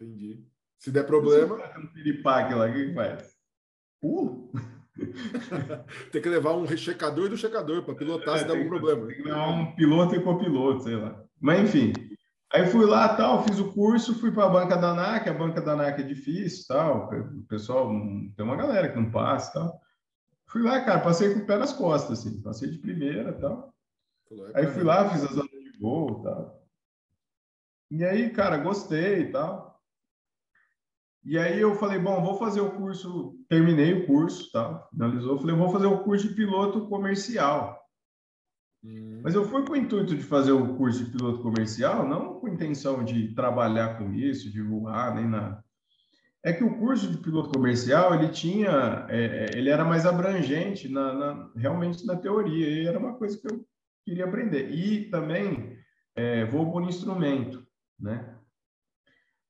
[0.00, 0.49] Entendi.
[0.80, 1.58] Se der problema.
[1.58, 3.36] Se um piripaque lá, o que, que faz?
[4.02, 4.50] Uh!
[6.10, 9.06] tem que levar um checador do checador para pilotar é, se der algum problema.
[9.06, 11.22] Tem que levar um piloto e copiloto, sei lá.
[11.38, 11.92] Mas enfim,
[12.50, 15.60] aí fui lá, tal, fiz o curso, fui para a banca da ANAC, a banca
[15.60, 17.90] da ANAC é difícil, tal, o pessoal,
[18.34, 19.80] tem uma galera que não passa, tal.
[20.46, 23.72] Fui lá, cara, passei com o pé nas costas, assim, passei de primeira, tal.
[24.54, 26.58] Aí fui lá, fiz as aulas de voo, tal.
[27.90, 29.79] E aí, cara, gostei tal.
[31.24, 34.88] E aí eu falei, bom, vou fazer o curso, terminei o curso, tá?
[34.90, 37.78] Finalizou, falei, vou fazer o curso de piloto comercial.
[38.82, 39.20] Hum.
[39.22, 42.48] Mas eu fui com o intuito de fazer o curso de piloto comercial, não com
[42.48, 45.62] intenção de trabalhar com isso, de voar, nem nada.
[46.42, 50.88] É que o curso de piloto comercial, ele tinha, é, é, ele era mais abrangente
[50.88, 53.62] na, na, realmente na teoria, e era uma coisa que eu
[54.06, 54.70] queria aprender.
[54.70, 55.76] E também
[56.16, 57.62] é, voo por instrumento,
[57.98, 58.39] né?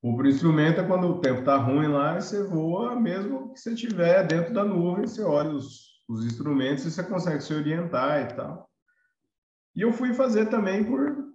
[0.03, 3.75] Por instrumento é quando o tempo está ruim lá e você voa, mesmo que você
[3.75, 8.35] estiver dentro da nuvem, você olha os, os instrumentos e você consegue se orientar e
[8.35, 8.69] tal.
[9.77, 11.35] E eu fui fazer também por,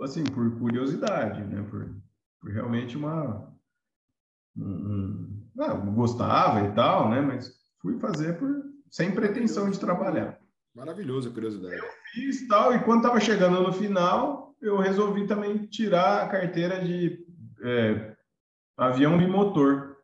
[0.00, 1.62] assim, por curiosidade, né?
[1.70, 1.94] Por,
[2.40, 3.52] por realmente uma...
[4.56, 7.20] Um, um, ah, gostava e tal, né?
[7.20, 10.40] Mas fui fazer por, sem pretensão de trabalhar.
[10.74, 11.76] Maravilhoso a curiosidade.
[11.76, 16.82] Eu fiz tal, e quando estava chegando no final, eu resolvi também tirar a carteira
[16.82, 17.26] de
[17.62, 18.16] é,
[18.76, 19.96] avião bimotor.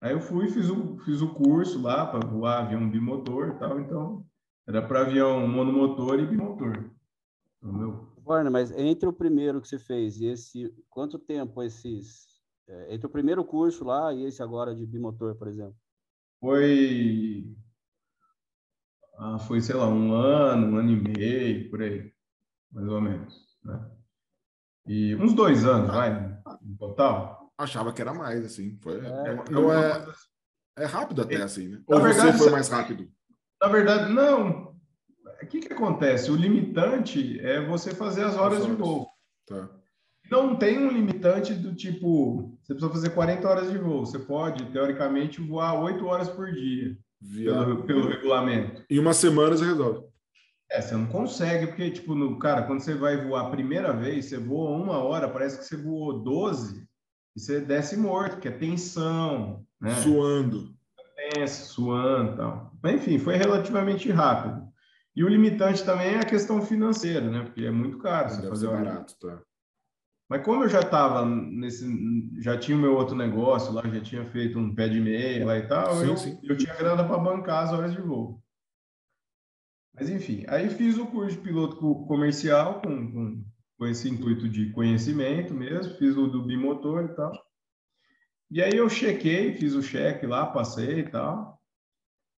[0.00, 3.80] Aí eu fui fiz o, fiz o curso lá para voar avião bimotor e tal,
[3.80, 4.26] então
[4.66, 6.90] era para avião monomotor e bimotor.
[7.62, 8.12] Meu...
[8.26, 12.26] Warner, mas entre o primeiro que você fez e esse, quanto tempo esses,
[12.66, 15.76] é, entre o primeiro curso lá e esse agora de bimotor, por exemplo?
[16.40, 17.54] Foi,
[19.16, 22.12] ah, foi sei lá, um ano, um ano e meio, por aí,
[22.70, 23.93] mais ou menos, né?
[24.86, 26.12] E uns dois anos, vai,
[26.62, 27.52] no total.
[27.56, 28.78] Achava que era mais, assim.
[28.82, 31.80] Foi, é, é, é, é rápido até, assim, né?
[31.86, 33.08] Ou verdade, você foi mais rápido?
[33.62, 34.74] Na verdade, não.
[35.42, 36.30] O que, que acontece?
[36.30, 38.76] O limitante é você fazer as horas, as horas.
[38.76, 39.08] de voo.
[39.46, 39.70] Tá.
[40.30, 44.04] Não tem um limitante do tipo, você precisa fazer 40 horas de voo.
[44.04, 47.52] Você pode, teoricamente, voar 8 horas por dia, Via...
[47.52, 48.82] pelo, pelo regulamento.
[48.88, 50.06] Em uma semana você resolve.
[50.70, 54.26] É, você não consegue, porque, tipo, no, cara, quando você vai voar a primeira vez,
[54.26, 56.86] você voa uma hora, parece que você voou 12
[57.36, 59.94] e você desce morto, que é tensão, né?
[59.96, 60.74] Suando.
[61.32, 62.72] Tenso, suando e tal.
[62.82, 64.64] Mas, enfim, foi relativamente rápido.
[65.16, 67.44] E o limitante também é a questão financeira, né?
[67.44, 69.40] Porque é muito caro você fazer barato, tá?
[70.28, 71.86] Mas como eu já estava nesse,
[72.40, 75.58] já tinha o meu outro negócio lá, já tinha feito um pé de meia lá
[75.58, 76.38] e tal, sim, eu, sim.
[76.42, 78.42] eu tinha grana para bancar as horas de voo.
[79.94, 81.76] Mas enfim, aí fiz o curso de piloto
[82.06, 83.44] comercial com, com,
[83.78, 87.32] com esse intuito de conhecimento mesmo, fiz o do bimotor e tal.
[88.50, 91.60] E aí eu chequei, fiz o cheque lá, passei e tal.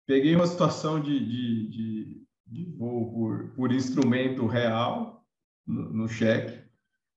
[0.06, 5.24] Peguei uma situação de, de, de, de voo por, por instrumento real
[5.66, 6.62] no, no cheque.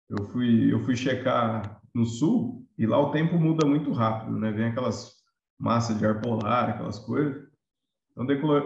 [0.10, 4.52] Eu fui, eu fui checar no sul e lá o tempo muda muito rápido, né?
[4.52, 5.16] Vem aquelas
[5.60, 7.47] massas de ar polar, aquelas coisas.
[8.18, 8.26] Então,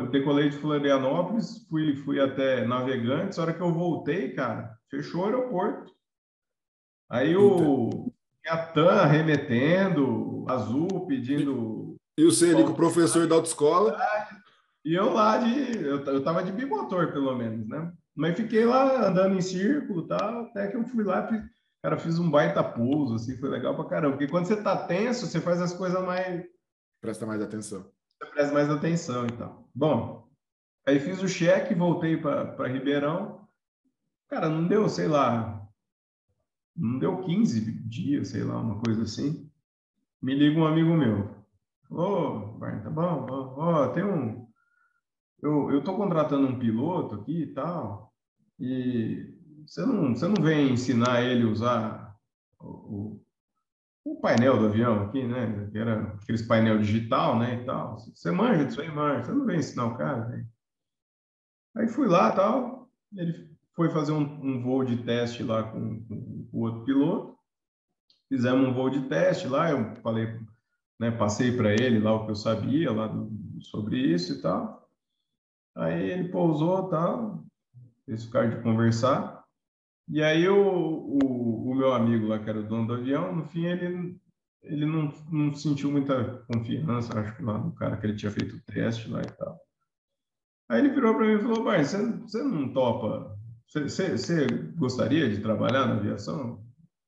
[0.09, 3.37] decolei de Florianópolis, fui, fui até Navegantes.
[3.37, 5.91] A hora que eu voltei, cara, fechou o aeroporto.
[7.09, 8.09] Aí o
[8.47, 11.97] Atan remetendo, Azul pedindo.
[12.17, 13.97] E o Celico, professor da autoescola?
[14.85, 15.85] E eu lá de.
[15.85, 17.91] Eu, eu tava de bimotor, pelo menos, né?
[18.15, 21.41] Mas fiquei lá andando em círculo tal, até que eu fui lá, fiz,
[21.83, 24.15] cara, fiz um baita pouso, assim, foi legal pra caramba.
[24.15, 26.41] Porque quando você tá tenso, você faz as coisas mais.
[27.01, 27.85] Presta mais atenção
[28.31, 29.65] presta mais atenção, então.
[29.73, 30.27] Bom,
[30.85, 33.47] aí fiz o cheque, voltei para Ribeirão.
[34.29, 35.67] Cara, não deu, sei lá,
[36.75, 39.49] não deu 15 dias, sei lá, uma coisa assim.
[40.21, 41.29] Me liga um amigo meu.
[41.89, 44.47] Ô, oh, tá bom, ó, oh, tem um...
[45.41, 48.13] Eu, eu tô contratando um piloto aqui e tal,
[48.59, 52.15] e você não, você não vem ensinar ele a usar
[52.59, 53.19] o,
[54.03, 55.69] o painel do avião aqui, né?
[55.71, 57.61] Que era aqueles painel digital, né?
[57.61, 57.99] E tal.
[57.99, 59.25] Você manja disso aí, manja.
[59.25, 60.45] Você não vem ensinar o cara, né?
[61.75, 62.89] Aí fui lá tal.
[63.15, 67.37] Ele foi fazer um, um voo de teste lá com, com, o outro piloto.
[68.27, 69.69] Fizemos um voo de teste lá.
[69.69, 70.39] Eu falei,
[70.99, 71.11] né?
[71.11, 73.29] Passei para ele lá o que eu sabia lá do,
[73.61, 74.89] sobre isso e tal.
[75.75, 77.43] Aí ele pousou tal.
[78.07, 79.41] Eles ficaram de conversar.
[80.09, 80.57] E aí o,
[81.23, 84.19] o, o, meu amigo lá, que era o dono do avião, no fim ele,
[84.63, 88.55] ele não, não sentiu muita confiança, acho que lá no cara que ele tinha feito
[88.55, 89.59] o teste lá e tal.
[90.69, 94.47] Aí ele virou para mim e falou, pai, você, não topa, você,
[94.77, 96.63] gostaria de trabalhar na aviação?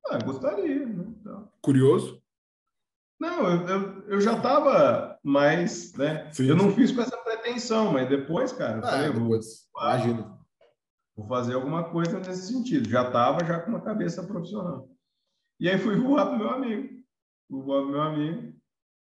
[0.07, 0.85] Ah, gostaria.
[0.85, 1.05] Né?
[1.19, 2.21] Então, Curioso?
[3.19, 6.29] Não, eu, eu, eu já estava mais, né?
[6.33, 6.75] Sim, eu não sim.
[6.75, 10.42] fiz com essa pretensão, mas depois, cara, eu ah, falei, depois, vou, imagino
[11.15, 12.89] vou fazer alguma coisa nesse sentido.
[12.89, 14.89] Já estava já com uma cabeça profissional.
[15.59, 17.03] E aí fui voar para meu amigo.
[17.47, 18.53] Fui voar para meu amigo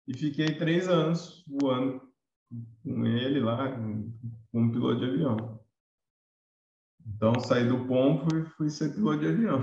[0.07, 2.01] e fiquei três anos voando
[2.83, 3.71] com ele lá,
[4.51, 5.59] como piloto de avião.
[7.05, 9.59] Então saí do pompo e fui ser piloto de avião.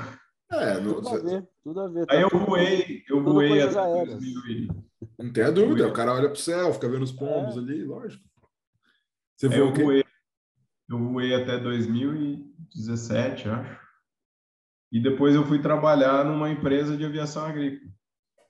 [0.51, 2.07] É, tudo a ver, tudo a ver.
[2.11, 4.84] Aí eu voei, eu voei até 2000
[5.18, 7.59] Não tem a dúvida, o cara olha para o céu, fica vendo os pombos é.
[7.61, 8.24] ali, lógico.
[9.36, 10.05] Você voou eu voei
[10.91, 13.80] eu voei até 2017, acho.
[14.91, 17.93] E depois eu fui trabalhar numa empresa de aviação agrícola.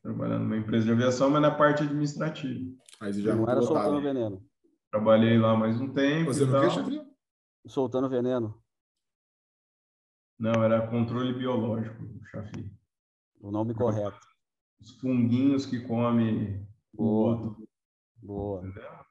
[0.03, 2.59] Trabalhando numa empresa de aviação, mas na parte administrativa.
[2.99, 4.43] Aí você já não era soltando veneno.
[4.91, 6.32] Trabalhei lá mais um tempo.
[6.32, 7.07] Fazendo o quê,
[7.66, 8.59] Soltando veneno.
[10.38, 12.72] Não, era controle biológico, Chafi.
[13.43, 14.18] o nome correto.
[14.80, 17.36] Os funguinhos que come Boa.
[17.36, 17.68] o outro.
[18.22, 18.66] Boa.
[18.66, 19.09] Entendeu?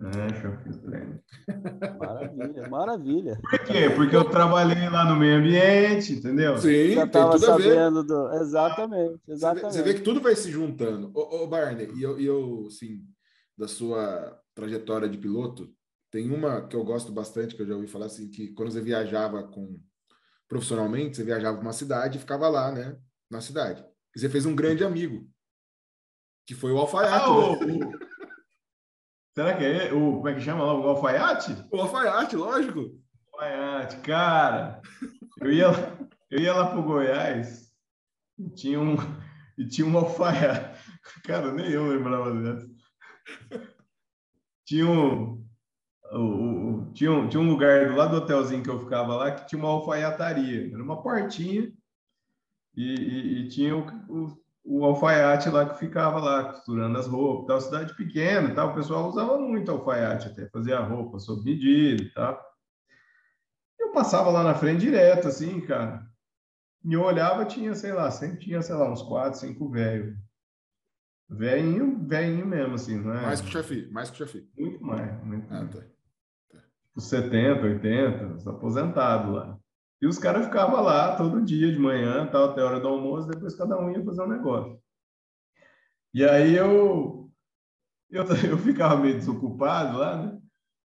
[0.00, 1.92] É.
[1.98, 3.40] Maravilha, maravilha.
[3.40, 3.90] Por quê?
[3.96, 6.56] Porque eu trabalhei lá no meio ambiente, entendeu?
[6.58, 8.32] Sim, Já tem tudo sabendo do...
[8.34, 9.74] Exatamente, exatamente.
[9.74, 11.10] Você vê, que tudo vai se juntando.
[11.12, 13.00] Ô, ô Barney, e eu, e eu, assim,
[13.56, 15.68] da sua trajetória de piloto,
[16.12, 18.80] tem uma que eu gosto bastante, que eu já ouvi falar assim, que quando você
[18.80, 19.80] viajava com
[20.48, 22.96] profissionalmente, você viajava para uma cidade e ficava lá, né,
[23.28, 23.84] na cidade.
[24.14, 25.28] E você fez um grande amigo,
[26.46, 27.26] que foi o alfaiate.
[27.28, 27.90] Ah, né?
[29.38, 31.56] Será que é o como é que chama lá o alfaiate?
[31.70, 33.00] O alfaiate, lógico.
[33.32, 34.82] Alfaiate, cara.
[35.40, 35.66] Eu ia
[36.28, 37.72] eu ia lá pro Goiás
[38.36, 38.96] e tinha um
[39.56, 40.76] e tinha um alfaiate.
[41.22, 42.68] Cara, nem eu lembrava dessa.
[44.66, 45.46] Tinha um,
[46.10, 49.30] o, o, tinha, um, tinha um lugar do lado do hotelzinho que eu ficava lá
[49.30, 50.72] que tinha uma alfaiataria.
[50.74, 51.72] Era uma portinha
[52.74, 54.36] e, e, e tinha o, o,
[54.68, 57.46] o, alfaiate lá que ficava lá costurando as roupas.
[57.46, 57.60] Tal.
[57.60, 58.70] Cidade pequena, tal.
[58.70, 62.38] o pessoal usava muito alfaiate até, fazia roupa sob medida e tal.
[63.78, 66.06] Eu passava lá na frente direto, assim, cara.
[66.84, 70.16] E eu olhava, tinha, sei lá, sempre tinha, sei lá, uns quatro, cinco velhos.
[71.28, 73.22] Velhinho, velhinho mesmo, assim, não é?
[73.22, 74.48] Mais que o chefe, mais que o chefe.
[74.56, 75.74] Muito mais, muito ah, mais.
[75.74, 75.82] Tá.
[76.96, 79.58] Os 70, 80, aposentados lá.
[80.00, 83.28] E os caras ficavam lá todo dia de manhã, tal, até a hora do almoço,
[83.28, 84.80] depois cada um ia fazer um negócio.
[86.14, 87.30] E aí eu,
[88.10, 90.40] eu, eu ficava meio desocupado lá, né?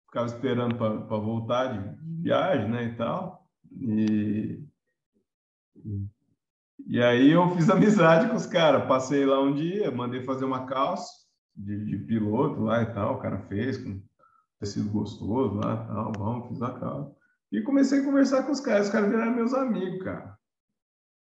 [0.05, 3.47] Ficava esperando para voltar de viagem, né, e tal.
[3.71, 4.63] E,
[6.85, 8.87] e aí eu fiz amizade com os caras.
[8.87, 11.11] Passei lá um dia, mandei fazer uma calça
[11.55, 13.15] de, de piloto lá e tal.
[13.15, 14.01] O cara fez com
[14.59, 17.16] tecido gostoso lá, tal, bom, fiz a calça.
[17.51, 20.37] E comecei a conversar com os caras, os caras viraram meus amigos, cara.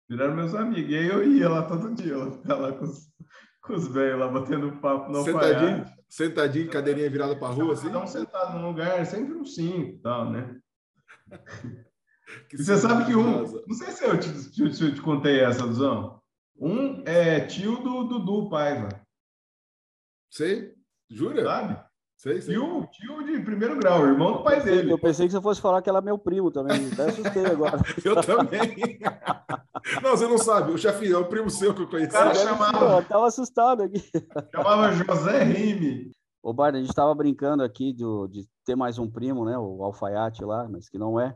[0.09, 0.91] Viraram meus amigos.
[0.91, 3.09] E aí eu ia lá todo dia, ficava lá com os,
[3.61, 7.87] com os velhos lá, batendo papo no Sentadinho, sentadinho, cadeirinha virada para rua, assim?
[7.87, 10.59] Cada um sentado num lugar, sempre um cinco e tal, né?
[12.53, 13.41] e você sabe que um...
[13.41, 16.21] Não sei se eu te, se eu te contei essa, Luzão.
[16.55, 18.89] Um é tio do Dudu Paiva.
[20.31, 20.73] Sei?
[21.09, 21.43] Jura?
[21.43, 21.92] Sabe?
[22.15, 22.55] Sei, sei.
[22.55, 24.91] Tio, tio de primeiro grau, irmão do pai dele.
[24.91, 26.87] Eu pensei que você fosse falar que ela é meu primo também.
[26.91, 27.77] Até assustei agora.
[28.03, 28.99] eu também.
[30.01, 30.71] não, você não sabe.
[30.71, 32.15] O chefe é o primo seu que eu conheci.
[32.15, 32.97] O cara chamava...
[32.97, 34.01] Eu tava assustado aqui.
[34.55, 36.11] Chamava José Rime.
[36.41, 39.57] Ô, Barney, a gente estava brincando aqui de, de ter mais um primo, né?
[39.57, 41.35] O alfaiate lá, mas que não é.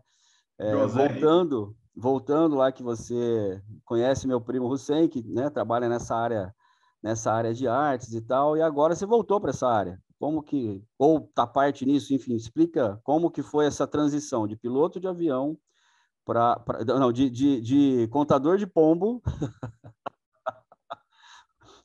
[0.59, 6.53] é voltando, voltando lá que você conhece meu primo Hussein, que né, trabalha nessa área,
[7.01, 10.83] nessa área de artes e tal, e agora você voltou para essa área como que,
[10.97, 15.57] ou tá parte nisso, enfim, explica como que foi essa transição de piloto de avião
[16.25, 19.21] para, não, de, de, de contador de pombo,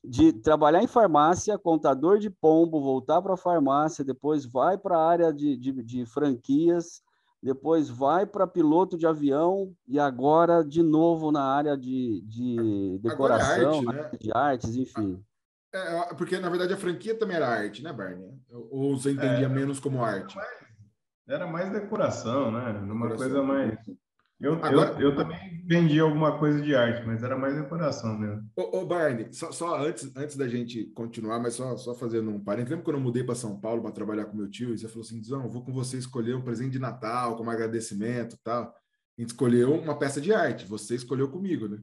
[0.03, 5.09] de trabalhar em farmácia, contador de pombo, voltar para a farmácia, depois vai para a
[5.09, 7.03] área de, de, de franquias,
[7.43, 12.99] depois vai para piloto de avião e agora de novo na área de, de é
[12.99, 14.19] decoração, arte, né?
[14.21, 15.23] de artes, enfim.
[15.75, 18.29] É, porque, na verdade, a franquia também era arte, né, Barney?
[18.51, 20.37] Ou você entendia é, menos como arte?
[21.27, 22.73] Era mais decoração, né?
[22.81, 23.17] Uma decoração.
[23.17, 23.79] coisa mais.
[24.39, 28.45] Eu, Agora, eu, eu, também vendi alguma coisa de arte, mas era mais decoração mesmo.
[28.57, 32.43] Ô, ô Barney, só, só, antes, antes da gente continuar, mas só, só fazendo um
[32.43, 32.71] parênteses.
[32.73, 34.75] Lembra quando eu mudei para São Paulo para trabalhar com meu tio?
[34.75, 38.37] E você falou assim: Dizão, vou com você escolher um presente de Natal, como agradecimento
[38.43, 38.75] tal.
[39.17, 40.67] A gente escolheu uma peça de arte.
[40.67, 41.79] Você escolheu comigo, né?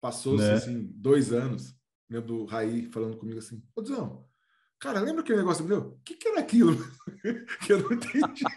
[0.00, 0.54] Passou-se, né?
[0.54, 1.76] assim, dois anos
[2.08, 4.26] lembro do Raí falando comigo assim, ô Dizão,
[4.78, 5.78] cara, lembra aquele negócio meu?
[5.78, 6.76] O que, que era aquilo?
[7.64, 8.44] que eu não entendi.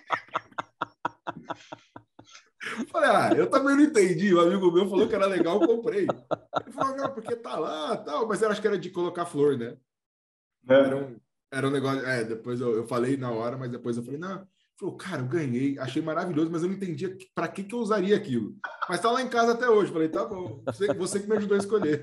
[2.92, 4.34] Falei, ah, eu também não entendi.
[4.34, 6.04] O amigo meu falou que era legal, eu comprei.
[6.04, 9.58] Ele falou, não, porque tá lá tal, mas eu acho que era de colocar flor,
[9.58, 9.78] né?
[10.68, 10.74] É.
[10.74, 11.20] Era, um,
[11.52, 12.06] era um negócio.
[12.06, 14.46] É, depois eu, eu falei na hora, mas depois eu falei, não.
[14.78, 18.16] Falou, cara, eu ganhei, achei maravilhoso, mas eu não entendia para que, que eu usaria
[18.16, 18.56] aquilo.
[18.88, 19.92] Mas tá lá em casa até hoje.
[19.92, 22.02] Falei, tá bom, você, você que me ajudou a escolher.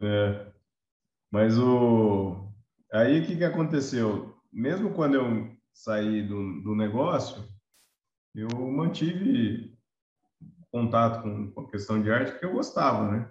[0.00, 0.46] É.
[1.30, 2.48] Mas o.
[2.92, 4.34] Aí o que, que aconteceu?
[4.52, 7.44] Mesmo quando eu saí do, do negócio,
[8.34, 9.78] eu mantive
[10.72, 13.30] contato com, com a questão de arte que eu gostava, né?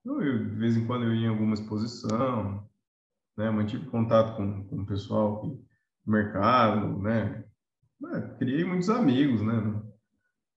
[0.00, 2.66] Então, eu, de vez em quando eu ia em alguma exposição,
[3.36, 3.50] né?
[3.50, 5.64] Mantive contato com, com o pessoal do
[6.06, 7.44] mercado, né?
[8.38, 9.82] Criei muitos amigos, né?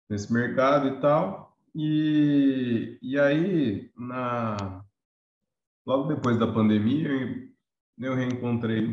[0.10, 1.58] Nesse mercado e tal.
[1.74, 4.81] E, e aí, na,
[5.86, 7.10] logo depois da pandemia,
[8.00, 8.88] eu reencontrei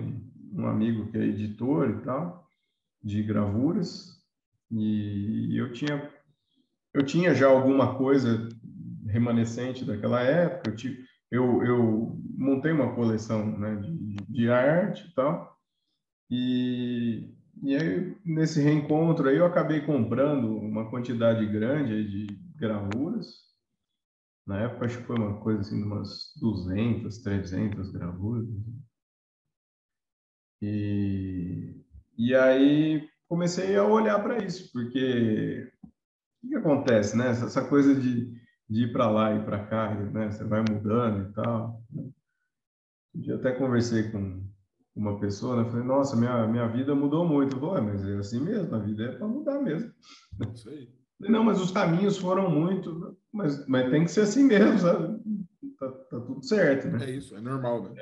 [0.52, 2.46] um amigo que é editor e tal,
[3.02, 4.18] de gravuras,
[4.70, 6.10] e eu tinha,
[6.92, 8.48] eu tinha já alguma coisa
[9.06, 10.70] remanescente daquela época.
[10.70, 15.56] Eu, tive, eu, eu montei uma coleção né, de, de arte e tal.
[16.30, 22.26] E, e aí, nesse reencontro aí, eu acabei comprando uma quantidade grande de
[22.56, 23.47] gravuras.
[24.48, 28.48] Na época, acho que foi uma coisa assim, de umas 200, 300 gravuras.
[30.62, 31.84] E,
[32.16, 35.70] e aí comecei a olhar para isso, porque
[36.42, 37.28] o que, acontece, né?
[37.28, 38.40] Essa, essa coisa de,
[38.70, 40.30] de ir para lá e para cá, né?
[40.30, 41.82] Você vai mudando e tal.
[43.26, 44.48] Eu até conversei com
[44.96, 45.70] uma pessoa, né?
[45.70, 47.54] Falei, nossa, minha, minha vida mudou muito.
[47.56, 49.92] Eu falei, mas é assim mesmo, a vida é para mudar mesmo.
[50.54, 50.88] Isso aí.
[51.20, 55.20] Não, mas os caminhos foram muito, mas, mas tem que ser assim mesmo, sabe?
[55.78, 57.04] Tá, tá tudo certo, né?
[57.04, 57.94] É isso, é normal, né?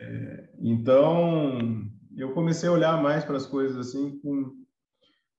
[0.00, 4.52] É, então, eu comecei a olhar mais para as coisas assim com,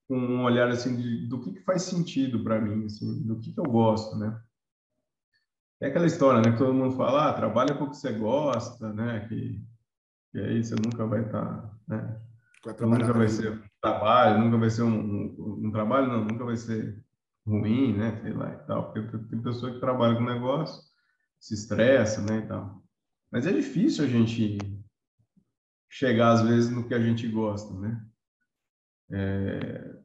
[0.07, 3.51] com um olhar assim de, do que, que faz sentido para mim, assim, do que,
[3.53, 4.39] que eu gosto, né?
[5.81, 6.53] É aquela história, né?
[6.53, 9.27] Que todo mundo fala, ah, trabalha com o que você gosta, né?
[9.27, 9.61] Que,
[10.31, 12.21] que aí você nunca vai estar, tá, né?
[12.79, 16.55] Nunca vai ser um trabalho, nunca vai ser um, um, um, trabalho, não, nunca vai
[16.55, 17.05] ser
[17.46, 18.20] ruim, né?
[18.22, 18.91] Sei lá e tal.
[18.91, 20.84] Porque tem pessoa que trabalha com negócio,
[21.39, 22.39] se estressa, né?
[22.39, 22.84] E tal.
[23.32, 24.58] Mas é difícil a gente
[25.89, 28.06] chegar às vezes no que a gente gosta, né?
[29.12, 29.96] É,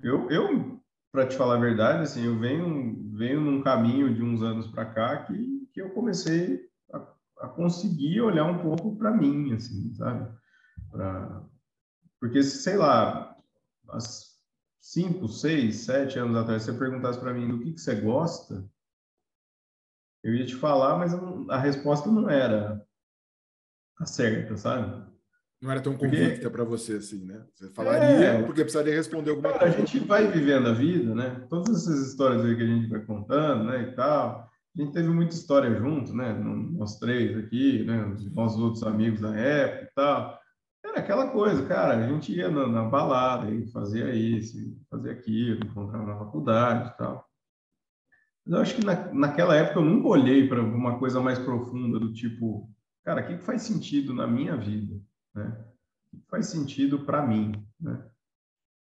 [0.00, 0.78] eu, eu
[1.10, 4.84] para te falar a verdade, assim, eu venho, venho num caminho de uns anos para
[4.86, 6.98] cá que, que eu comecei a,
[7.40, 10.30] a conseguir olhar um pouco para mim, assim, sabe?
[10.90, 11.42] Pra,
[12.20, 13.36] porque, sei lá,
[13.88, 13.98] há
[14.88, 18.64] cinco, seis, sete anos atrás, você perguntasse para mim do que, que você gosta,
[20.24, 21.12] eu ia te falar, mas
[21.50, 22.82] a resposta não era
[24.06, 25.06] certa, sabe?
[25.60, 27.44] Não era tão convicta para você assim, né?
[27.52, 29.76] Você falaria é, porque precisaria responder alguma cara, coisa.
[29.76, 31.46] A gente vai vivendo a vida, né?
[31.50, 34.48] Todas essas histórias aí que a gente vai contando, né, e tal.
[34.74, 36.32] A gente teve muita história junto, né?
[36.32, 38.06] Nós três aqui, né?
[38.06, 40.40] Os nossos outros amigos da época e tal.
[40.98, 41.96] Era aquela coisa, cara.
[41.96, 46.98] A gente ia na, na balada e fazia isso, fazia aquilo, encontrava na faculdade e
[46.98, 47.24] tal.
[48.44, 52.00] Mas eu acho que na, naquela época eu nunca olhei para uma coisa mais profunda
[52.00, 52.68] do tipo,
[53.04, 55.00] cara, o que faz sentido na minha vida,
[55.32, 55.64] né?
[56.12, 58.04] O que faz sentido para mim, né?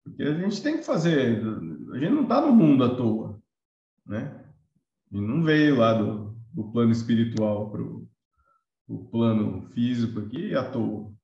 [0.02, 1.42] Porque a gente tem que fazer,
[1.92, 3.38] a gente não está no mundo à toa,
[4.06, 4.42] né?
[5.12, 11.19] E não veio lá do, do plano espiritual para o plano físico aqui à toa.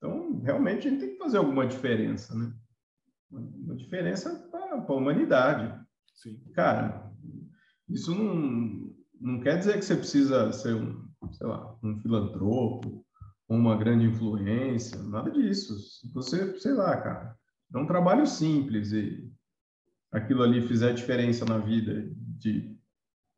[0.00, 2.50] Então, realmente, a gente tem que fazer alguma diferença, né?
[3.30, 5.78] Uma diferença para a humanidade.
[6.14, 6.42] Sim.
[6.54, 7.12] Cara,
[7.86, 13.04] isso não, não quer dizer que você precisa ser um, sei lá, um filantropo,
[13.46, 15.78] uma grande influência, nada disso.
[15.78, 17.36] Se você, sei lá, cara,
[17.74, 19.30] é um trabalho simples e
[20.10, 22.74] aquilo ali fizer diferença na vida de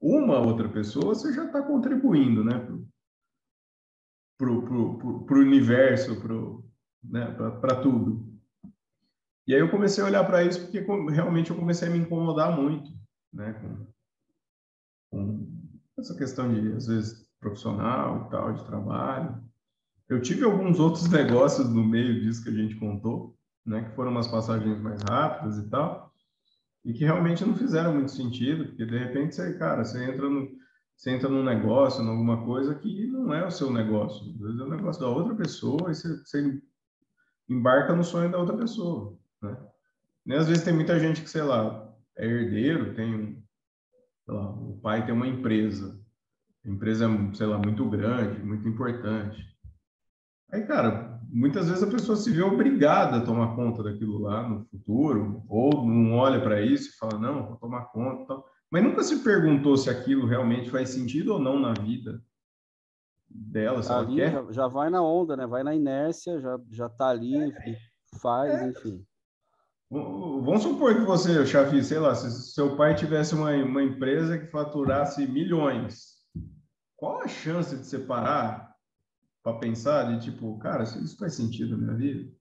[0.01, 2.67] uma outra pessoa, você já está contribuindo, né,
[4.37, 6.65] pro, pro, pro, pro universo, pro,
[7.03, 7.27] né,
[7.61, 8.33] para tudo.
[9.47, 10.81] E aí eu comecei a olhar para isso porque
[11.11, 12.91] realmente eu comecei a me incomodar muito,
[13.33, 13.87] né, com,
[15.11, 15.49] com
[15.99, 19.43] essa questão de às vezes profissional e tal, de trabalho.
[20.09, 24.13] Eu tive alguns outros negócios no meio disso que a gente contou, né, que foram
[24.13, 26.13] umas passagens mais rápidas e tal,
[26.85, 30.49] e que realmente não fizeram muito sentido, porque de repente você, cara, você entra no,
[31.03, 34.61] você entra num negócio, em alguma coisa que não é o seu negócio, às vezes
[34.61, 36.63] é o negócio da outra pessoa e você, você
[37.49, 39.59] embarca no sonho da outra pessoa, né?
[40.25, 43.45] E às vezes tem muita gente que, sei lá, é herdeiro, tem,
[44.29, 46.01] lá, o pai tem uma empresa,
[46.65, 49.45] a empresa é, sei lá, muito grande, muito importante.
[50.53, 54.65] Aí, cara, muitas vezes a pessoa se vê obrigada a tomar conta daquilo lá no
[54.67, 58.25] futuro, ou não olha para isso e fala, não, vou tomar conta.
[58.27, 58.52] Tal.
[58.73, 62.25] Mas nunca se perguntou se aquilo realmente faz sentido ou não na vida
[63.29, 64.55] dela, se ali ela quer.
[64.55, 65.47] Já, vai na onda, né?
[65.47, 67.79] Vai na inércia, já, já tá ali, é,
[68.19, 68.69] faz, é.
[68.71, 69.07] enfim.
[69.91, 74.47] Vamos supor que você, Chafi, sei lá, se seu pai tivesse uma, uma empresa que
[74.47, 76.23] faturasse milhões,
[76.97, 78.75] qual a chance de separar
[79.43, 82.33] para pensar de tipo, cara, isso faz sentido na minha vida?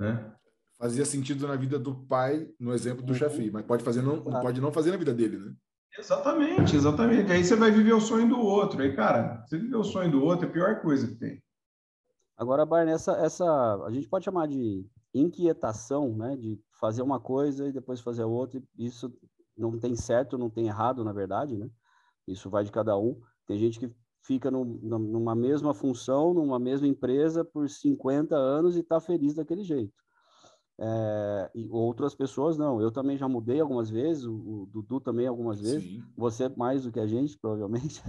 [0.00, 0.35] Né?
[0.78, 4.60] Fazia sentido na vida do pai, no exemplo do Chafi, mas pode fazer não, pode
[4.60, 5.54] não fazer na vida dele, né?
[5.98, 7.32] Exatamente, exatamente.
[7.32, 8.82] Aí você vai viver o sonho do outro.
[8.82, 11.42] Aí, cara, você viver o sonho do outro é a pior coisa que tem.
[12.36, 13.44] Agora, Barney, essa, essa
[13.84, 18.62] a gente pode chamar de inquietação, né, de fazer uma coisa e depois fazer outra,
[18.78, 19.10] isso
[19.56, 21.70] não tem certo, não tem errado, na verdade, né?
[22.28, 23.18] Isso vai de cada um.
[23.46, 23.90] Tem gente que
[24.20, 29.62] fica no, numa mesma função, numa mesma empresa por 50 anos e está feliz daquele
[29.62, 29.94] jeito.
[30.78, 32.80] É, e outras pessoas não.
[32.80, 36.02] Eu também já mudei algumas vezes, o, o Dudu também algumas vezes, Sim.
[36.16, 38.02] você mais do que a gente, provavelmente,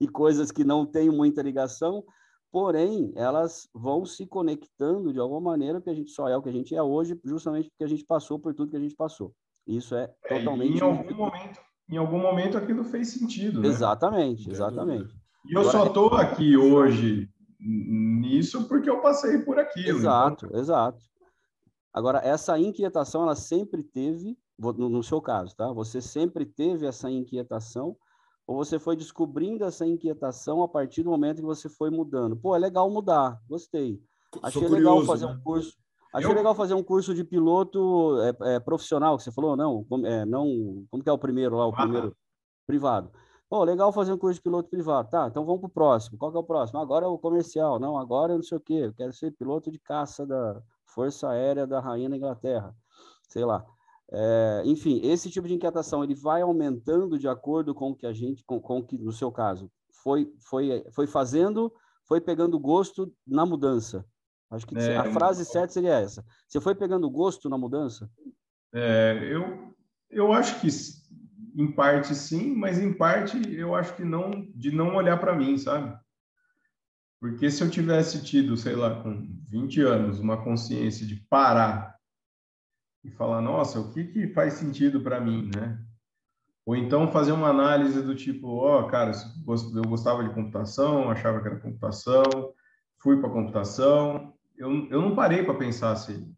[0.00, 2.04] e coisas que não têm muita ligação,
[2.50, 6.48] porém, elas vão se conectando de alguma maneira, que a gente só é o que
[6.48, 9.34] a gente é hoje, justamente porque a gente passou por tudo que a gente passou.
[9.66, 10.78] Isso é, é totalmente.
[10.78, 13.60] Em algum momento, em algum momento aquilo fez sentido.
[13.60, 13.68] Né?
[13.68, 15.14] Exatamente, exatamente.
[15.46, 17.28] E eu Agora, só estou aqui hoje
[17.60, 19.98] nisso porque eu passei por aquilo.
[19.98, 20.60] Exato, então...
[20.60, 20.98] exato.
[21.94, 25.72] Agora, essa inquietação, ela sempre teve, no seu caso, tá?
[25.72, 27.96] Você sempre teve essa inquietação,
[28.44, 32.36] ou você foi descobrindo essa inquietação a partir do momento que você foi mudando?
[32.36, 34.02] Pô, é legal mudar, gostei.
[34.42, 35.32] Achei curioso, legal fazer né?
[35.32, 35.76] um curso.
[36.12, 36.34] Achei eu...
[36.34, 40.84] legal fazer um curso de piloto é, é, profissional, que você falou, não, é, não,
[40.90, 42.16] como que é o primeiro lá, o ah, primeiro
[42.66, 43.08] privado.
[43.48, 45.10] Pô, legal fazer um curso de piloto privado.
[45.10, 46.18] Tá, então vamos para o próximo.
[46.18, 46.80] Qual que é o próximo?
[46.80, 47.78] Agora é o comercial.
[47.78, 48.86] Não, agora eu não sei o quê.
[48.86, 50.60] Eu quero ser piloto de caça da
[50.94, 52.74] Força Aérea da Rainha da Inglaterra.
[53.28, 53.64] Sei lá.
[54.12, 58.12] É, enfim, esse tipo de inquietação ele vai aumentando de acordo com o que a
[58.12, 59.70] gente, com, com que, no seu caso,
[60.02, 61.72] foi, foi, foi fazendo,
[62.06, 64.04] foi pegando gosto na mudança.
[64.50, 66.24] Acho que é, a frase certa seria essa.
[66.46, 68.08] Você foi pegando gosto na mudança?
[68.72, 69.74] É, eu,
[70.10, 70.68] eu acho que
[71.56, 75.56] em parte sim, mas em parte eu acho que não, de não olhar para mim,
[75.56, 75.98] sabe?
[77.24, 81.96] Porque se eu tivesse tido, sei lá, com 20 anos, uma consciência de parar
[83.02, 85.82] e falar, nossa, o que, que faz sentido para mim, né?
[86.66, 91.40] Ou então fazer uma análise do tipo, ó, oh, cara, eu gostava de computação, achava
[91.40, 92.24] que era computação,
[93.00, 94.34] fui para computação.
[94.54, 96.30] Eu, eu não parei para pensar assim.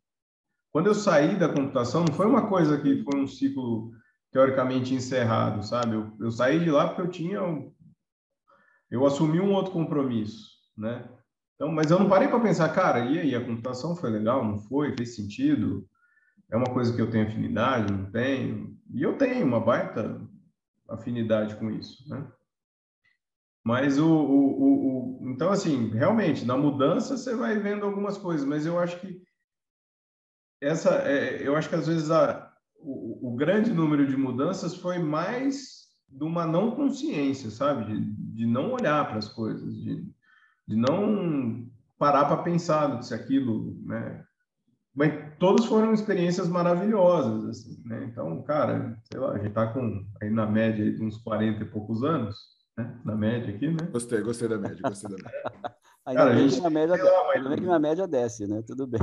[0.70, 3.90] Quando eu saí da computação, não foi uma coisa que foi um ciclo
[4.30, 5.96] teoricamente encerrado, sabe?
[5.96, 7.40] Eu, eu saí de lá porque eu tinha,
[8.88, 11.08] eu assumi um outro compromisso, né?
[11.54, 14.58] Então, mas eu não parei para pensar, cara, e aí, a computação foi legal, não
[14.58, 14.94] foi?
[14.94, 15.88] Fez sentido?
[16.50, 18.78] É uma coisa que eu tenho afinidade, não tenho?
[18.92, 20.20] E eu tenho uma baita
[20.88, 22.26] afinidade com isso, né?
[23.64, 28.64] Mas o, o, o, então assim, realmente na mudança você vai vendo algumas coisas, mas
[28.64, 29.20] eu acho que
[30.60, 32.48] essa, é, eu acho que às vezes a,
[32.78, 37.86] o, o, grande número de mudanças foi mais de uma não consciência, sabe?
[37.86, 38.00] De,
[38.34, 40.08] de não olhar para as coisas, de,
[40.66, 41.66] de não
[41.98, 44.24] parar para pensar se aquilo, né?
[44.94, 48.04] Mas todas foram experiências maravilhosas, assim, né?
[48.04, 51.66] Então, cara, sei lá, a gente tá com aí na média de uns 40 e
[51.66, 52.36] poucos anos,
[52.76, 52.98] né?
[53.04, 53.86] Na média aqui, né?
[53.92, 55.42] Gostei, gostei da média, gostei da média.
[56.06, 57.54] Ainda cara, bem, gente, que na média, lá, mas...
[57.56, 58.62] que na média desce, né?
[58.64, 59.00] Tudo bem.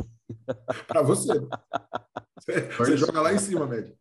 [0.87, 1.33] para você.
[2.39, 3.93] Você, você joga lá em cima, média.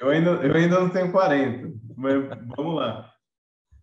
[0.00, 2.14] Eu ainda, eu ainda não tenho 40, mas
[2.56, 3.12] vamos lá.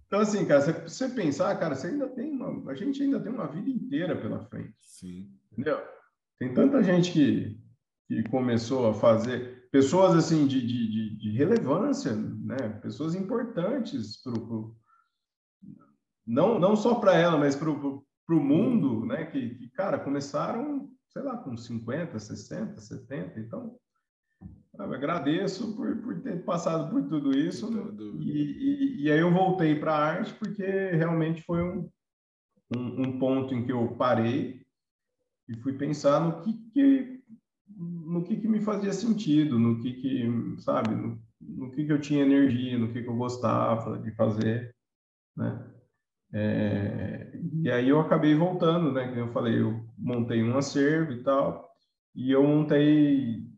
[0.07, 3.32] Então, assim, cara, se você pensar, cara, você ainda tem uma, a gente ainda tem
[3.32, 4.76] uma vida inteira pela frente.
[4.80, 5.32] Sim.
[5.52, 5.82] Entendeu?
[6.38, 7.60] Tem tanta gente que,
[8.07, 12.69] que começou a fazer, pessoas assim de, de, de relevância, né?
[12.82, 14.76] Pessoas importantes para o.
[16.26, 19.26] Não, não só para ela, mas para o mundo, né?
[19.26, 23.40] Que, que, cara, começaram, sei lá, com 50, 60, 70.
[23.40, 23.77] Então,
[24.77, 27.69] eu agradeço por, por ter passado por tudo isso.
[28.19, 31.89] E, e, e, aí eu voltei para a arte porque realmente foi um,
[32.76, 34.61] um, um, ponto em que eu parei
[35.47, 37.15] e fui pensar no que, que
[37.68, 41.99] no que, que me fazia sentido, no que, que sabe, no, no que, que eu
[41.99, 44.73] tinha energia, no que, que eu gostava de fazer,
[45.35, 45.72] né?
[46.34, 49.14] É, e aí eu acabei voltando, né?
[49.18, 51.69] Eu falei, eu montei um acervo e tal,
[52.14, 53.55] e eu montei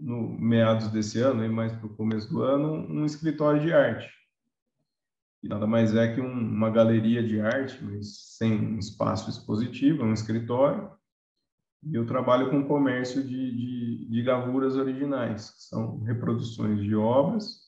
[0.00, 4.08] no meados desse ano, mais para o começo do ano, um escritório de arte.
[5.42, 10.06] E nada mais é que um, uma galeria de arte, mas sem espaço expositivo, é
[10.06, 10.90] um escritório.
[11.82, 17.60] E eu trabalho com comércio de, de, de gravuras originais, que são reproduções de obras,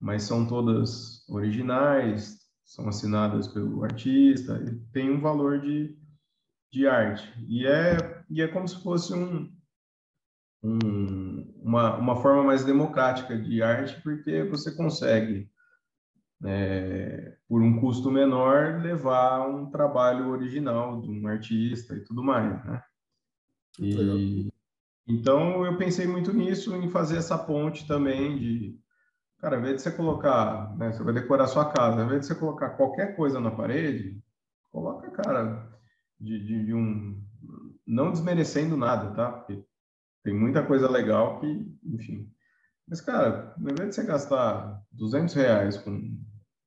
[0.00, 5.96] mas são todas originais, são assinadas pelo artista, e tem um valor de,
[6.72, 7.32] de arte.
[7.46, 9.52] E é, e é como se fosse um,
[10.62, 15.50] um, uma, uma forma mais democrática de arte, porque você consegue,
[16.44, 22.64] é, por um custo menor, levar um trabalho original de um artista e tudo mais,
[22.64, 22.82] né?
[23.78, 24.50] E,
[25.06, 28.78] então, eu pensei muito nisso, em fazer essa ponte também de,
[29.38, 32.26] cara, ao invés de você colocar, né, você vai decorar sua casa, ao invés de
[32.26, 34.22] você colocar qualquer coisa na parede,
[34.70, 35.68] coloca, cara,
[36.18, 37.20] de, de, de um,
[37.86, 39.32] não desmerecendo nada, tá?
[39.32, 39.64] Porque
[40.22, 41.46] tem muita coisa legal que,
[41.84, 42.30] enfim.
[42.86, 46.18] Mas, cara, ao invés de você gastar 200 reais com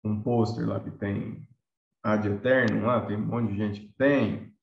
[0.03, 1.47] um pôster lá que tem
[2.01, 4.53] ad eterno lá, tem um monte de gente que tem,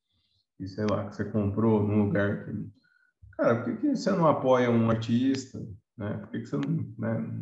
[0.59, 2.51] e sei lá, que você comprou num lugar que
[3.41, 5.59] cara, por que, que você não apoia um artista?
[5.97, 6.17] Né?
[6.17, 7.41] Por que, que você não, né,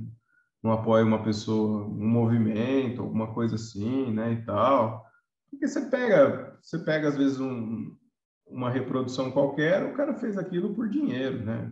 [0.64, 5.06] não apoia uma pessoa, um movimento, alguma coisa assim, né, e tal?
[5.50, 7.96] Porque você pega, você pega às vezes um,
[8.50, 11.72] uma reprodução qualquer, o cara fez aquilo por dinheiro, né?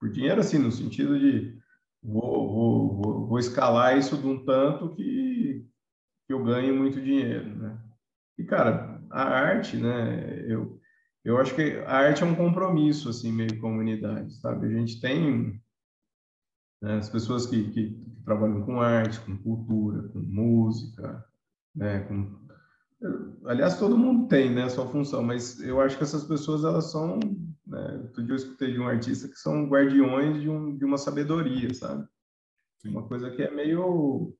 [0.00, 1.56] Por dinheiro assim, no sentido de
[2.02, 5.66] vou, vou, vou, vou escalar isso de um tanto que,
[6.26, 7.78] que eu ganhe muito dinheiro, né?
[8.38, 10.80] E, cara, a arte, né, eu,
[11.24, 14.66] eu acho que a arte é um compromisso, assim, meio comunidade, sabe?
[14.66, 15.60] A gente tem
[16.80, 21.24] né, as pessoas que, que, que trabalham com arte, com cultura, com música,
[21.74, 22.47] né, com
[23.44, 26.90] Aliás, todo mundo tem, né, a sua função, mas eu acho que essas pessoas, elas
[26.90, 27.20] são,
[27.66, 30.98] né, outro dia eu escutei de um artista que são guardiões de, um, de uma
[30.98, 32.06] sabedoria, sabe?
[32.78, 32.90] Sim.
[32.90, 34.34] Uma coisa que é meio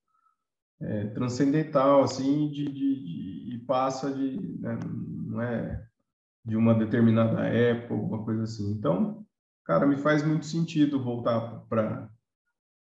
[0.81, 4.79] é, transcendental, assim, de, de, de, e passa de, né,
[5.27, 5.87] não é
[6.45, 8.73] de uma determinada época, alguma coisa assim.
[8.73, 9.25] Então,
[9.65, 12.11] cara, me faz muito sentido voltar para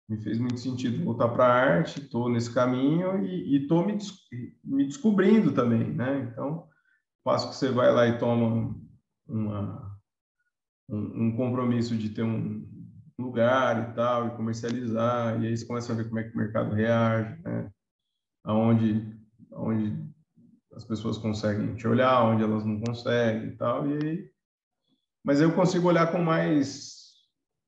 [0.08, 3.98] me fez muito sentido voltar para a arte, estou nesse caminho e estou me,
[4.64, 6.28] me descobrindo também, né?
[6.30, 6.68] Então,
[7.24, 8.74] passo que você vai lá e toma
[9.26, 9.98] uma,
[10.88, 12.64] um, um, compromisso de ter um
[13.18, 16.38] lugar e tal, e comercializar, e aí você começa a ver como é que o
[16.38, 17.70] mercado reage, né?
[18.44, 19.18] Aonde,
[19.52, 20.06] aonde
[20.74, 24.30] as pessoas conseguem te olhar, onde elas não conseguem e tal, e aí...
[25.24, 26.94] Mas eu consigo olhar com mais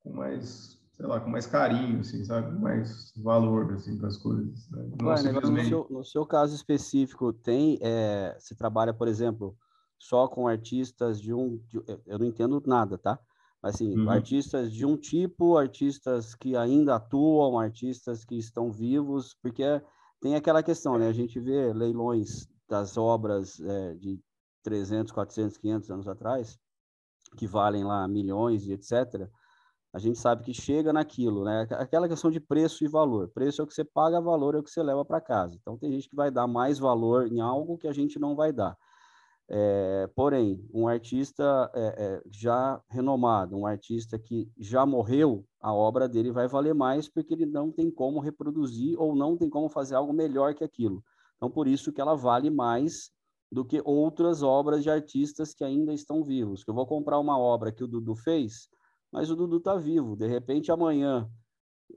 [0.01, 2.59] com mais sei lá, com mais carinho, assim, sabe?
[2.59, 4.69] Mais valor, assim, para as coisas.
[4.69, 4.89] Né?
[5.01, 5.69] Não simplesmente...
[5.69, 9.57] no, seu, no seu caso específico, tem, é, você trabalha, por exemplo,
[9.97, 13.17] só com artistas de um, de, eu não entendo nada, tá?
[13.63, 14.09] Mas, assim, uhum.
[14.09, 19.63] artistas de um tipo, artistas que ainda atuam, artistas que estão vivos, porque
[20.19, 21.07] tem aquela questão, né?
[21.07, 24.19] A gente vê leilões das obras é, de
[24.63, 26.59] 300, 400, 500 anos atrás,
[27.37, 29.29] que valem lá milhões e etc.,
[29.91, 31.67] a gente sabe que chega naquilo, né?
[31.71, 33.29] Aquela questão de preço e valor.
[33.29, 35.55] Preço é o que você paga, valor é o que você leva para casa.
[35.59, 38.53] Então, tem gente que vai dar mais valor em algo que a gente não vai
[38.53, 38.77] dar.
[39.51, 46.07] É, porém, um artista é, é, já renomado, um artista que já morreu, a obra
[46.07, 49.95] dele vai valer mais porque ele não tem como reproduzir ou não tem como fazer
[49.95, 51.03] algo melhor que aquilo.
[51.35, 53.11] Então, por isso que ela vale mais
[53.51, 56.63] do que outras obras de artistas que ainda estão vivos.
[56.63, 58.69] Que eu vou comprar uma obra que o Dudu fez,
[59.11, 60.15] mas o Dudu está vivo.
[60.15, 61.29] De repente, amanhã,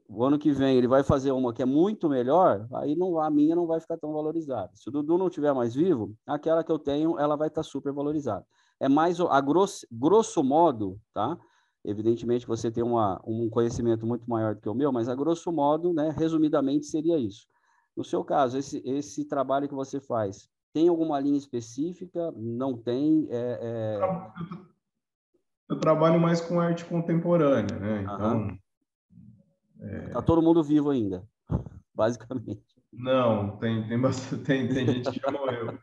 [0.09, 3.31] o ano que vem, ele vai fazer uma que é muito melhor, aí não, a
[3.31, 4.71] minha não vai ficar tão valorizada.
[4.75, 7.69] Se o Dudu não estiver mais vivo, aquela que eu tenho, ela vai estar tá
[7.69, 8.45] super valorizada.
[8.81, 11.39] É mais, a grosso, grosso modo, tá?
[11.85, 15.51] Evidentemente, você tem uma, um conhecimento muito maior do que o meu, mas a grosso
[15.51, 17.47] modo, né, resumidamente, seria isso.
[17.97, 22.33] No seu caso, esse, esse trabalho que você faz, tem alguma linha específica?
[22.37, 23.27] Não tem?
[23.31, 24.01] É, é
[25.69, 28.03] eu trabalho mais com arte contemporânea, né?
[28.03, 28.59] Então.
[29.81, 30.09] É...
[30.11, 31.25] Tá todo mundo vivo ainda,
[31.95, 32.63] basicamente.
[32.93, 35.79] Não, tem, tem, bastante, tem, tem gente que já morreu.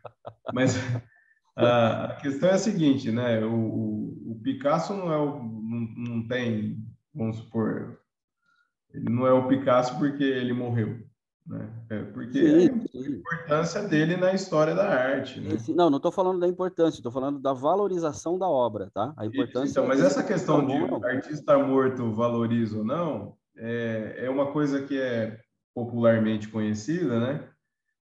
[0.53, 0.75] Mas
[1.55, 3.43] a, questão é a seguinte, né?
[3.43, 6.77] O, o, o Picasso não é o, não, não tem,
[7.13, 7.99] vamos supor,
[8.93, 11.08] ele não é o Picasso porque ele morreu.
[11.45, 11.67] Né?
[11.89, 12.99] É porque sim, sim.
[12.99, 15.39] a importância dele na história da arte.
[15.39, 15.57] Né?
[15.57, 19.13] Sim, não, não estou falando da importância, estou falando da valorização da obra, tá?
[19.17, 19.71] A importância.
[19.71, 20.73] Então, mas essa questão de
[21.05, 25.39] artista morto valoriza ou não é, é uma coisa que é
[25.75, 27.49] popularmente conhecida, né?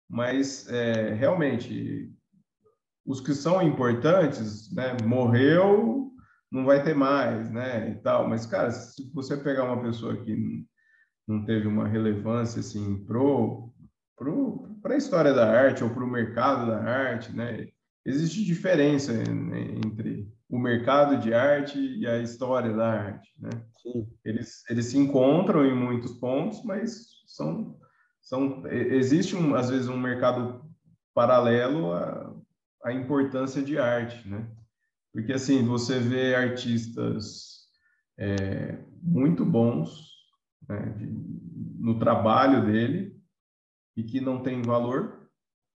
[0.08, 2.12] Mas é, realmente
[3.06, 4.98] os que são importantes, né?
[5.04, 6.12] Morreu,
[6.52, 7.92] não vai ter mais, né?
[7.92, 8.28] E tal.
[8.28, 10.66] Mas cara, se você pegar uma pessoa que
[11.28, 13.74] não teve uma relevância assim pro
[14.82, 17.68] para a história da arte ou para o mercado da arte, né?
[18.06, 23.50] Existe diferença entre o mercado de arte e a história da arte, né?
[23.82, 24.08] Sim.
[24.24, 27.78] Eles, eles se encontram em muitos pontos, mas são,
[28.22, 30.64] são existe um, às vezes um mercado
[31.14, 32.34] paralelo à,
[32.86, 34.48] à importância de arte, né?
[35.12, 37.66] Porque assim você vê artistas
[38.18, 40.15] é, muito bons
[40.68, 41.06] né, de,
[41.80, 43.16] no trabalho dele
[43.96, 45.30] e que não tem valor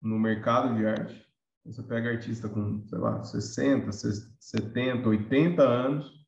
[0.02, 1.26] no mercado de arte.
[1.64, 6.26] Você pega artista com, sei lá, 60, 70, 80 anos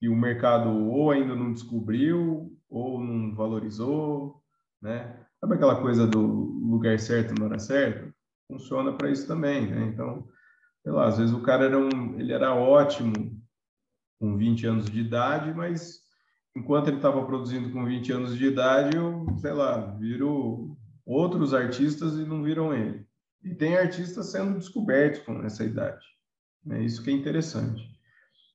[0.00, 4.42] e o mercado ou ainda não descobriu ou não valorizou,
[4.80, 5.26] né?
[5.40, 8.14] Sabe aquela coisa do lugar certo na hora certa?
[8.46, 9.86] Funciona para isso também, né?
[9.86, 10.26] Então,
[10.82, 13.12] sei lá, às vezes o cara era um, ele era ótimo
[14.20, 16.00] com 20 anos de idade, mas
[16.56, 22.14] enquanto ele estava produzindo com 20 anos de idade, eu, sei lá, viro outros artistas
[22.14, 23.06] e não viram ele.
[23.42, 26.04] E tem artistas sendo descobertos com essa idade.
[26.70, 27.88] É isso que é interessante.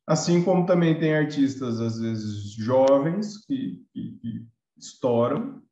[0.06, 4.48] Assim como também tem artistas, às vezes, jovens que, que, que
[4.78, 5.64] estouram,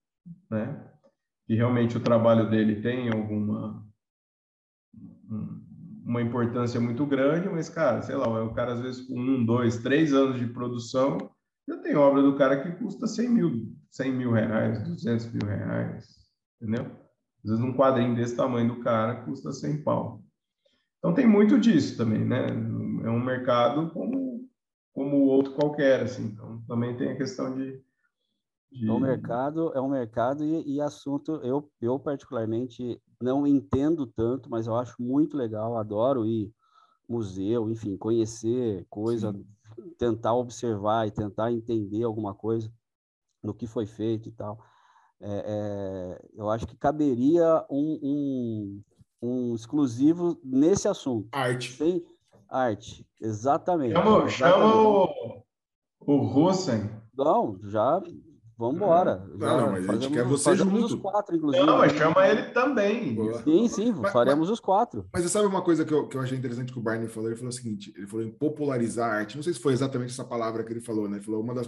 [0.50, 0.90] né?
[1.46, 3.84] Que realmente o trabalho dele tem alguma
[6.06, 9.78] uma importância muito grande, mas, cara, sei lá, o cara às vezes com um, dois,
[9.78, 11.18] três anos de produção,
[11.68, 16.08] já tem obra do cara que custa 100 mil, 100 mil reais, 200 mil reais,
[16.62, 16.86] entendeu?
[17.44, 20.24] Às vezes um quadrinho desse tamanho do cara custa 100 pau.
[21.00, 22.48] Então tem muito disso também, né?
[23.04, 24.48] É um mercado como,
[24.94, 26.28] como o outro qualquer, assim.
[26.28, 27.82] Então também tem a questão de...
[28.72, 28.88] de...
[28.88, 34.50] É um mercado, é um mercado e, e assunto, eu, eu particularmente não entendo tanto,
[34.50, 36.54] mas eu acho muito legal, adoro ir
[37.08, 39.46] museu, enfim, conhecer coisa, Sim.
[39.98, 42.72] Tentar observar e tentar entender alguma coisa
[43.44, 44.60] do que foi feito e tal.
[45.20, 48.82] É, é, eu acho que caberia um, um,
[49.22, 51.30] um, exclusivo nesse assunto.
[51.32, 51.72] Arte.
[51.74, 52.06] Sem
[52.50, 53.94] arte, exatamente.
[53.94, 54.34] Chama, exatamente.
[54.34, 55.44] chama o,
[56.02, 56.90] o Rosen.
[57.16, 58.02] Não, já
[58.64, 59.18] Vamos embora.
[59.36, 60.86] Não, não, mas a gente quer você junto.
[60.86, 61.66] os quatro, inclusive.
[61.66, 63.14] Não, mas chama ele também.
[63.14, 63.44] Boa.
[63.44, 65.06] Sim, sim, mas, faremos mas, os quatro.
[65.12, 67.28] Mas você sabe uma coisa que eu, que eu achei interessante que o Barney falou?
[67.28, 69.36] Ele falou o seguinte, ele falou em popularizar a arte.
[69.36, 71.18] Não sei se foi exatamente essa palavra que ele falou, né?
[71.18, 71.68] Ele falou uma das,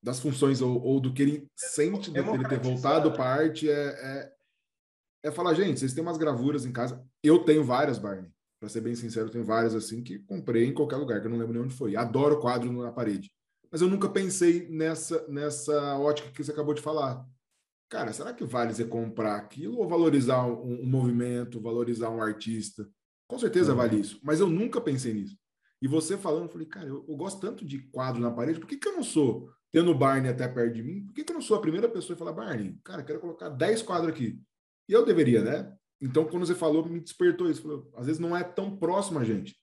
[0.00, 3.68] das funções ou, ou do que ele sente de ele ter voltado para a arte
[3.68, 4.32] é, é,
[5.24, 7.04] é falar, gente, vocês têm umas gravuras em casa.
[7.24, 8.30] Eu tenho várias, Barney.
[8.60, 11.30] Para ser bem sincero, eu tenho várias assim que comprei em qualquer lugar, que eu
[11.30, 11.96] não lembro nem onde foi.
[11.96, 13.30] Adoro quadro na parede
[13.76, 17.22] mas eu nunca pensei nessa, nessa ótica que você acabou de falar.
[17.90, 22.88] Cara, será que vale você comprar aquilo ou valorizar um, um movimento, valorizar um artista?
[23.28, 23.76] Com certeza uhum.
[23.76, 25.36] vale isso, mas eu nunca pensei nisso.
[25.82, 28.66] E você falando, eu falei, cara, eu, eu, gosto tanto de quadro na parede, por
[28.66, 31.30] que, que eu não sou, tendo o Barney até perto de mim, por que, que
[31.30, 34.40] eu não sou a primeira pessoa a falar, Barney, cara, quero colocar 10 quadros aqui?
[34.88, 35.70] E eu deveria, né?
[36.00, 37.60] Então, quando você falou, me despertou isso.
[37.60, 39.54] Falou, às vezes não é tão próximo a gente.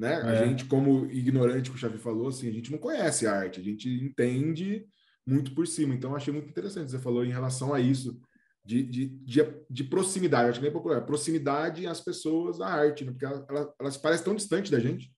[0.00, 0.14] Né?
[0.14, 0.22] É.
[0.22, 3.60] A gente, como ignorante, que o Xavi falou, assim, a gente não conhece a arte,
[3.60, 4.86] a gente entende
[5.26, 5.94] muito por cima.
[5.94, 6.90] Então, achei muito interessante.
[6.90, 8.18] Você falou em relação a isso,
[8.64, 13.04] de, de, de, de proximidade, acho que nem é popular, proximidade às pessoas, à arte,
[13.04, 13.12] né?
[13.12, 15.12] porque elas, elas, elas parecem tão distantes da gente.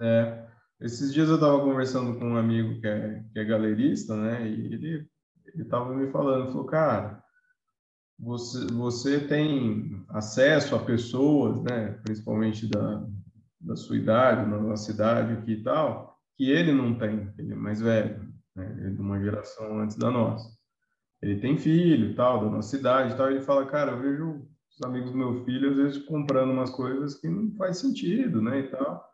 [0.00, 0.46] É.
[0.80, 4.48] Esses dias eu estava conversando com um amigo que é, que é galerista, né?
[4.48, 5.08] E ele
[5.54, 7.22] ele estava me falando, falou, cara,
[8.18, 11.98] você, você tem acesso a pessoas, né?
[12.02, 13.06] Principalmente da,
[13.62, 17.56] da sua idade, na nossa idade aqui e tal, que ele não tem, ele é
[17.56, 18.74] mais velho, né?
[18.76, 20.50] ele é de uma geração antes da nossa.
[21.22, 24.48] Ele tem filho e tal, da nossa idade e tal, ele fala, cara, eu vejo
[24.70, 28.60] os amigos do meu filho às vezes comprando umas coisas que não faz sentido, né,
[28.60, 29.08] e tal.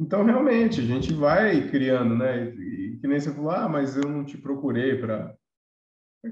[0.00, 4.08] Então, realmente, a gente vai criando, né, e, que nem você falou, ah, mas eu
[4.08, 5.36] não te procurei para...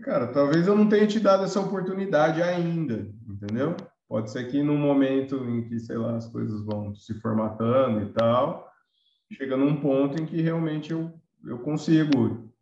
[0.03, 3.77] Cara, talvez eu não tenha te dado essa oportunidade ainda, entendeu?
[4.13, 8.13] Pode ser que no momento em que, sei lá, as coisas vão se formatando e
[8.13, 8.71] tal,
[9.33, 11.11] chega num ponto em que realmente eu,
[11.43, 12.53] eu consigo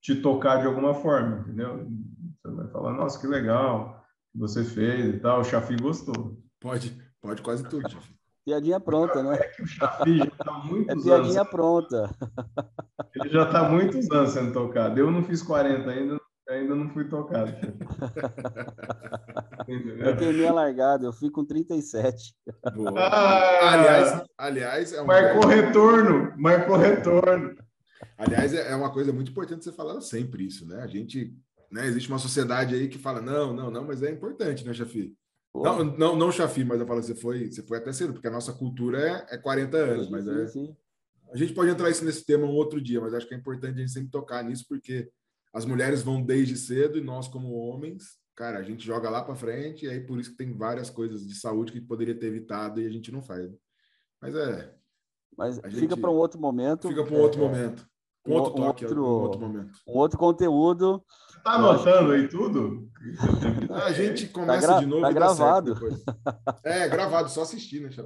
[0.00, 1.88] te tocar de alguma forma, entendeu?
[2.36, 6.40] Você vai falar, nossa, que legal que você fez e tal, o Chafi gostou.
[6.60, 8.14] Pode, pode quase tudo, Chafi.
[8.44, 9.34] Piadinha pronta, né?
[9.34, 11.50] É que o Chafi já está muitos é piadinha anos.
[11.50, 12.16] pronta.
[13.16, 15.00] Ele já está muitos anos sendo tocado.
[15.00, 16.20] Eu não fiz 40 ainda,
[16.60, 17.52] ainda não fui tocado.
[19.68, 22.34] eu queimei a largada, eu fui com 37.
[22.96, 27.56] Ah, aliás, aliás, é um marcou retorno, marcou retorno.
[28.16, 30.82] Aliás, é, é uma coisa muito importante você falar sempre isso, né?
[30.82, 31.34] A gente,
[31.70, 35.14] né, existe uma sociedade aí que fala não, não, não, mas é importante, né, Chafi?
[35.54, 38.32] Não, não, não, Chafi, mas eu falo, você foi, você foi até cedo, porque a
[38.32, 40.46] nossa cultura é, é 40 anos, sim, mas sim, é.
[40.48, 40.76] Sim.
[41.32, 43.76] A gente pode entrar isso nesse tema um outro dia, mas acho que é importante
[43.76, 45.10] a gente sempre tocar nisso, porque
[45.54, 49.36] as mulheres vão desde cedo e nós, como homens, cara, a gente joga lá para
[49.36, 52.80] frente, e aí por isso que tem várias coisas de saúde que poderia ter evitado
[52.80, 53.48] e a gente não faz.
[54.20, 54.74] Mas é.
[55.38, 56.88] Mas fica para um outro momento.
[56.88, 57.86] Fica para um outro é, momento.
[58.26, 59.78] Um, um outro toque, outro, um outro momento.
[59.86, 61.04] Um outro conteúdo.
[61.44, 62.88] Tá anotando aí tudo?
[63.70, 65.02] A gente começa tá de novo.
[65.02, 65.74] Tá gravado.
[66.64, 67.90] É, gravado, só assistir, né?
[67.94, 68.02] Tá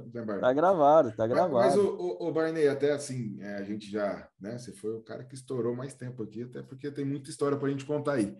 [0.53, 1.53] gravado, tá gravado.
[1.53, 4.57] Mas, mas o, o, o, Barney, até assim, é, a gente já, né?
[4.57, 7.69] Você foi o cara que estourou mais tempo aqui, até porque tem muita história para
[7.69, 8.35] a gente contar aí.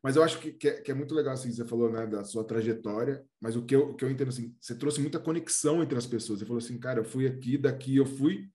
[0.00, 2.22] Mas eu acho que, que, é, que, é, muito legal, assim, você falou, né, da
[2.24, 5.82] sua trajetória, mas o que eu, o que eu entendo, assim, você trouxe muita conexão
[5.82, 6.38] entre as pessoas.
[6.38, 8.48] Você falou assim, cara, eu fui aqui, daqui eu fui,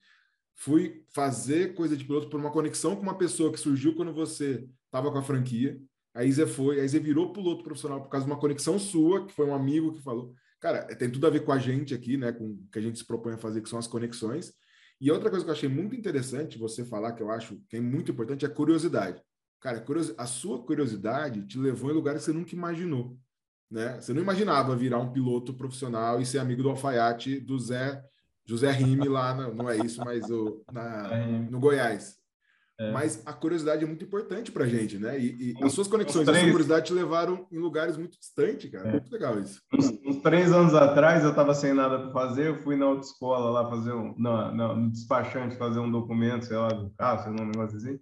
[0.55, 4.65] fui fazer coisa de piloto por uma conexão com uma pessoa que surgiu quando você
[4.85, 5.79] estava com a franquia.
[6.13, 9.33] Aí você foi, aí você virou piloto profissional por causa de uma conexão sua, que
[9.33, 10.33] foi um amigo que falou.
[10.59, 12.31] Cara, tem tudo a ver com a gente aqui, né?
[12.31, 14.53] Com o que a gente se propõe a fazer, que são as conexões.
[14.99, 17.81] E outra coisa que eu achei muito interessante você falar, que eu acho que é
[17.81, 19.21] muito importante, é a curiosidade.
[19.61, 19.85] Cara,
[20.17, 23.17] a sua curiosidade te levou em lugares que você nunca imaginou.
[23.69, 24.01] Né?
[24.01, 28.03] Você não imaginava virar um piloto profissional e ser amigo do alfaiate do Zé
[28.49, 31.07] José Rime lá, no, não é isso, mas o, na,
[31.51, 32.17] no Goiás.
[32.79, 32.91] É.
[32.93, 35.19] Mas a curiosidade é muito importante para a gente, né?
[35.19, 36.43] E, e as suas conexões, três...
[36.43, 38.87] a curiosidade te levaram em lugares muito distantes, cara.
[38.87, 38.91] É.
[38.93, 39.61] Muito legal isso.
[39.73, 43.49] Uns, uns, três anos atrás, eu estava sem nada para fazer, eu fui na autoescola
[43.49, 44.15] lá fazer um.
[44.17, 47.75] Não, não, no despachante fazer um documento, sei lá, do carro, sei lá, um negócio
[47.75, 47.99] assim.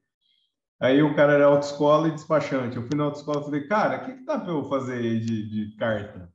[0.79, 2.77] Aí o cara era autoescola e despachante.
[2.77, 5.19] Eu fui na autoescola e falei, cara, o que, que dá para eu fazer aí
[5.19, 6.31] de, de carta?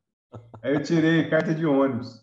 [0.60, 2.20] Aí eu tirei carta de ônibus.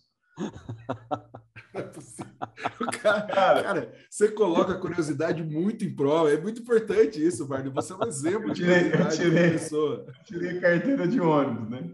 [1.73, 2.29] Não é possível.
[3.01, 6.31] Cara, cara, você coloca a curiosidade muito em prova.
[6.31, 7.71] É muito importante isso, Barney.
[7.71, 10.05] Você é um exemplo de tirei, eu tirei, pessoa.
[10.25, 11.91] Tirei carteira de ônibus, né?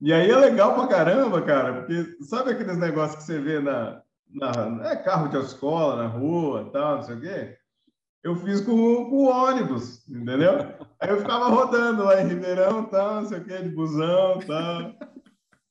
[0.00, 4.02] E aí é legal pra caramba, cara, porque sabe aqueles negócios que você vê na,
[4.30, 7.56] na é, carro de escola, na rua, tal, não sei o quê?
[8.22, 8.74] Eu fiz com,
[9.08, 10.74] com o ônibus, entendeu?
[11.00, 14.94] Aí eu ficava rodando lá em Ribeirão, tal, não sei o quê, de busão, tal.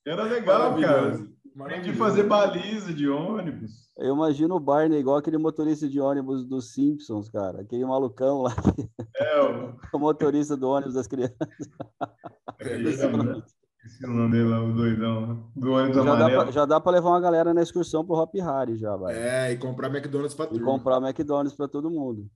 [0.05, 1.34] Era legal, cara.
[1.57, 3.89] Aprendi a fazer baliza de ônibus.
[3.97, 7.61] Eu imagino o Barney igual aquele motorista de ônibus dos Simpsons, cara.
[7.61, 8.53] Aquele malucão lá.
[8.53, 8.89] Que...
[9.15, 9.75] É, o...
[9.95, 11.37] o motorista do ônibus das crianças.
[12.57, 15.27] É, Esse o nome dele lá, o doidão.
[15.27, 15.43] Né?
[15.55, 16.29] Do ônibus já amarelo.
[16.29, 19.13] Dá pra, já dá para levar uma galera na excursão pro Hop Harry já, vai.
[19.13, 20.59] É, e comprar McDonald's para tudo.
[20.59, 22.27] E comprar McDonald's para todo mundo.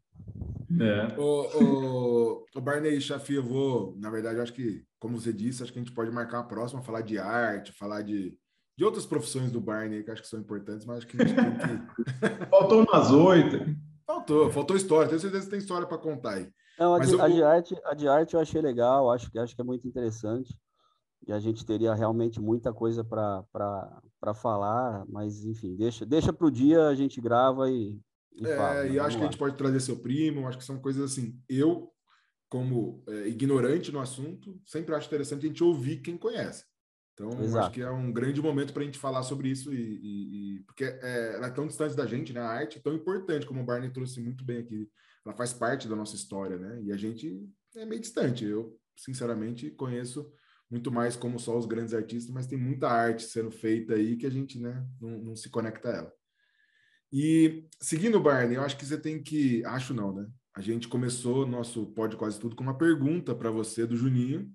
[0.80, 1.18] É.
[1.18, 5.64] O, o, o Barney Chafi, eu vou, na verdade, eu acho que, como você disse,
[5.64, 8.38] acho que a gente pode marcar a próxima, falar de arte, falar de
[8.80, 11.36] de outras profissões do Barney que acho que são importantes, mas acho que a gente
[11.36, 12.46] tem que.
[12.50, 13.76] Faltou umas oito.
[14.08, 15.10] Faltou, faltou história.
[15.10, 16.50] Tenho certeza que tem história para contar aí.
[16.80, 17.22] Não, a, de, eu...
[17.22, 20.58] a, de, arte, a de arte eu achei legal, acho, acho que é muito interessante.
[21.28, 26.52] E a gente teria realmente muita coisa para falar, mas enfim, deixa, deixa para o
[26.52, 28.00] dia, a gente grava e.
[28.32, 29.10] e é, fala, e acho lá.
[29.10, 31.38] que a gente pode trazer seu primo, acho que são coisas assim.
[31.50, 31.92] Eu,
[32.48, 36.64] como é, ignorante no assunto, sempre acho interessante a gente ouvir quem conhece.
[37.20, 37.66] Então, Exato.
[37.66, 40.60] acho que é um grande momento para a gente falar sobre isso, e, e, e
[40.62, 42.40] porque é, ela é tão distante da gente, né?
[42.40, 44.90] A arte é tão importante, como o Barney trouxe muito bem aqui.
[45.26, 46.82] Ela faz parte da nossa história, né?
[46.82, 48.46] E a gente é meio distante.
[48.46, 50.32] Eu, sinceramente, conheço
[50.72, 54.26] muito mais como só os grandes artistas, mas tem muita arte sendo feita aí que
[54.26, 56.14] a gente né, não, não se conecta a ela.
[57.12, 59.66] E seguindo o Barney, eu acho que você tem que.
[59.66, 60.26] Acho não, né?
[60.56, 64.50] A gente começou nosso Pode Quase Tudo com uma pergunta para você do Juninho,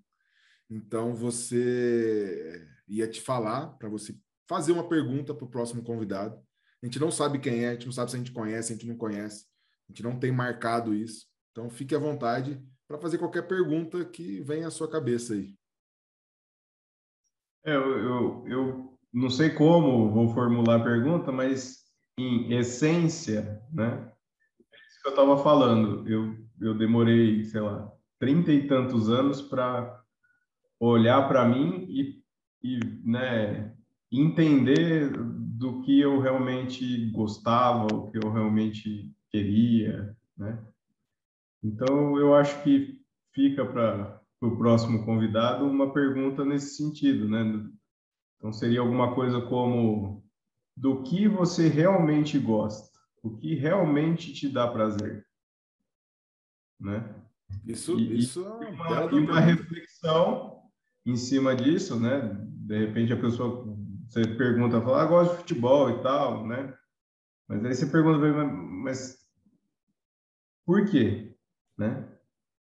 [0.71, 4.17] então, você ia te falar para você
[4.49, 6.37] fazer uma pergunta para o próximo convidado.
[6.83, 8.77] A gente não sabe quem é, a gente não sabe se a gente conhece, a
[8.77, 9.47] gente não conhece,
[9.89, 11.27] a gente não tem marcado isso.
[11.51, 15.55] Então, fique à vontade para fazer qualquer pergunta que venha à sua cabeça aí.
[17.65, 21.85] É, eu, eu, eu não sei como vou formular a pergunta, mas
[22.19, 24.13] em essência, né?
[24.61, 26.07] É isso que eu estava falando.
[26.09, 30.04] Eu, eu demorei, sei lá, trinta e tantos anos para
[30.87, 32.23] olhar para mim e,
[32.63, 33.75] e né,
[34.11, 40.63] entender do que eu realmente gostava, o que eu realmente queria, né?
[41.63, 43.01] Então, eu acho que
[43.33, 47.67] fica para o próximo convidado uma pergunta nesse sentido, né?
[48.37, 50.23] Então, seria alguma coisa como
[50.77, 55.27] do que você realmente gosta, o que realmente te dá prazer,
[56.79, 57.15] né?
[57.65, 60.54] Isso, e, isso é uma, uma reflexão
[61.07, 62.37] em cima disso, né?
[62.49, 63.65] De repente a pessoa
[64.09, 66.73] você pergunta, fala, ah, gosto de futebol e tal, né?
[67.49, 69.19] Mas aí você pergunta, mas
[70.65, 71.35] por quê,
[71.77, 72.09] né?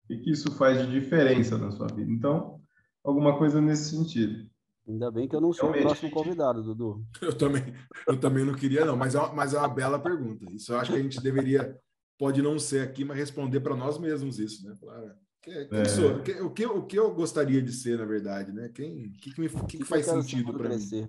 [0.04, 2.10] O que isso faz de diferença na sua vida?
[2.10, 2.60] Então,
[3.04, 4.48] alguma coisa nesse sentido.
[4.88, 7.04] Ainda bem que eu não sou Realmente, o próximo convidado, Dudu.
[7.20, 7.62] Eu também,
[8.06, 10.44] eu também não queria, não, mas é, uma, mas é uma bela pergunta.
[10.52, 11.76] Isso eu acho que a gente deveria,
[12.18, 14.76] pode não ser aqui, mas responder para nós mesmos isso, né?
[14.78, 15.12] Claro.
[15.46, 15.84] Quem é.
[15.84, 16.16] sou?
[16.16, 18.68] O que, o, que, o que eu gostaria de ser, na verdade, né?
[18.74, 21.08] Quem, que, que, me, que, que faz sentido para mim?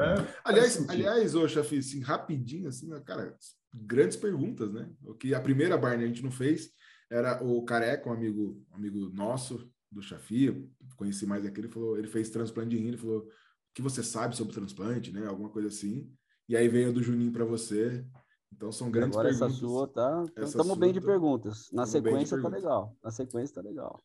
[0.00, 3.34] É, aliás, aliás, ô Chafi, assim, rapidinho, assim, cara,
[3.74, 4.90] grandes perguntas, né?
[5.02, 6.70] O que a primeira Barney a gente não fez
[7.10, 12.06] era o Careca, um amigo, um amigo nosso do Chafi, conheci mais aquele, falou, ele
[12.06, 13.28] fez transplante de rim, ele falou, o
[13.74, 15.26] que você sabe sobre transplante, né?
[15.26, 16.12] Alguma coisa assim.
[16.48, 18.04] E aí veio do Juninho para você.
[18.52, 19.52] Então são grandes Agora perguntas.
[19.52, 20.24] essa sua tá.
[20.38, 21.06] Estamos bem de tá...
[21.06, 21.70] perguntas.
[21.72, 22.96] Na sequência tá legal.
[23.02, 23.98] Na sequência tá legal.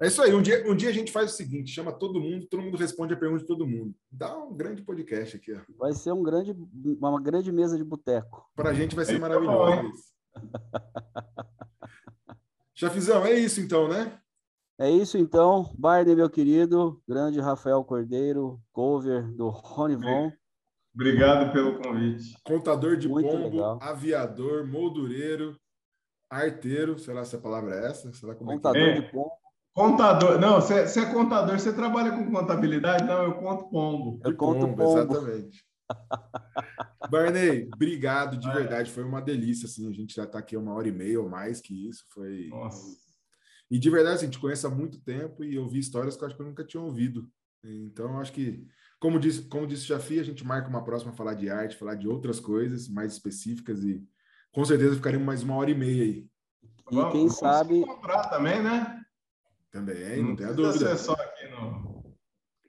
[0.00, 0.34] É isso aí.
[0.34, 3.14] Um dia, um dia a gente faz o seguinte: chama todo mundo, todo mundo responde
[3.14, 3.94] a pergunta de todo mundo.
[4.10, 5.52] Dá um grande podcast aqui.
[5.52, 5.60] Ó.
[5.78, 6.56] Vai ser um grande,
[7.00, 8.48] uma grande mesa de boteco.
[8.54, 9.92] Para a gente vai ser maravilhoso.
[12.74, 14.18] Chafizão, é isso então, né?
[14.78, 15.72] É isso então.
[15.78, 20.32] Barney, meu querido, grande Rafael Cordeiro, cover do Rony Von.
[20.94, 22.36] Obrigado pelo convite.
[22.44, 23.78] Contador de Muito pombo, legal.
[23.82, 25.56] aviador, moldureiro,
[26.30, 28.12] arteiro, sei lá se a palavra é essa.
[28.12, 29.02] Sei lá como contador é que é.
[29.02, 29.32] de pombo.
[29.74, 33.04] Contador, não, você, é contador, você trabalha com contabilidade?
[33.04, 34.20] Não, eu conto pombo.
[34.22, 34.98] Eu conto pombo, pombo.
[34.98, 35.64] Exatamente.
[37.10, 38.90] Barney, obrigado de verdade.
[38.90, 39.88] Foi uma delícia, assim.
[39.88, 42.04] A gente já está aqui uma hora e meia ou mais que isso.
[42.12, 42.48] Foi.
[42.48, 42.96] Nossa.
[43.70, 46.22] E de verdade, assim, a gente conhece há muito tempo e eu vi histórias que
[46.22, 47.26] eu acho que eu nunca tinha ouvido.
[47.64, 48.66] Então, acho que,
[49.02, 51.96] como disse, como disse o Jafi, a gente marca uma próxima falar de arte, falar
[51.96, 54.00] de outras coisas mais específicas e
[54.52, 56.28] com certeza ficaremos mais uma hora e meia aí.
[56.88, 57.84] E quem Vamos sabe.
[57.84, 59.04] comprar também, né?
[59.72, 60.96] Também, não, não tem a dúvida.
[60.96, 62.14] Só aqui no...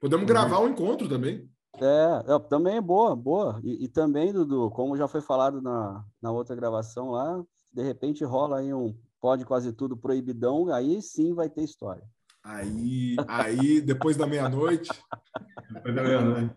[0.02, 1.48] Podemos gravar um encontro também.
[1.76, 3.62] É, também é boa, boa.
[3.64, 8.24] E, e, também, Dudu, como já foi falado na, na outra gravação lá, de repente
[8.24, 12.04] rola aí um pode quase tudo proibidão, aí sim vai ter história.
[12.44, 14.90] Aí, aí depois da meia-noite.
[15.72, 16.54] depois da meia-noite.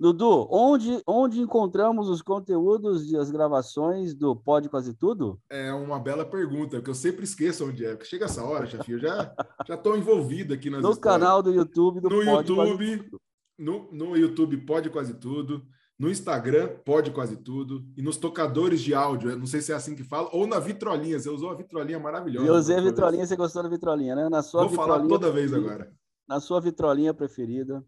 [0.00, 5.38] Dudu, onde, onde encontramos os conteúdos e as gravações do Pode Quase Tudo?
[5.48, 7.96] É uma bela pergunta, porque eu sempre esqueço onde é.
[8.02, 9.32] Chega essa hora, eu já
[9.66, 11.20] já estou envolvido aqui nas No histórias.
[11.20, 13.10] canal do YouTube do no Pode YouTube,
[13.58, 15.62] no, no YouTube Pode Quase Tudo,
[16.02, 19.94] no Instagram Pode Quase Tudo e nos tocadores de áudio, não sei se é assim
[19.94, 21.16] que fala, ou na vitrolinha.
[21.16, 22.44] Você usou a vitrolinha maravilhosa.
[22.44, 24.28] Eu usei a vitrolinha, você gostou da vitrolinha, né?
[24.28, 25.92] Na sua Vou falar toda vez agora.
[26.26, 27.84] Na sua vitrolinha preferida.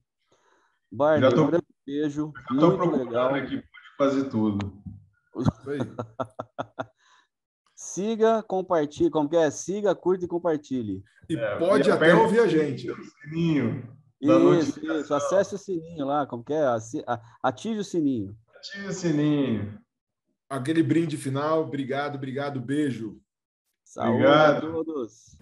[0.92, 1.42] Barney, tô...
[1.42, 2.32] um grande beijo.
[2.52, 3.34] muito legal.
[3.34, 3.56] aqui,
[3.96, 4.80] pode fazer tudo.
[7.74, 9.10] Siga, compartilhe.
[9.10, 9.50] Como que é?
[9.50, 11.02] Siga, curta e compartilhe.
[11.28, 12.88] E é, pode até ouvir a gente.
[12.88, 13.92] O sininho.
[14.24, 16.64] Isso, isso, acesse o sininho lá, como que é?
[17.42, 18.36] Ative o sininho.
[18.56, 19.78] Ative o sininho.
[20.48, 23.18] Aquele brinde final, obrigado, obrigado, beijo.
[23.84, 24.56] Saúde obrigado.
[24.56, 25.36] a todos.